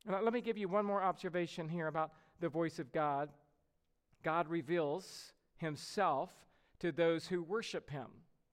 And 0.05 0.15
let 0.23 0.31
me 0.31 0.39
give 0.39 0.57
you 0.57 0.69
one 0.69 0.85
more 0.85 1.03
observation 1.03 1.67
here 1.67 1.87
about 1.87 2.11
the 2.39 2.49
voice 2.49 2.79
of 2.79 2.91
God, 2.91 3.29
God 4.23 4.47
reveals 4.47 5.33
himself 5.57 6.31
to 6.79 6.91
those 6.91 7.27
who 7.27 7.43
worship 7.43 7.89
him. 7.89 8.07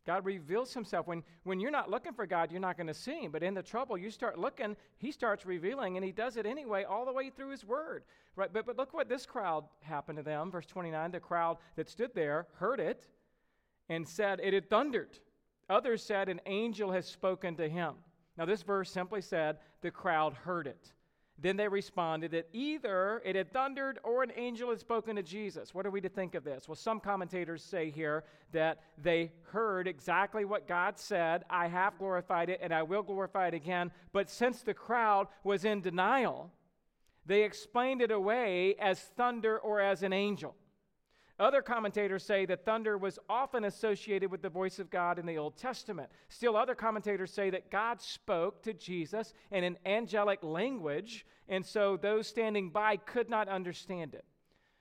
God 0.06 0.24
reveals 0.26 0.74
himself. 0.74 1.06
When, 1.06 1.22
when 1.44 1.60
you're 1.60 1.70
not 1.70 1.90
looking 1.90 2.12
for 2.12 2.26
God, 2.26 2.50
you're 2.52 2.60
not 2.60 2.76
going 2.76 2.88
to 2.88 2.94
see 2.94 3.22
him. 3.22 3.32
But 3.32 3.42
in 3.42 3.54
the 3.54 3.62
trouble, 3.62 3.96
you 3.96 4.10
start 4.10 4.38
looking, 4.38 4.76
he 4.98 5.10
starts 5.10 5.46
revealing, 5.46 5.96
and 5.96 6.04
he 6.04 6.12
does 6.12 6.36
it 6.36 6.44
anyway, 6.44 6.84
all 6.84 7.06
the 7.06 7.12
way 7.12 7.30
through 7.30 7.50
his 7.50 7.64
word. 7.64 8.04
Right? 8.36 8.52
But, 8.52 8.66
but 8.66 8.76
look 8.76 8.92
what 8.92 9.08
this 9.08 9.24
crowd 9.24 9.64
happened 9.80 10.18
to 10.18 10.22
them. 10.22 10.50
Verse 10.50 10.66
29 10.66 11.10
the 11.10 11.20
crowd 11.20 11.56
that 11.76 11.88
stood 11.88 12.10
there 12.14 12.46
heard 12.56 12.80
it 12.80 13.08
and 13.88 14.06
said, 14.06 14.40
It 14.42 14.52
had 14.52 14.68
thundered. 14.68 15.18
Others 15.70 16.02
said, 16.02 16.28
An 16.28 16.40
angel 16.44 16.92
has 16.92 17.06
spoken 17.06 17.56
to 17.56 17.68
him. 17.68 17.94
Now, 18.36 18.44
this 18.44 18.62
verse 18.62 18.90
simply 18.90 19.22
said, 19.22 19.58
The 19.80 19.90
crowd 19.90 20.34
heard 20.34 20.66
it. 20.66 20.92
Then 21.38 21.56
they 21.56 21.66
responded 21.66 22.30
that 22.30 22.48
either 22.52 23.20
it 23.24 23.34
had 23.34 23.52
thundered 23.52 23.98
or 24.04 24.22
an 24.22 24.30
angel 24.36 24.70
had 24.70 24.78
spoken 24.78 25.16
to 25.16 25.22
Jesus. 25.22 25.74
What 25.74 25.84
are 25.84 25.90
we 25.90 26.00
to 26.00 26.08
think 26.08 26.34
of 26.34 26.44
this? 26.44 26.68
Well, 26.68 26.76
some 26.76 27.00
commentators 27.00 27.62
say 27.62 27.90
here 27.90 28.24
that 28.52 28.78
they 29.02 29.32
heard 29.50 29.88
exactly 29.88 30.44
what 30.44 30.68
God 30.68 30.98
said 30.98 31.44
I 31.50 31.66
have 31.66 31.98
glorified 31.98 32.50
it 32.50 32.60
and 32.62 32.72
I 32.72 32.84
will 32.84 33.02
glorify 33.02 33.48
it 33.48 33.54
again. 33.54 33.90
But 34.12 34.30
since 34.30 34.62
the 34.62 34.74
crowd 34.74 35.26
was 35.42 35.64
in 35.64 35.80
denial, 35.80 36.52
they 37.26 37.42
explained 37.42 38.00
it 38.00 38.12
away 38.12 38.76
as 38.78 39.00
thunder 39.00 39.58
or 39.58 39.80
as 39.80 40.02
an 40.02 40.12
angel. 40.12 40.54
Other 41.38 41.62
commentators 41.62 42.22
say 42.22 42.46
that 42.46 42.64
thunder 42.64 42.96
was 42.96 43.18
often 43.28 43.64
associated 43.64 44.30
with 44.30 44.40
the 44.40 44.48
voice 44.48 44.78
of 44.78 44.88
God 44.88 45.18
in 45.18 45.26
the 45.26 45.36
Old 45.36 45.56
Testament. 45.56 46.10
Still, 46.28 46.56
other 46.56 46.76
commentators 46.76 47.32
say 47.32 47.50
that 47.50 47.72
God 47.72 48.00
spoke 48.00 48.62
to 48.62 48.72
Jesus 48.72 49.34
in 49.50 49.64
an 49.64 49.76
angelic 49.84 50.44
language, 50.44 51.26
and 51.48 51.66
so 51.66 51.96
those 51.96 52.28
standing 52.28 52.70
by 52.70 52.96
could 52.96 53.28
not 53.28 53.48
understand 53.48 54.14
it. 54.14 54.24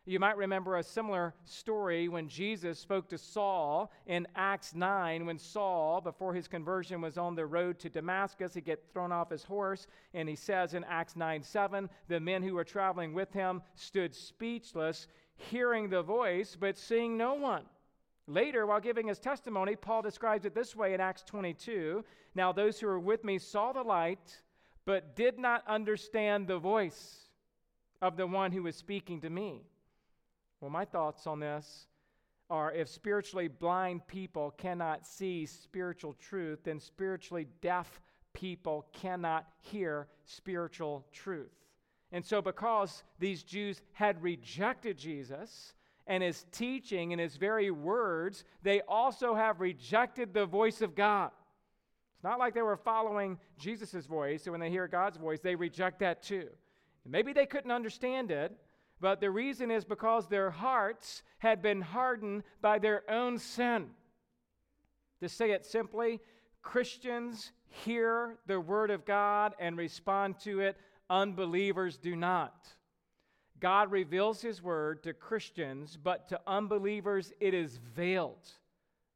You 0.05 0.19
might 0.19 0.35
remember 0.35 0.75
a 0.75 0.83
similar 0.83 1.33
story 1.45 2.09
when 2.09 2.27
Jesus 2.27 2.77
spoke 2.77 3.07
to 3.07 3.17
Saul 3.17 3.89
in 4.05 4.27
Acts 4.35 4.75
9, 4.75 5.25
when 5.25 5.39
Saul, 5.39 6.01
before 6.01 6.33
his 6.33 6.49
conversion, 6.49 6.99
was 6.99 7.17
on 7.17 7.35
the 7.35 7.45
road 7.45 7.79
to 7.79 7.89
Damascus. 7.89 8.53
He 8.53 8.59
gets 8.59 8.85
thrown 8.91 9.13
off 9.13 9.29
his 9.29 9.45
horse, 9.45 9.87
and 10.13 10.27
he 10.27 10.35
says 10.35 10.73
in 10.73 10.83
Acts 10.83 11.15
9 11.15 11.41
7, 11.41 11.89
the 12.09 12.19
men 12.19 12.43
who 12.43 12.53
were 12.53 12.65
traveling 12.65 13.13
with 13.13 13.31
him 13.31 13.61
stood 13.75 14.13
speechless 14.13 15.07
hearing 15.35 15.89
the 15.89 16.01
voice, 16.01 16.57
but 16.59 16.77
seeing 16.77 17.17
no 17.17 17.33
one. 17.33 17.63
Later, 18.27 18.65
while 18.65 18.79
giving 18.79 19.07
his 19.07 19.19
testimony, 19.19 19.75
Paul 19.75 20.01
describes 20.01 20.45
it 20.45 20.55
this 20.55 20.75
way 20.75 20.93
in 20.93 21.01
Acts 21.01 21.23
22 21.23 22.03
Now, 22.35 22.51
those 22.51 22.79
who 22.79 22.87
were 22.87 22.99
with 22.99 23.23
me 23.23 23.37
saw 23.37 23.73
the 23.73 23.83
light, 23.83 24.41
but 24.85 25.15
did 25.15 25.37
not 25.37 25.63
understand 25.67 26.47
the 26.47 26.57
voice 26.57 27.29
of 28.01 28.17
the 28.17 28.27
one 28.27 28.51
who 28.51 28.63
was 28.63 28.75
speaking 28.75 29.21
to 29.21 29.29
me. 29.29 29.63
Well, 30.61 30.71
my 30.71 30.85
thoughts 30.85 31.27
on 31.27 31.39
this 31.39 31.87
are 32.49 32.71
if 32.71 32.87
spiritually 32.87 33.47
blind 33.47 34.07
people 34.07 34.51
cannot 34.57 35.05
see 35.05 35.45
spiritual 35.45 36.13
truth, 36.13 36.59
then 36.63 36.79
spiritually 36.79 37.47
deaf 37.61 38.01
people 38.33 38.85
cannot 38.93 39.47
hear 39.61 40.07
spiritual 40.25 41.05
truth. 41.11 41.62
And 42.13 42.23
so, 42.23 42.43
because 42.43 43.03
these 43.17 43.41
Jews 43.41 43.81
had 43.93 44.21
rejected 44.21 44.99
Jesus 44.99 45.73
and 46.05 46.21
his 46.21 46.45
teaching 46.51 47.11
and 47.11 47.19
his 47.19 47.37
very 47.37 47.71
words, 47.71 48.43
they 48.61 48.81
also 48.81 49.33
have 49.33 49.59
rejected 49.59 50.31
the 50.31 50.45
voice 50.45 50.81
of 50.81 50.93
God. 50.93 51.31
It's 52.15 52.23
not 52.23 52.37
like 52.37 52.53
they 52.53 52.61
were 52.61 52.77
following 52.77 53.39
Jesus' 53.57 54.05
voice, 54.05 54.43
so 54.43 54.51
when 54.51 54.59
they 54.59 54.69
hear 54.69 54.87
God's 54.87 55.17
voice, 55.17 55.39
they 55.39 55.55
reject 55.55 55.99
that 55.99 56.21
too. 56.21 56.47
And 57.03 57.11
maybe 57.11 57.33
they 57.33 57.47
couldn't 57.47 57.71
understand 57.71 58.29
it, 58.29 58.55
but 59.01 59.19
the 59.19 59.31
reason 59.31 59.71
is 59.71 59.83
because 59.83 60.27
their 60.27 60.51
hearts 60.51 61.23
had 61.39 61.63
been 61.63 61.81
hardened 61.81 62.43
by 62.61 62.77
their 62.77 63.09
own 63.09 63.39
sin. 63.39 63.87
To 65.19 65.27
say 65.27 65.49
it 65.49 65.65
simply, 65.65 66.21
Christians 66.61 67.53
hear 67.69 68.37
the 68.45 68.59
word 68.59 68.91
of 68.91 69.03
God 69.03 69.55
and 69.59 69.77
respond 69.77 70.39
to 70.41 70.59
it 70.59 70.77
unbelievers 71.09 71.97
do 71.97 72.15
not. 72.15 72.67
God 73.59 73.91
reveals 73.91 74.41
his 74.41 74.61
word 74.61 75.03
to 75.03 75.13
Christians, 75.13 75.97
but 76.01 76.27
to 76.29 76.39
unbelievers 76.45 77.31
it 77.39 77.53
is 77.53 77.77
veiled. 77.95 78.51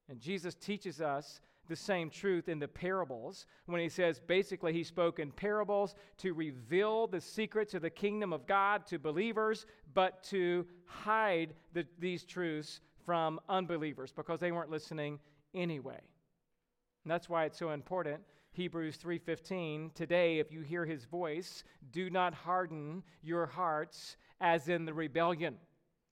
And 0.10 0.20
Jesus 0.20 0.56
teaches 0.56 1.02
us 1.02 1.42
the 1.68 1.76
same 1.76 2.10
truth 2.10 2.48
in 2.48 2.60
the 2.60 2.68
parables 2.68 3.46
when 3.66 3.82
he 3.82 3.90
says 3.90 4.22
basically 4.26 4.72
he 4.72 4.84
spoke 4.84 5.20
in 5.20 5.32
parables 5.32 5.96
to 6.20 6.34
reveal 6.34 7.08
the 7.08 7.20
secrets 7.20 7.74
of 7.74 7.82
the 7.82 7.90
kingdom 7.90 8.32
of 8.32 8.48
God 8.48 8.86
to 8.88 8.98
believers, 8.98 9.66
but 9.94 10.24
to 10.26 10.66
hide 10.86 11.54
the, 11.74 11.86
these 12.00 12.24
truths 12.24 12.80
from 13.06 13.40
unbelievers 13.50 14.14
because 14.16 14.40
they 14.40 14.52
weren't 14.52 14.72
listening 14.72 15.20
anyway. 15.54 16.00
And 17.04 17.12
that's 17.12 17.30
why 17.30 17.46
it's 17.46 17.60
so 17.60 17.72
important 17.72 18.22
Hebrews 18.58 18.98
3:15, 18.98 19.94
today 19.94 20.40
if 20.40 20.52
you 20.52 20.62
hear 20.62 20.84
his 20.84 21.06
voice, 21.06 21.64
do 21.92 22.10
not 22.10 22.34
harden 22.34 23.04
your 23.22 23.46
hearts 23.46 24.18
as 24.42 24.68
in 24.68 24.84
the 24.84 24.94
rebellion. 24.96 25.58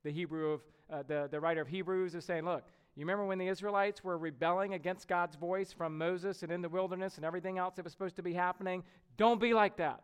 The 0.03 0.11
Hebrew 0.11 0.51
of 0.51 0.61
uh, 0.91 1.01
the, 1.07 1.27
the 1.31 1.39
writer 1.39 1.61
of 1.61 1.67
Hebrews 1.67 2.13
is 2.13 2.23
saying, 2.23 2.45
look, 2.45 2.63
you 2.95 3.01
remember 3.01 3.25
when 3.25 3.39
the 3.39 3.47
Israelites 3.47 4.03
were 4.03 4.19
rebelling 4.19 4.75
against 4.75 5.07
God's 5.07 5.35
voice 5.35 5.73
from 5.73 5.97
Moses 5.97 6.43
and 6.43 6.51
in 6.51 6.61
the 6.61 6.69
wilderness 6.69 7.15
and 7.15 7.25
everything 7.25 7.57
else 7.57 7.73
that 7.77 7.83
was 7.83 7.93
supposed 7.93 8.15
to 8.17 8.21
be 8.21 8.33
happening? 8.33 8.83
Don't 9.17 9.41
be 9.41 9.55
like 9.55 9.75
that. 9.77 10.03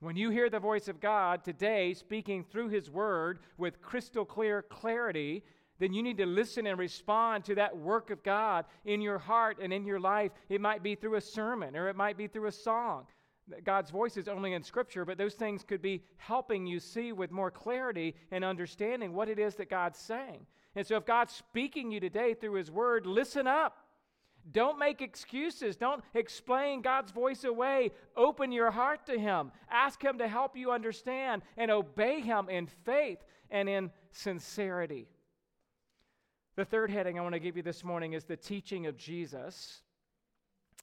When 0.00 0.16
you 0.16 0.30
hear 0.30 0.48
the 0.48 0.58
voice 0.58 0.88
of 0.88 0.98
God 0.98 1.44
today 1.44 1.92
speaking 1.92 2.42
through 2.42 2.70
his 2.70 2.90
word 2.90 3.40
with 3.58 3.82
crystal 3.82 4.24
clear 4.24 4.62
clarity, 4.62 5.44
then 5.78 5.92
you 5.92 6.02
need 6.02 6.18
to 6.18 6.26
listen 6.26 6.66
and 6.66 6.78
respond 6.78 7.44
to 7.44 7.54
that 7.56 7.76
work 7.76 8.10
of 8.10 8.22
God 8.22 8.66
in 8.84 9.00
your 9.00 9.18
heart 9.18 9.58
and 9.60 9.72
in 9.72 9.84
your 9.84 10.00
life. 10.00 10.32
It 10.48 10.60
might 10.60 10.82
be 10.82 10.94
through 10.94 11.16
a 11.16 11.20
sermon 11.20 11.76
or 11.76 11.88
it 11.88 11.96
might 11.96 12.16
be 12.16 12.26
through 12.26 12.46
a 12.46 12.52
song. 12.52 13.06
God's 13.64 13.90
voice 13.90 14.16
is 14.16 14.28
only 14.28 14.52
in 14.52 14.62
Scripture, 14.62 15.04
but 15.04 15.18
those 15.18 15.34
things 15.34 15.64
could 15.64 15.82
be 15.82 16.04
helping 16.16 16.66
you 16.66 16.78
see 16.78 17.12
with 17.12 17.30
more 17.30 17.50
clarity 17.50 18.14
and 18.30 18.44
understanding 18.44 19.12
what 19.12 19.28
it 19.28 19.38
is 19.38 19.56
that 19.56 19.68
God's 19.68 19.98
saying. 19.98 20.46
And 20.74 20.86
so, 20.86 20.96
if 20.96 21.04
God's 21.04 21.34
speaking 21.34 21.90
you 21.90 22.00
today 22.00 22.34
through 22.34 22.54
His 22.54 22.70
Word, 22.70 23.04
listen 23.04 23.46
up. 23.46 23.76
Don't 24.50 24.78
make 24.78 25.02
excuses. 25.02 25.76
Don't 25.76 26.02
explain 26.14 26.82
God's 26.82 27.12
voice 27.12 27.44
away. 27.44 27.92
Open 28.16 28.50
your 28.50 28.70
heart 28.70 29.06
to 29.06 29.18
Him. 29.18 29.52
Ask 29.70 30.02
Him 30.02 30.18
to 30.18 30.26
help 30.26 30.56
you 30.56 30.72
understand 30.72 31.42
and 31.56 31.70
obey 31.70 32.20
Him 32.20 32.48
in 32.48 32.66
faith 32.66 33.18
and 33.50 33.68
in 33.68 33.90
sincerity. 34.12 35.08
The 36.54 36.64
third 36.66 36.90
heading 36.90 37.18
I 37.18 37.22
want 37.22 37.32
to 37.32 37.40
give 37.40 37.56
you 37.56 37.62
this 37.62 37.82
morning 37.82 38.12
is 38.12 38.24
the 38.24 38.36
teaching 38.36 38.86
of 38.86 38.98
Jesus. 38.98 39.80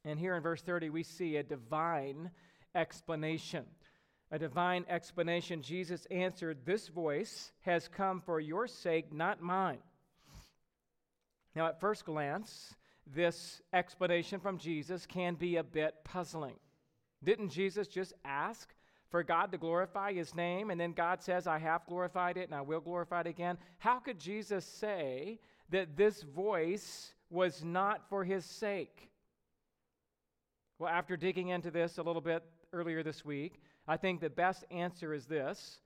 And 0.03 0.19
here 0.19 0.35
in 0.35 0.41
verse 0.41 0.63
30, 0.63 0.89
we 0.89 1.03
see 1.03 1.35
a 1.35 1.43
divine 1.43 2.31
explanation. 2.73 3.65
A 4.31 4.39
divine 4.39 4.83
explanation. 4.89 5.61
Jesus 5.61 6.07
answered, 6.09 6.65
This 6.65 6.87
voice 6.87 7.51
has 7.61 7.87
come 7.87 8.19
for 8.19 8.39
your 8.39 8.65
sake, 8.65 9.13
not 9.13 9.43
mine. 9.43 9.77
Now, 11.55 11.67
at 11.67 11.79
first 11.79 12.03
glance, 12.03 12.73
this 13.05 13.61
explanation 13.71 14.39
from 14.39 14.57
Jesus 14.57 15.05
can 15.05 15.35
be 15.35 15.57
a 15.57 15.63
bit 15.63 15.93
puzzling. 16.03 16.55
Didn't 17.23 17.49
Jesus 17.49 17.87
just 17.87 18.13
ask 18.25 18.73
for 19.11 19.21
God 19.21 19.51
to 19.51 19.59
glorify 19.59 20.13
his 20.13 20.33
name, 20.33 20.71
and 20.71 20.81
then 20.81 20.93
God 20.93 21.21
says, 21.21 21.45
I 21.45 21.59
have 21.59 21.85
glorified 21.85 22.37
it 22.37 22.47
and 22.47 22.55
I 22.55 22.61
will 22.61 22.79
glorify 22.79 23.21
it 23.21 23.27
again? 23.27 23.59
How 23.77 23.99
could 23.99 24.19
Jesus 24.19 24.65
say 24.65 25.39
that 25.69 25.95
this 25.95 26.23
voice 26.23 27.13
was 27.29 27.63
not 27.63 28.07
for 28.09 28.23
his 28.23 28.45
sake? 28.45 29.09
Well, 30.79 30.89
after 30.89 31.17
digging 31.17 31.49
into 31.49 31.71
this 31.71 31.97
a 31.97 32.03
little 32.03 32.21
bit 32.21 32.43
earlier 32.71 33.03
this 33.03 33.25
week, 33.25 33.61
I 33.87 33.97
think 33.97 34.21
the 34.21 34.29
best 34.29 34.65
answer 34.71 35.13
is 35.13 35.25
this 35.25 35.79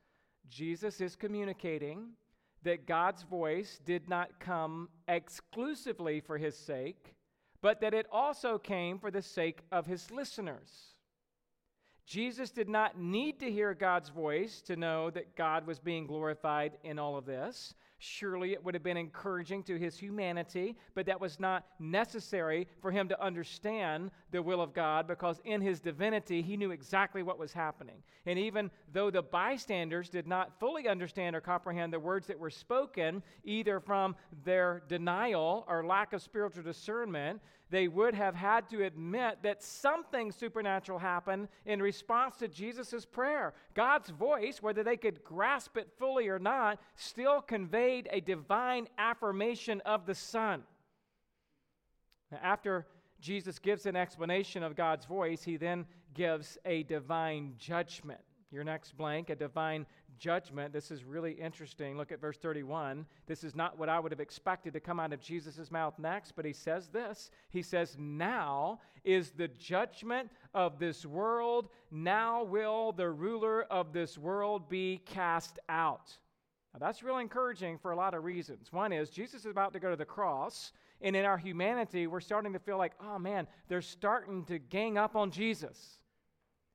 Jesus 0.50 1.02
is 1.02 1.16
communicating 1.16 2.10
that 2.64 2.86
God's 2.86 3.24
voice 3.24 3.80
did 3.86 4.10
not 4.10 4.40
come 4.40 4.90
exclusively 5.08 6.20
for 6.20 6.38
his 6.38 6.58
sake, 6.58 7.16
but 7.62 7.82
that 7.82 7.94
it 7.94 8.08
also 8.12 8.58
came 8.58 9.00
for 9.00 9.12
the 9.12 9.22
sake 9.22 9.62
of 9.72 9.86
his 9.86 10.12
listeners. 10.12 10.94
Jesus 12.06 12.52
did 12.52 12.68
not 12.68 13.00
need 13.00 13.40
to 13.40 13.52
hear 13.52 13.74
God's 13.74 14.10
voice 14.10 14.62
to 14.64 14.76
know 14.76 15.10
that 15.12 15.36
God 15.36 15.66
was 15.66 15.80
being 15.80 16.06
glorified 16.06 16.78
in 16.84 17.00
all 17.00 17.18
of 17.18 17.26
this. 17.26 17.74
Surely 18.04 18.52
it 18.52 18.62
would 18.62 18.74
have 18.74 18.84
been 18.84 18.98
encouraging 18.98 19.64
to 19.64 19.80
his 19.80 19.98
humanity, 19.98 20.76
but 20.94 21.06
that 21.06 21.22
was 21.22 21.40
not 21.40 21.66
necessary 21.80 22.68
for 22.82 22.92
him 22.92 23.08
to 23.08 23.24
understand 23.24 24.12
the 24.32 24.42
will 24.42 24.62
of 24.62 24.74
God 24.74 25.08
because 25.08 25.40
in 25.46 25.62
his 25.62 25.80
divinity 25.80 26.42
he 26.42 26.58
knew 26.58 26.72
exactly 26.72 27.24
what 27.24 27.40
was 27.40 27.54
happening. 27.54 28.04
And 28.26 28.38
even 28.38 28.72
though 28.92 29.10
the 29.10 29.22
bystanders 29.22 30.10
did 30.10 30.28
not 30.28 30.60
fully 30.60 30.90
understand 30.90 31.34
or 31.34 31.40
comprehend 31.40 31.94
the 31.94 32.00
words 32.00 32.28
that 32.28 32.38
were 32.38 32.50
spoken, 32.50 33.24
either 33.46 33.80
from 33.80 34.18
their 34.44 34.84
denial 34.90 35.64
or 35.70 35.86
lack 35.86 36.12
of 36.12 36.22
spiritual 36.22 36.64
discernment, 36.64 37.40
they 37.74 37.88
would 37.88 38.14
have 38.14 38.36
had 38.36 38.70
to 38.70 38.84
admit 38.84 39.40
that 39.42 39.64
something 39.64 40.32
supernatural 40.32 41.00
happened 41.00 41.48
in 41.66 41.82
response 41.82 42.38
to 42.38 42.48
Jesus' 42.48 43.04
prayer. 43.04 43.56
God's 43.74 44.12
voice, 44.12 44.62
whether 44.62 44.84
they 44.84 44.96
could 44.96 45.24
grasp 45.24 45.76
it 45.78 45.90
fully 45.98 46.28
or 46.28 46.38
not, 46.38 46.80
still 46.96 47.42
conveyed 47.42 48.08
a 48.12 48.22
divine 48.22 48.88
affirmation 49.00 49.82
of 49.88 50.06
the 50.06 50.14
Son. 50.14 50.62
After 52.44 52.86
Jesus 53.20 53.58
gives 53.58 53.88
an 53.88 53.96
explanation 53.96 54.62
of 54.62 54.76
God's 54.76 55.08
voice, 55.08 55.42
he 55.42 55.58
then 55.58 55.88
gives 56.14 56.60
a 56.66 56.84
divine 56.84 57.56
judgment. 57.58 58.22
Your 58.54 58.64
next 58.64 58.96
blank, 58.96 59.32
a 59.32 59.36
divine 59.36 59.88
judgment. 60.18 60.72
This 60.72 60.92
is 60.92 61.04
really 61.04 61.32
interesting. 61.32 61.98
Look 61.98 62.12
at 62.12 62.22
verse 62.22 62.38
31. 62.38 63.06
This 63.26 63.44
is 63.44 63.56
not 63.56 63.80
what 63.80 63.90
I 63.90 64.00
would 64.00 64.12
have 64.12 64.20
expected 64.20 64.74
to 64.74 64.80
come 64.80 65.00
out 65.00 65.12
of 65.12 65.20
Jesus' 65.20 65.72
mouth 65.72 65.98
next, 65.98 66.34
but 66.36 66.46
he 66.46 66.54
says 66.54 66.90
this. 66.90 67.32
He 67.50 67.64
says, 67.64 67.96
Now 67.98 68.80
is 69.04 69.32
the 69.32 69.48
judgment 69.48 70.30
of 70.54 70.78
this 70.78 71.04
world. 71.04 71.70
Now 71.90 72.44
will 72.44 72.92
the 72.92 73.10
ruler 73.10 73.64
of 73.64 73.92
this 73.92 74.20
world 74.20 74.70
be 74.70 75.02
cast 75.06 75.58
out. 75.68 76.16
Now, 76.74 76.80
that's 76.80 77.04
really 77.04 77.22
encouraging 77.22 77.80
for 77.80 77.92
a 77.92 77.96
lot 77.96 78.14
of 78.14 78.24
reasons. 78.24 78.72
One 78.72 78.94
is 78.94 79.10
Jesus 79.10 79.42
is 79.42 79.52
about 79.52 79.74
to 79.74 79.80
go 79.80 79.90
to 79.90 79.96
the 79.96 80.06
cross, 80.06 80.74
and 81.02 81.16
in 81.16 81.26
our 81.26 81.38
humanity, 81.38 82.08
we're 82.08 82.20
starting 82.20 82.54
to 82.54 82.60
feel 82.60 82.78
like, 82.78 82.94
oh 83.00 83.18
man, 83.18 83.48
they're 83.68 83.82
starting 83.82 84.46
to 84.46 84.60
gang 84.60 84.98
up 84.98 85.16
on 85.16 85.32
Jesus. 85.32 86.00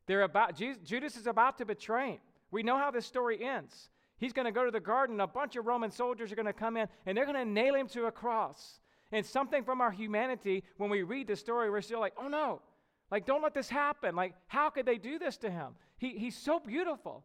They're 0.09 0.23
about 0.23 0.57
Jesus, 0.57 0.83
Judas 0.83 1.17
is 1.17 1.29
about 1.29 1.59
to 1.59 1.67
betray 1.67 2.13
him. 2.13 2.19
We 2.51 2.63
know 2.63 2.79
how 2.79 2.91
this 2.91 3.07
story 3.07 3.45
ends. 3.45 3.91
He's 4.17 4.33
going 4.33 4.47
to 4.47 4.53
go 4.53 4.65
to 4.65 4.71
the 4.71 4.81
garden. 4.81 5.21
A 5.21 5.27
bunch 5.27 5.55
of 5.57 5.67
Roman 5.67 5.91
soldiers 5.91 6.33
are 6.33 6.35
going 6.35 6.47
to 6.47 6.53
come 6.53 6.77
in 6.77 6.89
and 7.07 7.17
they're 7.17 7.27
going 7.27 7.37
to 7.37 7.45
nail 7.45 7.75
him 7.75 7.87
to 7.89 8.07
a 8.07 8.11
cross. 8.11 8.81
And 9.13 9.25
something 9.25 9.63
from 9.63 9.81
our 9.81 9.91
humanity, 9.91 10.65
when 10.79 10.91
we 10.91 11.03
read 11.03 11.29
the 11.29 11.37
story, 11.37 11.71
we're 11.71 11.83
still 11.83 12.01
like, 12.01 12.15
oh 12.19 12.27
no, 12.27 12.63
like 13.11 13.27
don't 13.27 13.43
let 13.43 13.53
this 13.55 13.69
happen. 13.69 14.17
Like, 14.17 14.35
how 14.47 14.71
could 14.71 14.87
they 14.87 14.97
do 14.97 15.19
this 15.19 15.37
to 15.39 15.51
him? 15.51 15.75
He, 15.99 16.19
he's 16.19 16.37
so 16.37 16.59
beautiful 16.59 17.23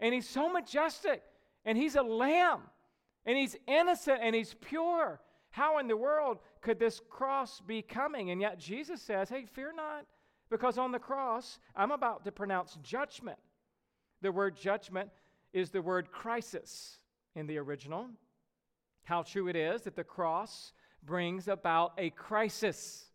and 0.00 0.14
he's 0.14 0.28
so 0.28 0.50
majestic 0.50 1.22
and 1.66 1.76
he's 1.76 1.96
a 1.96 2.02
lamb 2.02 2.62
and 3.26 3.36
he's 3.36 3.56
innocent 3.68 4.20
and 4.22 4.34
he's 4.34 4.54
pure. 4.54 5.20
How 5.50 5.78
in 5.78 5.86
the 5.86 5.96
world 5.98 6.38
could 6.62 6.78
this 6.78 6.98
cross 7.10 7.60
be 7.60 7.82
coming? 7.82 8.30
And 8.30 8.40
yet 8.40 8.58
Jesus 8.58 9.02
says, 9.02 9.28
hey, 9.28 9.44
fear 9.44 9.72
not, 9.76 10.06
because 10.52 10.76
on 10.76 10.92
the 10.92 10.98
cross, 10.98 11.58
I'm 11.74 11.90
about 11.90 12.24
to 12.26 12.30
pronounce 12.30 12.78
judgment. 12.82 13.38
The 14.20 14.30
word 14.30 14.54
judgment 14.56 15.10
is 15.52 15.70
the 15.70 15.82
word 15.82 16.12
crisis 16.12 16.98
in 17.34 17.46
the 17.46 17.58
original. 17.58 18.06
How 19.04 19.22
true 19.22 19.48
it 19.48 19.56
is 19.56 19.82
that 19.82 19.96
the 19.96 20.04
cross 20.04 20.72
brings 21.02 21.48
about 21.48 21.94
a 21.96 22.10
crisis. 22.10 23.06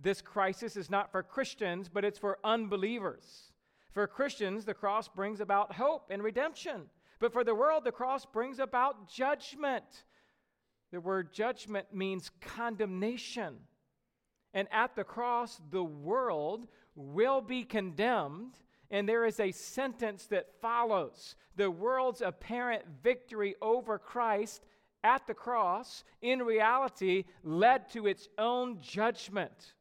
This 0.00 0.20
crisis 0.20 0.76
is 0.76 0.90
not 0.90 1.12
for 1.12 1.22
Christians, 1.22 1.88
but 1.88 2.04
it's 2.04 2.18
for 2.18 2.38
unbelievers. 2.42 3.52
For 3.92 4.06
Christians, 4.08 4.64
the 4.64 4.74
cross 4.74 5.06
brings 5.06 5.40
about 5.40 5.72
hope 5.72 6.10
and 6.10 6.22
redemption. 6.22 6.82
But 7.20 7.32
for 7.32 7.44
the 7.44 7.54
world, 7.54 7.84
the 7.84 7.92
cross 7.92 8.26
brings 8.26 8.58
about 8.58 9.08
judgment. 9.08 10.04
The 10.90 11.00
word 11.00 11.32
judgment 11.32 11.86
means 11.94 12.32
condemnation. 12.40 13.58
And 14.54 14.68
at 14.72 14.96
the 14.96 15.04
cross, 15.04 15.60
the 15.70 15.84
world 15.84 16.68
will 16.94 17.42
be 17.42 17.64
condemned 17.64 18.54
and 18.94 19.08
there 19.08 19.24
is 19.24 19.40
a 19.40 19.50
sentence 19.50 20.26
that 20.26 20.46
follows. 20.60 21.34
The 21.56 21.68
world's 21.68 22.20
apparent 22.20 22.84
victory 23.02 23.56
over 23.60 23.98
Christ 23.98 24.62
at 25.02 25.26
the 25.26 25.34
cross, 25.34 26.04
in 26.22 26.44
reality, 26.44 27.24
led 27.42 27.90
to 27.90 28.06
its 28.06 28.28
own 28.38 28.80
judgment. 28.80 29.74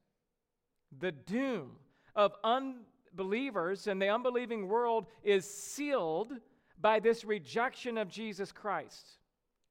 The 0.99 1.11
doom 1.11 1.77
of 2.15 2.33
unbelievers 2.43 3.85
and 3.85 4.01
the 4.01 4.09
unbelieving 4.09 4.67
world 4.67 5.05
is 5.23 5.47
sealed 5.47 6.33
by 6.79 6.99
this 6.99 7.23
rejection 7.23 7.99
of 7.99 8.09
Jesus 8.09 8.51
Christ. 8.51 9.19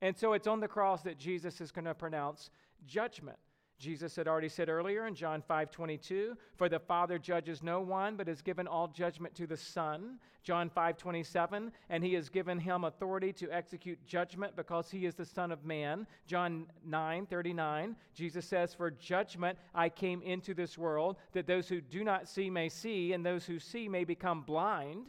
And 0.00 0.16
so 0.16 0.34
it's 0.34 0.46
on 0.46 0.61
the 0.61 0.68
cross 0.68 1.03
that 1.03 1.18
Jesus 1.18 1.61
is 1.61 1.72
going 1.72 1.84
to 1.84 1.94
pronounce 1.94 2.50
judgment. 2.86 3.38
Jesus 3.83 4.14
had 4.14 4.28
already 4.28 4.49
said 4.49 4.68
earlier 4.68 5.09
in 5.09 5.14
John 5.16 5.43
5 5.43 5.72
22, 5.72 6.37
For 6.55 6.68
the 6.68 6.78
Father 6.78 7.18
judges 7.18 7.64
no 7.64 7.80
one, 7.80 8.14
but 8.14 8.28
has 8.28 8.41
given 8.41 8.68
all 8.68 8.87
judgment 8.87 9.35
to 9.35 9.47
the 9.47 9.57
Son. 9.57 10.20
John 10.45 10.70
5 10.70 10.97
27, 10.97 11.72
and 11.91 12.05
he 12.05 12.14
has 12.14 12.28
given 12.28 12.61
him 12.61 12.85
authority 12.85 13.33
to 13.33 13.51
execute 13.51 13.99
judgment 14.07 14.55
because 14.55 14.89
he 14.89 15.05
is 15.05 15.16
the 15.16 15.24
Son 15.24 15.51
of 15.51 15.64
Man. 15.64 16.07
John 16.28 16.66
9 16.87 17.26
39, 17.26 17.97
Jesus 18.14 18.47
says, 18.47 18.72
For 18.72 18.89
judgment 18.93 19.59
I 19.74 19.89
came 19.89 20.22
into 20.22 20.55
this 20.55 20.78
world, 20.78 21.16
that 21.33 21.49
those 21.49 21.68
who 21.68 21.80
do 21.80 22.05
not 22.05 22.28
see 22.28 22.51
may 22.51 22.68
see, 22.68 23.12
and 23.12 23.26
those 23.26 23.45
who 23.45 23.59
see 23.59 23.89
may 23.89 24.05
become 24.05 24.43
blind. 24.43 25.07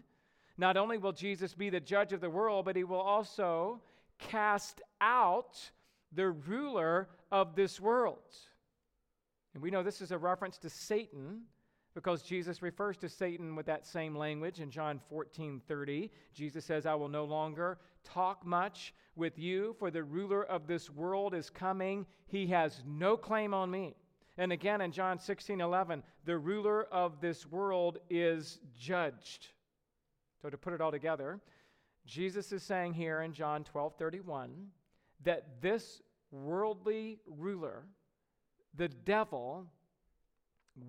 Not 0.57 0.77
only 0.77 0.97
will 0.97 1.13
Jesus 1.13 1.53
be 1.53 1.69
the 1.69 1.79
judge 1.79 2.11
of 2.11 2.21
the 2.21 2.29
world, 2.29 2.65
but 2.65 2.75
he 2.75 2.83
will 2.83 2.99
also 2.99 3.81
cast 4.17 4.81
out 4.99 5.59
the 6.11 6.29
ruler 6.29 7.07
of 7.31 7.55
this 7.55 7.79
world. 7.79 8.17
And 9.53 9.61
we 9.61 9.71
know 9.71 9.83
this 9.83 10.01
is 10.01 10.11
a 10.11 10.17
reference 10.17 10.57
to 10.59 10.69
Satan 10.69 11.41
because 11.93 12.23
Jesus 12.23 12.61
refers 12.61 12.97
to 12.97 13.09
Satan 13.09 13.55
with 13.55 13.67
that 13.67 13.85
same 13.85 14.15
language 14.15 14.59
in 14.59 14.71
John 14.71 14.99
14 15.09 15.61
30. 15.67 16.09
Jesus 16.33 16.65
says, 16.65 16.85
I 16.85 16.95
will 16.95 17.09
no 17.09 17.25
longer 17.25 17.77
talk 18.03 18.45
much 18.45 18.93
with 19.15 19.37
you, 19.37 19.75
for 19.77 19.91
the 19.91 20.03
ruler 20.03 20.43
of 20.43 20.65
this 20.67 20.89
world 20.89 21.35
is 21.35 21.49
coming. 21.49 22.05
He 22.25 22.47
has 22.47 22.81
no 22.85 23.15
claim 23.15 23.53
on 23.53 23.69
me. 23.69 23.95
And 24.37 24.51
again 24.51 24.81
in 24.81 24.91
John 24.91 25.19
16 25.19 25.61
11, 25.61 26.03
the 26.25 26.37
ruler 26.37 26.85
of 26.85 27.21
this 27.21 27.45
world 27.45 27.99
is 28.09 28.59
judged. 28.77 29.49
So 30.41 30.49
to 30.49 30.57
put 30.57 30.73
it 30.73 30.81
all 30.81 30.91
together, 30.91 31.39
Jesus 32.05 32.51
is 32.51 32.63
saying 32.63 32.93
here 32.93 33.21
in 33.21 33.33
John 33.33 33.63
12 33.63 33.95
31 33.97 34.67
that 35.23 35.61
this 35.61 36.01
worldly 36.31 37.19
ruler, 37.27 37.83
the 38.75 38.89
devil 38.89 39.65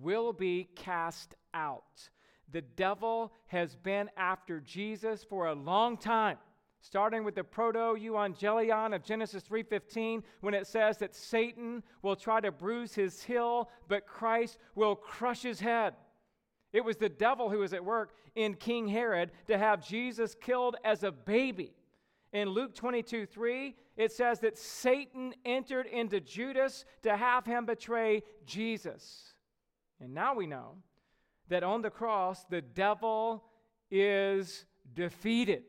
will 0.01 0.33
be 0.33 0.69
cast 0.75 1.35
out. 1.53 2.09
The 2.51 2.61
devil 2.61 3.33
has 3.47 3.75
been 3.75 4.09
after 4.17 4.59
Jesus 4.59 5.23
for 5.23 5.47
a 5.47 5.53
long 5.53 5.97
time 5.97 6.37
starting 6.85 7.23
with 7.23 7.33
the 7.33 7.43
proto-evangelion 7.43 8.95
of 8.95 9.03
Genesis 9.03 9.43
3:15 9.43 10.23
when 10.41 10.53
it 10.53 10.67
says 10.67 10.99
that 10.99 11.15
Satan 11.15 11.81
will 12.03 12.15
try 12.15 12.39
to 12.39 12.51
bruise 12.51 12.93
his 12.93 13.23
heel 13.23 13.71
but 13.87 14.05
Christ 14.05 14.59
will 14.75 14.95
crush 14.95 15.41
his 15.41 15.59
head. 15.59 15.95
It 16.71 16.85
was 16.85 16.97
the 16.97 17.09
devil 17.09 17.49
who 17.49 17.59
was 17.59 17.73
at 17.73 17.83
work 17.83 18.13
in 18.35 18.53
King 18.53 18.87
Herod 18.87 19.31
to 19.47 19.57
have 19.57 19.85
Jesus 19.85 20.35
killed 20.35 20.75
as 20.83 21.03
a 21.03 21.11
baby. 21.11 21.73
In 22.33 22.49
Luke 22.49 22.75
22 22.75 23.25
3, 23.25 23.75
it 23.97 24.11
says 24.11 24.39
that 24.41 24.57
Satan 24.57 25.33
entered 25.45 25.85
into 25.87 26.19
Judas 26.19 26.85
to 27.03 27.15
have 27.15 27.45
him 27.45 27.65
betray 27.65 28.23
Jesus. 28.45 29.33
And 29.99 30.13
now 30.13 30.35
we 30.35 30.47
know 30.47 30.75
that 31.49 31.63
on 31.63 31.81
the 31.81 31.89
cross, 31.89 32.43
the 32.49 32.61
devil 32.61 33.43
is 33.89 34.65
defeated. 34.93 35.63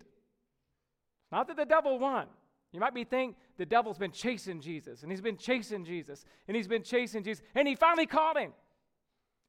Not 1.30 1.48
that 1.48 1.56
the 1.56 1.64
devil 1.64 1.98
won. 1.98 2.26
You 2.72 2.80
might 2.80 2.94
be 2.94 3.04
thinking 3.04 3.36
the 3.56 3.66
devil's 3.66 3.98
been 3.98 4.12
chasing 4.12 4.60
Jesus, 4.60 5.02
and 5.02 5.10
he's 5.10 5.20
been 5.20 5.36
chasing 5.36 5.84
Jesus, 5.84 6.24
and 6.46 6.56
he's 6.56 6.68
been 6.68 6.82
chasing 6.82 7.22
Jesus, 7.22 7.42
and 7.54 7.66
he 7.66 7.74
finally 7.74 8.06
caught 8.06 8.36
him. 8.36 8.52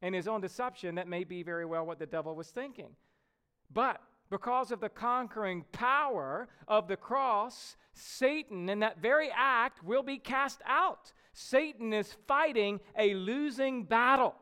In 0.01 0.13
his 0.13 0.27
own 0.27 0.41
deception, 0.41 0.95
that 0.95 1.07
may 1.07 1.23
be 1.23 1.41
very 1.41 1.65
well 1.65 1.83
what 1.83 1.97
the 1.97 2.05
devil 2.05 2.35
was 2.35 2.49
thinking. 2.49 2.89
But 3.73 3.99
because 4.29 4.71
of 4.71 4.79
the 4.79 4.89
conquering 4.89 5.65
power 5.71 6.47
of 6.67 6.87
the 6.87 6.97
cross, 6.97 7.77
Satan, 7.93 8.69
in 8.69 8.79
that 8.79 9.01
very 9.01 9.29
act, 9.35 9.83
will 9.83 10.03
be 10.03 10.17
cast 10.17 10.61
out. 10.65 11.11
Satan 11.33 11.93
is 11.93 12.15
fighting 12.27 12.79
a 12.97 13.13
losing 13.13 13.83
battle. 13.83 14.35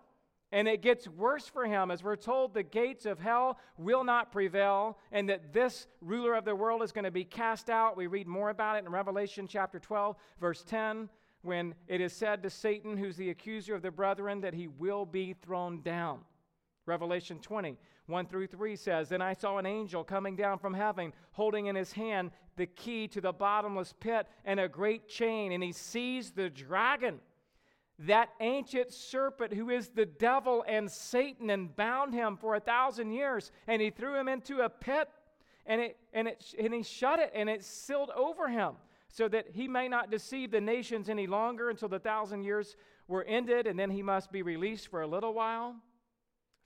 And 0.52 0.68
it 0.68 0.82
gets 0.82 1.08
worse 1.08 1.48
for 1.48 1.66
him 1.66 1.92
as 1.92 2.04
we're 2.04 2.16
told 2.16 2.54
the 2.54 2.64
gates 2.64 3.06
of 3.06 3.20
hell 3.20 3.60
will 3.78 4.04
not 4.04 4.32
prevail 4.32 4.98
and 5.12 5.28
that 5.28 5.52
this 5.52 5.88
ruler 6.00 6.34
of 6.36 6.46
the 6.46 6.56
world 6.56 6.82
is 6.82 6.94
going 6.94 7.04
to 7.04 7.12
be 7.12 7.26
cast 7.26 7.70
out. 7.70 7.98
We 7.98 8.08
read 8.08 8.28
more 8.28 8.52
about 8.52 8.78
it 8.78 8.86
in 8.86 8.92
Revelation 8.92 9.48
chapter 9.48 9.80
12, 9.80 10.16
verse 10.40 10.64
10, 10.64 11.10
when 11.42 11.76
it 11.88 12.00
is 12.00 12.14
said 12.14 12.42
to 12.44 12.50
Satan, 12.50 12.96
who's 12.96 13.18
the 13.18 13.32
accuser 13.32 13.76
of 13.76 13.82
the 13.82 13.92
brethren, 13.92 14.40
that 14.42 14.54
he 14.54 14.68
will 14.68 15.06
be 15.06 15.34
thrown 15.34 15.82
down. 15.82 16.20
Revelation 16.86 17.40
20, 17.40 17.78
1 18.08 18.28
through 18.28 18.48
3 18.48 18.76
says, 18.76 19.10
Then 19.10 19.22
I 19.22 19.34
saw 19.34 19.58
an 19.58 19.66
angel 19.66 20.04
coming 20.04 20.36
down 20.36 20.60
from 20.60 20.74
heaven, 20.74 21.12
holding 21.32 21.68
in 21.68 21.76
his 21.76 21.92
hand 21.92 22.32
the 22.56 22.68
key 22.68 23.08
to 23.10 23.22
the 23.22 23.34
bottomless 23.34 23.94
pit 24.00 24.28
and 24.44 24.60
a 24.60 24.68
great 24.68 25.08
chain, 25.08 25.52
and 25.52 25.64
he 25.64 25.72
seized 25.72 26.36
the 26.36 26.50
dragon, 26.50 27.20
that 28.00 28.30
ancient 28.40 28.94
serpent 28.94 29.54
who 29.54 29.70
is 29.70 29.90
the 29.90 30.06
devil 30.06 30.64
and 30.68 30.92
Satan, 30.92 31.50
and 31.50 31.76
bound 31.76 32.14
him 32.14 32.38
for 32.38 32.56
a 32.56 32.60
thousand 32.60 33.12
years, 33.12 33.52
and 33.68 33.82
he 33.82 33.90
threw 33.90 34.16
him 34.16 34.28
into 34.28 34.62
a 34.62 34.70
pit, 34.70 35.10
and, 35.66 35.82
it, 35.82 35.98
and, 36.14 36.28
it, 36.28 36.54
and 36.60 36.74
he 36.74 36.84
shut 36.84 37.20
it, 37.20 37.32
and 37.34 37.50
it 37.50 37.64
sealed 37.64 38.12
over 38.12 38.48
him, 38.48 38.74
so 39.08 39.28
that 39.30 39.48
he 39.54 39.68
may 39.68 39.88
not 39.88 40.12
deceive 40.12 40.52
the 40.52 40.62
nations 40.62 41.10
any 41.10 41.26
longer 41.26 41.72
until 41.72 41.90
the 41.90 42.00
thousand 42.00 42.44
years 42.44 42.76
were 43.08 43.24
ended, 43.24 43.66
and 43.66 43.80
then 43.80 43.90
he 43.90 44.04
must 44.04 44.32
be 44.32 44.44
released 44.44 44.90
for 44.90 45.02
a 45.02 45.08
little 45.08 45.34
while. 45.34 45.76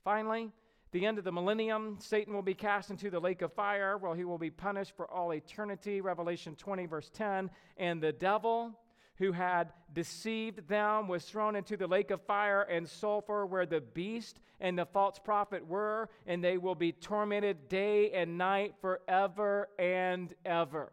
Finally, 0.04 0.50
the 0.92 1.06
end 1.06 1.18
of 1.18 1.24
the 1.24 1.32
millennium, 1.32 1.98
Satan 2.00 2.34
will 2.34 2.42
be 2.42 2.54
cast 2.54 2.90
into 2.90 3.10
the 3.10 3.20
lake 3.20 3.42
of 3.42 3.52
fire 3.52 3.96
where 3.96 4.14
he 4.16 4.24
will 4.24 4.38
be 4.38 4.50
punished 4.50 4.96
for 4.96 5.10
all 5.10 5.32
eternity. 5.32 6.00
Revelation 6.00 6.56
20, 6.56 6.86
verse 6.86 7.10
10. 7.14 7.50
And 7.76 8.02
the 8.02 8.12
devil, 8.12 8.76
who 9.20 9.32
had 9.32 9.70
deceived 9.92 10.66
them 10.66 11.06
was 11.06 11.26
thrown 11.26 11.54
into 11.54 11.76
the 11.76 11.86
lake 11.86 12.10
of 12.10 12.22
fire 12.22 12.62
and 12.62 12.88
sulfur 12.88 13.44
where 13.44 13.66
the 13.66 13.82
beast 13.82 14.40
and 14.60 14.78
the 14.78 14.86
false 14.86 15.18
prophet 15.18 15.66
were, 15.66 16.08
and 16.26 16.42
they 16.42 16.56
will 16.56 16.74
be 16.74 16.90
tormented 16.90 17.68
day 17.68 18.10
and 18.12 18.38
night 18.38 18.74
forever 18.80 19.68
and 19.78 20.32
ever. 20.46 20.90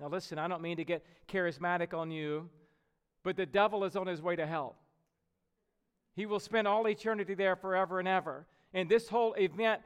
Now, 0.00 0.08
listen, 0.08 0.36
I 0.36 0.48
don't 0.48 0.62
mean 0.62 0.78
to 0.78 0.84
get 0.84 1.06
charismatic 1.28 1.94
on 1.94 2.10
you, 2.10 2.50
but 3.22 3.36
the 3.36 3.46
devil 3.46 3.84
is 3.84 3.94
on 3.94 4.08
his 4.08 4.20
way 4.20 4.34
to 4.34 4.46
hell. 4.46 4.74
He 6.16 6.26
will 6.26 6.40
spend 6.40 6.66
all 6.66 6.88
eternity 6.88 7.34
there 7.34 7.54
forever 7.54 8.00
and 8.00 8.08
ever. 8.08 8.46
And 8.76 8.90
this 8.90 9.08
whole 9.08 9.32
event 9.38 9.80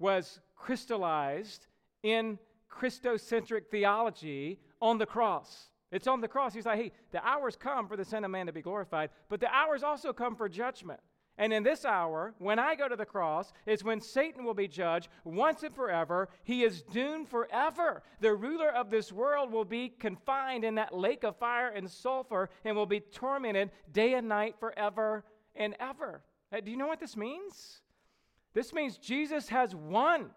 was 0.00 0.40
crystallized 0.56 1.68
in 2.02 2.40
Christocentric 2.68 3.68
theology 3.70 4.58
on 4.82 4.98
the 4.98 5.06
cross. 5.06 5.70
It's 5.92 6.08
on 6.08 6.20
the 6.20 6.26
cross. 6.26 6.52
He's 6.52 6.66
like, 6.66 6.80
hey, 6.80 6.92
the 7.12 7.24
hours 7.24 7.54
come 7.54 7.86
for 7.86 7.96
the 7.96 8.04
Son 8.04 8.24
of 8.24 8.32
Man 8.32 8.46
to 8.46 8.52
be 8.52 8.62
glorified, 8.62 9.10
but 9.28 9.38
the 9.38 9.54
hours 9.54 9.84
also 9.84 10.12
come 10.12 10.34
for 10.34 10.48
judgment. 10.48 10.98
And 11.38 11.52
in 11.52 11.62
this 11.62 11.84
hour, 11.84 12.34
when 12.38 12.58
I 12.58 12.74
go 12.74 12.88
to 12.88 12.96
the 12.96 13.04
cross, 13.04 13.52
is 13.64 13.84
when 13.84 14.00
Satan 14.00 14.44
will 14.44 14.54
be 14.54 14.66
judged 14.66 15.08
once 15.22 15.62
and 15.62 15.72
forever. 15.72 16.28
He 16.42 16.64
is 16.64 16.82
doomed 16.82 17.28
forever. 17.28 18.02
The 18.18 18.34
ruler 18.34 18.70
of 18.70 18.90
this 18.90 19.12
world 19.12 19.52
will 19.52 19.64
be 19.64 19.90
confined 20.00 20.64
in 20.64 20.74
that 20.74 20.92
lake 20.92 21.22
of 21.22 21.36
fire 21.36 21.68
and 21.68 21.88
sulfur 21.88 22.50
and 22.64 22.74
will 22.74 22.86
be 22.86 22.98
tormented 22.98 23.70
day 23.92 24.14
and 24.14 24.28
night 24.28 24.56
forever 24.58 25.24
and 25.54 25.76
ever. 25.78 26.22
Uh, 26.52 26.58
do 26.60 26.72
you 26.72 26.76
know 26.76 26.88
what 26.88 26.98
this 26.98 27.16
means? 27.16 27.82
This 28.56 28.72
means 28.72 28.96
Jesus 28.96 29.50
has 29.50 29.74
won. 29.74 30.30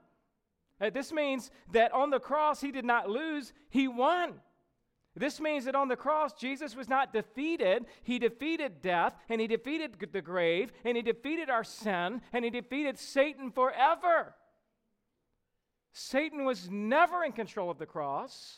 Uh, 0.82 0.90
this 0.90 1.14
means 1.14 1.52
that 1.72 1.94
on 1.94 2.10
the 2.10 2.20
cross, 2.20 2.60
he 2.60 2.70
did 2.70 2.84
not 2.84 3.10
lose, 3.10 3.54
he 3.70 3.88
won. 3.88 4.42
This 5.16 5.40
means 5.40 5.64
that 5.64 5.74
on 5.74 5.88
the 5.88 5.96
cross, 5.96 6.34
Jesus 6.34 6.76
was 6.76 6.90
not 6.90 7.14
defeated. 7.14 7.86
He 8.04 8.20
defeated 8.20 8.82
death, 8.82 9.16
and 9.30 9.40
he 9.40 9.48
defeated 9.48 9.96
the 10.12 10.22
grave, 10.22 10.74
and 10.84 10.98
he 10.98 11.02
defeated 11.02 11.50
our 11.50 11.64
sin, 11.64 12.22
and 12.34 12.44
he 12.44 12.52
defeated 12.52 13.00
Satan 13.00 13.52
forever. 13.52 14.36
Satan 15.94 16.44
was 16.44 16.70
never 16.70 17.24
in 17.24 17.32
control 17.32 17.72
of 17.72 17.78
the 17.78 17.86
cross. 17.86 18.58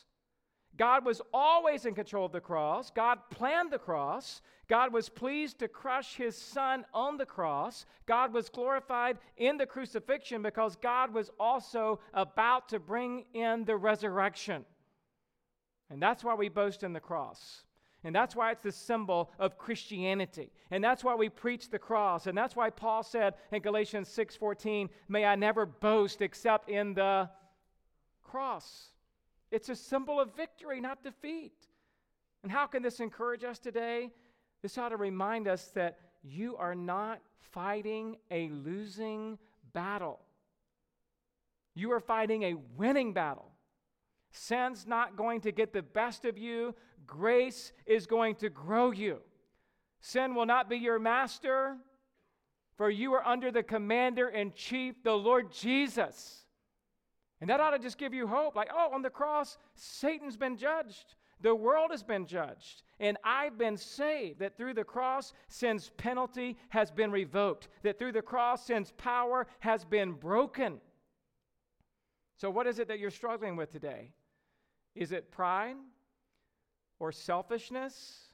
God 0.76 1.04
was 1.04 1.20
always 1.34 1.84
in 1.84 1.94
control 1.94 2.26
of 2.26 2.32
the 2.32 2.40
cross. 2.40 2.90
God 2.90 3.18
planned 3.30 3.70
the 3.70 3.78
cross. 3.78 4.40
God 4.68 4.92
was 4.92 5.08
pleased 5.08 5.58
to 5.58 5.68
crush 5.68 6.16
his 6.16 6.36
son 6.36 6.86
on 6.94 7.18
the 7.18 7.26
cross. 7.26 7.84
God 8.06 8.32
was 8.32 8.48
glorified 8.48 9.18
in 9.36 9.58
the 9.58 9.66
crucifixion 9.66 10.42
because 10.42 10.76
God 10.76 11.12
was 11.12 11.30
also 11.38 12.00
about 12.14 12.70
to 12.70 12.78
bring 12.78 13.26
in 13.34 13.64
the 13.64 13.76
resurrection. 13.76 14.64
And 15.90 16.00
that's 16.00 16.24
why 16.24 16.34
we 16.34 16.48
boast 16.48 16.82
in 16.84 16.94
the 16.94 17.00
cross. 17.00 17.64
And 18.04 18.14
that's 18.14 18.34
why 18.34 18.50
it's 18.50 18.62
the 18.62 18.72
symbol 18.72 19.30
of 19.38 19.58
Christianity. 19.58 20.50
And 20.70 20.82
that's 20.82 21.04
why 21.04 21.14
we 21.14 21.28
preach 21.28 21.68
the 21.68 21.78
cross. 21.78 22.26
And 22.26 22.36
that's 22.36 22.56
why 22.56 22.70
Paul 22.70 23.02
said 23.02 23.34
in 23.52 23.60
Galatians 23.60 24.08
6:14, 24.08 24.90
"May 25.06 25.24
I 25.26 25.36
never 25.36 25.66
boast 25.66 26.22
except 26.22 26.68
in 26.68 26.94
the 26.94 27.30
cross." 28.22 28.91
It's 29.52 29.68
a 29.68 29.76
symbol 29.76 30.18
of 30.18 30.34
victory, 30.34 30.80
not 30.80 31.04
defeat. 31.04 31.52
And 32.42 32.50
how 32.50 32.66
can 32.66 32.82
this 32.82 33.00
encourage 33.00 33.44
us 33.44 33.58
today? 33.58 34.10
This 34.62 34.78
ought 34.78 34.88
to 34.88 34.96
remind 34.96 35.46
us 35.46 35.66
that 35.74 35.98
you 36.22 36.56
are 36.56 36.74
not 36.74 37.20
fighting 37.52 38.16
a 38.30 38.48
losing 38.48 39.38
battle. 39.74 40.20
You 41.74 41.92
are 41.92 42.00
fighting 42.00 42.44
a 42.44 42.54
winning 42.76 43.12
battle. 43.12 43.50
Sin's 44.30 44.86
not 44.86 45.16
going 45.16 45.42
to 45.42 45.52
get 45.52 45.74
the 45.74 45.82
best 45.82 46.24
of 46.24 46.38
you, 46.38 46.74
grace 47.06 47.72
is 47.84 48.06
going 48.06 48.36
to 48.36 48.48
grow 48.48 48.90
you. 48.90 49.18
Sin 50.00 50.34
will 50.34 50.46
not 50.46 50.70
be 50.70 50.78
your 50.78 50.98
master, 50.98 51.76
for 52.78 52.88
you 52.88 53.12
are 53.12 53.26
under 53.26 53.50
the 53.50 53.62
commander 53.62 54.28
in 54.28 54.52
chief, 54.54 55.02
the 55.04 55.12
Lord 55.12 55.52
Jesus. 55.52 56.41
And 57.42 57.50
that 57.50 57.58
ought 57.58 57.72
to 57.72 57.78
just 57.80 57.98
give 57.98 58.14
you 58.14 58.28
hope. 58.28 58.54
Like, 58.54 58.70
oh, 58.72 58.90
on 58.94 59.02
the 59.02 59.10
cross, 59.10 59.58
Satan's 59.74 60.36
been 60.36 60.56
judged. 60.56 61.16
The 61.40 61.52
world 61.52 61.90
has 61.90 62.04
been 62.04 62.24
judged. 62.24 62.84
And 63.00 63.18
I've 63.24 63.58
been 63.58 63.76
saved. 63.76 64.38
That 64.38 64.56
through 64.56 64.74
the 64.74 64.84
cross, 64.84 65.32
sin's 65.48 65.90
penalty 65.96 66.56
has 66.68 66.92
been 66.92 67.10
revoked. 67.10 67.66
That 67.82 67.98
through 67.98 68.12
the 68.12 68.22
cross, 68.22 68.66
sin's 68.66 68.92
power 68.92 69.48
has 69.58 69.84
been 69.84 70.12
broken. 70.12 70.80
So, 72.36 72.48
what 72.48 72.68
is 72.68 72.78
it 72.78 72.86
that 72.86 73.00
you're 73.00 73.10
struggling 73.10 73.56
with 73.56 73.72
today? 73.72 74.12
Is 74.94 75.10
it 75.10 75.32
pride 75.32 75.74
or 77.00 77.10
selfishness 77.10 78.28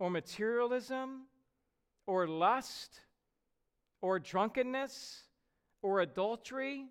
or 0.00 0.10
materialism 0.10 1.26
or 2.08 2.26
lust 2.26 3.02
or 4.00 4.18
drunkenness 4.18 5.22
or 5.80 6.00
adultery 6.00 6.88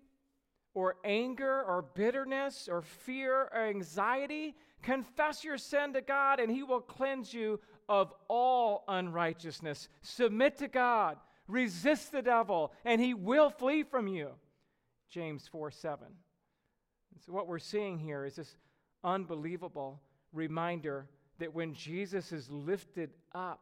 or 0.78 0.94
anger 1.02 1.62
or 1.64 1.82
bitterness 1.94 2.68
or 2.70 2.82
fear 2.82 3.50
or 3.52 3.66
anxiety? 3.66 4.54
Confess 4.82 5.42
your 5.42 5.58
sin 5.58 5.92
to 5.94 6.00
God 6.00 6.38
and 6.38 6.50
He 6.50 6.62
will 6.62 6.80
cleanse 6.80 7.34
you 7.34 7.58
of 7.88 8.12
all 8.28 8.84
unrighteousness. 8.86 9.88
Submit 10.02 10.56
to 10.58 10.68
God, 10.68 11.18
resist 11.48 12.12
the 12.12 12.22
devil, 12.22 12.72
and 12.84 13.00
He 13.00 13.12
will 13.12 13.50
flee 13.50 13.82
from 13.82 14.06
you. 14.06 14.30
James 15.10 15.48
4 15.48 15.70
7. 15.70 16.06
So, 17.26 17.32
what 17.32 17.48
we're 17.48 17.58
seeing 17.58 17.98
here 17.98 18.24
is 18.24 18.36
this 18.36 18.56
unbelievable 19.02 20.00
reminder 20.32 21.08
that 21.38 21.52
when 21.52 21.74
Jesus 21.74 22.30
is 22.30 22.48
lifted 22.50 23.10
up, 23.34 23.60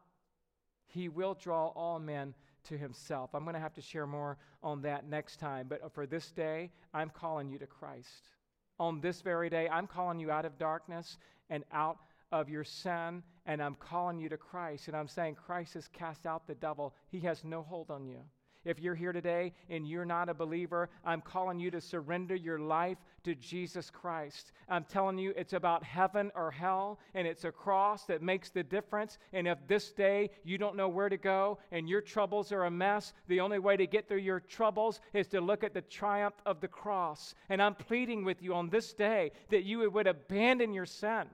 he 0.85 1.09
will 1.09 1.33
draw 1.33 1.67
all 1.67 1.99
men 1.99 2.33
to 2.69 2.77
himself. 2.77 3.31
I'm 3.33 3.43
going 3.43 3.53
to 3.53 3.59
have 3.59 3.73
to 3.75 3.81
share 3.81 4.07
more 4.07 4.37
on 4.63 4.81
that 4.81 5.07
next 5.07 5.39
time, 5.39 5.67
but 5.69 5.83
uh, 5.83 5.89
for 5.89 6.05
this 6.05 6.31
day, 6.31 6.71
I'm 6.93 7.09
calling 7.09 7.49
you 7.49 7.57
to 7.59 7.67
Christ. 7.67 8.29
On 8.79 9.01
this 9.01 9.21
very 9.21 9.49
day, 9.49 9.67
I'm 9.69 9.87
calling 9.87 10.19
you 10.19 10.31
out 10.31 10.45
of 10.45 10.57
darkness 10.57 11.17
and 11.49 11.63
out 11.71 11.97
of 12.31 12.49
your 12.49 12.63
sin, 12.63 13.23
and 13.45 13.61
I'm 13.61 13.75
calling 13.75 14.19
you 14.19 14.29
to 14.29 14.37
Christ. 14.37 14.87
And 14.87 14.97
I'm 14.97 15.07
saying, 15.07 15.35
Christ 15.35 15.73
has 15.75 15.87
cast 15.87 16.25
out 16.25 16.47
the 16.47 16.55
devil, 16.55 16.93
he 17.09 17.19
has 17.21 17.43
no 17.43 17.61
hold 17.61 17.89
on 17.89 18.05
you. 18.05 18.19
If 18.67 18.81
you're 18.81 18.95
here 18.95 19.13
today 19.13 19.53
and 19.69 19.87
you're 19.87 20.03
not 20.03 20.27
a 20.27 20.33
believer, 20.33 20.89
I'm 21.05 21.21
calling 21.21 21.57
you 21.57 21.71
to 21.71 21.79
surrender 21.79 22.35
your 22.35 22.59
life 22.59 22.97
to 23.23 23.33
Jesus 23.33 23.89
Christ. 23.89 24.51
I'm 24.67 24.83
telling 24.83 25.17
you, 25.17 25.33
it's 25.37 25.53
about 25.53 25.85
heaven 25.85 26.33
or 26.35 26.51
hell, 26.51 26.99
and 27.13 27.25
it's 27.25 27.45
a 27.45 27.51
cross 27.51 28.03
that 28.07 28.21
makes 28.21 28.49
the 28.49 28.63
difference. 28.63 29.19
And 29.31 29.47
if 29.47 29.57
this 29.67 29.93
day 29.93 30.31
you 30.43 30.57
don't 30.57 30.75
know 30.75 30.89
where 30.89 31.07
to 31.07 31.15
go 31.15 31.59
and 31.71 31.87
your 31.87 32.01
troubles 32.01 32.51
are 32.51 32.65
a 32.65 32.71
mess, 32.71 33.13
the 33.29 33.39
only 33.39 33.57
way 33.57 33.77
to 33.77 33.87
get 33.87 34.09
through 34.09 34.17
your 34.17 34.41
troubles 34.41 34.99
is 35.13 35.27
to 35.27 35.39
look 35.39 35.63
at 35.63 35.73
the 35.73 35.81
triumph 35.81 36.35
of 36.45 36.59
the 36.59 36.67
cross. 36.67 37.35
And 37.47 37.61
I'm 37.61 37.75
pleading 37.75 38.25
with 38.25 38.41
you 38.41 38.53
on 38.53 38.69
this 38.69 38.91
day 38.91 39.31
that 39.49 39.63
you 39.63 39.89
would 39.89 40.07
abandon 40.07 40.73
your 40.73 40.85
sin 40.85 41.25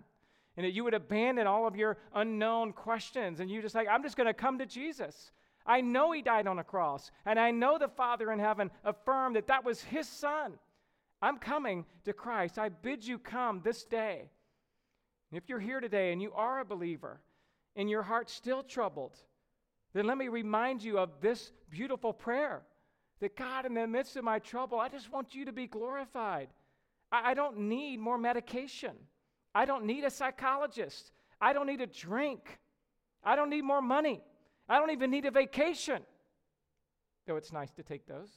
and 0.55 0.65
that 0.67 0.73
you 0.73 0.83
would 0.83 0.93
abandon 0.93 1.47
all 1.47 1.65
of 1.65 1.75
your 1.75 1.97
unknown 2.13 2.73
questions 2.73 3.39
and 3.39 3.49
you 3.49 3.59
just 3.59 3.73
like, 3.73 3.87
I'm 3.89 4.03
just 4.03 4.17
going 4.17 4.27
to 4.27 4.35
come 4.35 4.59
to 4.59 4.67
Jesus. 4.67 5.31
I 5.65 5.81
know 5.81 6.11
he 6.11 6.21
died 6.21 6.47
on 6.47 6.59
a 6.59 6.63
cross, 6.63 7.11
and 7.25 7.39
I 7.39 7.51
know 7.51 7.77
the 7.77 7.87
Father 7.87 8.31
in 8.31 8.39
heaven 8.39 8.69
affirmed 8.83 9.35
that 9.35 9.47
that 9.47 9.63
was 9.63 9.81
his 9.81 10.07
son. 10.07 10.53
I'm 11.21 11.37
coming 11.37 11.85
to 12.03 12.11
Christ. 12.13 12.59
I 12.59 12.69
bid 12.69 13.05
you 13.05 13.17
come 13.17 13.61
this 13.63 13.85
day. 13.85 14.29
if 15.31 15.47
you're 15.47 15.59
here 15.59 15.79
today 15.79 16.11
and 16.11 16.21
you 16.21 16.31
are 16.33 16.59
a 16.59 16.65
believer 16.65 17.21
and 17.75 17.89
your 17.89 18.03
heart's 18.03 18.33
still 18.33 18.61
troubled, 18.61 19.15
then 19.93 20.05
let 20.05 20.17
me 20.17 20.27
remind 20.27 20.83
you 20.83 20.99
of 20.99 21.09
this 21.21 21.51
beautiful 21.69 22.11
prayer 22.13 22.63
that 23.21 23.37
God, 23.37 23.65
in 23.65 23.73
the 23.73 23.87
midst 23.87 24.17
of 24.17 24.23
my 24.23 24.39
trouble, 24.39 24.79
I 24.79 24.89
just 24.89 25.11
want 25.11 25.33
you 25.33 25.45
to 25.45 25.53
be 25.53 25.65
glorified. 25.65 26.49
I, 27.11 27.31
I 27.31 27.33
don't 27.33 27.57
need 27.69 27.99
more 27.99 28.17
medication. 28.17 28.91
I 29.55 29.65
don't 29.65 29.85
need 29.85 30.03
a 30.03 30.09
psychologist. 30.09 31.11
I 31.39 31.53
don't 31.53 31.67
need 31.67 31.81
a 31.81 31.87
drink. 31.87 32.59
I 33.23 33.35
don't 33.37 33.49
need 33.49 33.63
more 33.63 33.81
money. 33.81 34.21
I 34.69 34.79
don't 34.79 34.91
even 34.91 35.11
need 35.11 35.25
a 35.25 35.31
vacation, 35.31 36.01
though 37.27 37.35
it's 37.35 37.51
nice 37.51 37.71
to 37.73 37.83
take 37.83 38.07
those. 38.07 38.29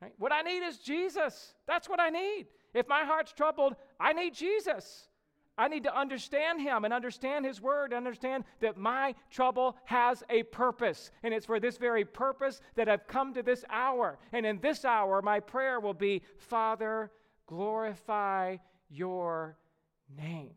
Right? 0.00 0.12
What 0.18 0.32
I 0.32 0.42
need 0.42 0.66
is 0.66 0.78
Jesus. 0.78 1.54
That's 1.66 1.88
what 1.88 2.00
I 2.00 2.10
need. 2.10 2.46
If 2.74 2.88
my 2.88 3.04
heart's 3.04 3.32
troubled, 3.32 3.74
I 4.00 4.12
need 4.12 4.34
Jesus. 4.34 5.08
I 5.56 5.68
need 5.68 5.84
to 5.84 5.96
understand 5.96 6.60
Him 6.60 6.84
and 6.84 6.92
understand 6.92 7.46
His 7.46 7.60
Word, 7.60 7.92
understand 7.92 8.44
that 8.60 8.76
my 8.76 9.14
trouble 9.30 9.76
has 9.84 10.22
a 10.28 10.42
purpose. 10.42 11.12
And 11.22 11.32
it's 11.32 11.46
for 11.46 11.60
this 11.60 11.76
very 11.76 12.04
purpose 12.04 12.60
that 12.74 12.88
I've 12.88 13.06
come 13.06 13.32
to 13.34 13.42
this 13.42 13.64
hour. 13.70 14.18
And 14.32 14.44
in 14.44 14.58
this 14.60 14.84
hour, 14.84 15.22
my 15.22 15.38
prayer 15.38 15.78
will 15.78 15.94
be 15.94 16.22
Father, 16.38 17.12
glorify 17.46 18.56
your 18.88 19.56
name. 20.16 20.54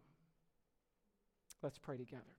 Let's 1.62 1.78
pray 1.78 1.98
together. 1.98 2.37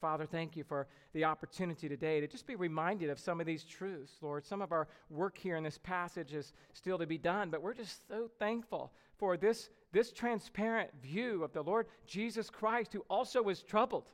Father, 0.00 0.24
thank 0.24 0.56
you 0.56 0.64
for 0.64 0.86
the 1.12 1.24
opportunity 1.24 1.88
today 1.88 2.20
to 2.20 2.26
just 2.26 2.46
be 2.46 2.54
reminded 2.54 3.10
of 3.10 3.18
some 3.18 3.38
of 3.38 3.46
these 3.46 3.64
truths, 3.64 4.14
Lord. 4.22 4.46
Some 4.46 4.62
of 4.62 4.72
our 4.72 4.88
work 5.10 5.36
here 5.36 5.56
in 5.56 5.62
this 5.62 5.78
passage 5.78 6.32
is 6.32 6.54
still 6.72 6.98
to 6.98 7.06
be 7.06 7.18
done, 7.18 7.50
but 7.50 7.60
we're 7.60 7.74
just 7.74 8.08
so 8.08 8.30
thankful 8.38 8.92
for 9.18 9.36
this, 9.36 9.68
this 9.92 10.10
transparent 10.10 10.90
view 11.02 11.44
of 11.44 11.52
the 11.52 11.62
Lord 11.62 11.86
Jesus 12.06 12.48
Christ, 12.48 12.94
who 12.94 13.04
also 13.10 13.42
was 13.42 13.62
troubled. 13.62 14.10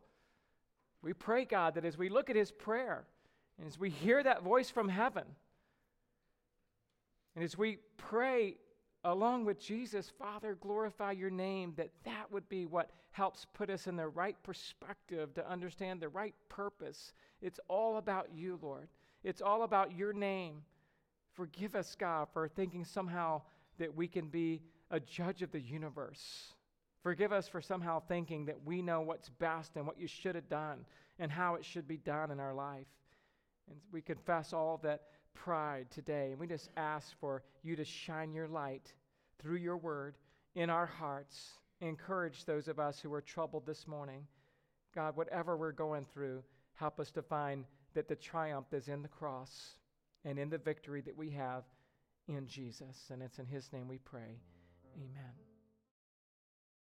We 1.03 1.13
pray, 1.13 1.45
God, 1.45 1.75
that 1.77 1.85
as 1.85 1.97
we 1.97 2.09
look 2.09 2.31
at 2.31 2.37
his 2.37 2.51
prayer, 2.51 3.07
and 3.59 3.69
as 3.69 3.79
we 3.79 3.91
hear 3.91 4.23
that 4.23 4.43
voice 4.43 4.71
from 4.71 4.89
heaven, 4.89 5.25
and 7.37 7.45
as 7.45 7.57
we 7.57 7.79
pray 7.97 8.57
along 9.05 9.45
with 9.45 9.61
Jesus, 9.61 10.11
Father, 10.19 10.57
glorify 10.61 11.13
your 11.13 11.31
name, 11.31 11.75
that 11.77 11.91
that 12.05 12.31
would 12.31 12.49
be 12.49 12.67
what 12.67 12.91
helps 13.13 13.47
put 13.55 13.71
us 13.71 13.87
in 13.87 13.97
the 13.97 14.09
right 14.09 14.37
perspective 14.43 15.33
to 15.35 15.51
understand 15.51 16.01
the 16.01 16.09
right 16.09 16.35
purpose. 16.49 17.13
It's 17.41 17.61
all 17.69 17.97
about 17.97 18.29
you, 18.35 18.59
Lord. 18.61 18.89
It's 19.25 19.41
all 19.41 19.63
about 19.63 19.97
your 19.97 20.13
name. 20.13 20.63
Forgive 21.35 21.75
us, 21.75 21.97
God, 21.99 22.29
for 22.33 22.49
thinking 22.49 22.85
somehow 22.85 23.43
that 23.79 23.95
we 23.95 24.09
can 24.09 24.29
be 24.29 24.63
a 24.91 25.01
judge 25.01 25.43
of 25.43 25.53
the 25.53 25.61
universe. 25.61 26.55
Forgive 27.03 27.33
us 27.33 27.49
for 27.49 27.61
somehow 27.61 28.01
thinking 28.01 28.47
that 28.47 28.65
we 28.65 28.83
know 28.83 29.01
what's 29.01 29.29
best 29.29 29.77
and 29.77 29.87
what 29.87 29.99
you 29.99 30.07
should 30.07 30.35
have 30.35 30.49
done 30.49 30.85
and 31.19 31.31
how 31.31 31.55
it 31.55 31.65
should 31.65 31.87
be 31.87 31.99
done 31.99 32.31
in 32.31 32.41
our 32.41 32.55
life. 32.55 32.87
And 33.69 33.79
we 33.93 34.01
confess 34.01 34.53
all 34.53 34.81
that 34.83 35.03
pride 35.37 35.87
today. 35.91 36.31
And 36.31 36.41
we 36.41 36.47
just 36.47 36.71
ask 36.77 37.09
for 37.21 37.43
you 37.63 37.77
to 37.77 37.85
shine 37.85 38.33
your 38.33 38.49
light 38.49 38.93
through 39.41 39.59
your 39.59 39.77
word 39.77 40.17
in 40.55 40.71
our 40.71 40.87
hearts. 40.87 41.37
Encourage 41.81 42.45
those 42.45 42.69
of 42.69 42.79
us 42.81 42.99
who 42.99 43.13
are 43.13 43.21
troubled 43.21 43.67
this 43.67 43.87
morning. 43.87 44.27
God, 44.95 45.17
whatever 45.17 45.57
we're 45.57 45.73
going 45.73 46.07
through, 46.13 46.43
help 46.75 46.99
us 46.99 47.11
to 47.13 47.23
find 47.23 47.65
that 47.95 48.09
the 48.09 48.17
triumph 48.17 48.73
is 48.73 48.89
in 48.89 49.03
the 49.03 49.09
cross 49.09 49.79
and 50.25 50.39
in 50.39 50.51
the 50.51 50.59
victory 50.59 51.03
that 51.03 51.17
we 51.17 51.31
have 51.31 51.65
in 52.29 52.47
Jesus. 52.47 52.97
And 53.11 53.23
it's 53.23 53.39
in 53.39 53.47
his 53.47 53.73
name 53.73 53.89
we 53.89 53.99
pray. 53.99 54.41
Amen. 54.97 55.46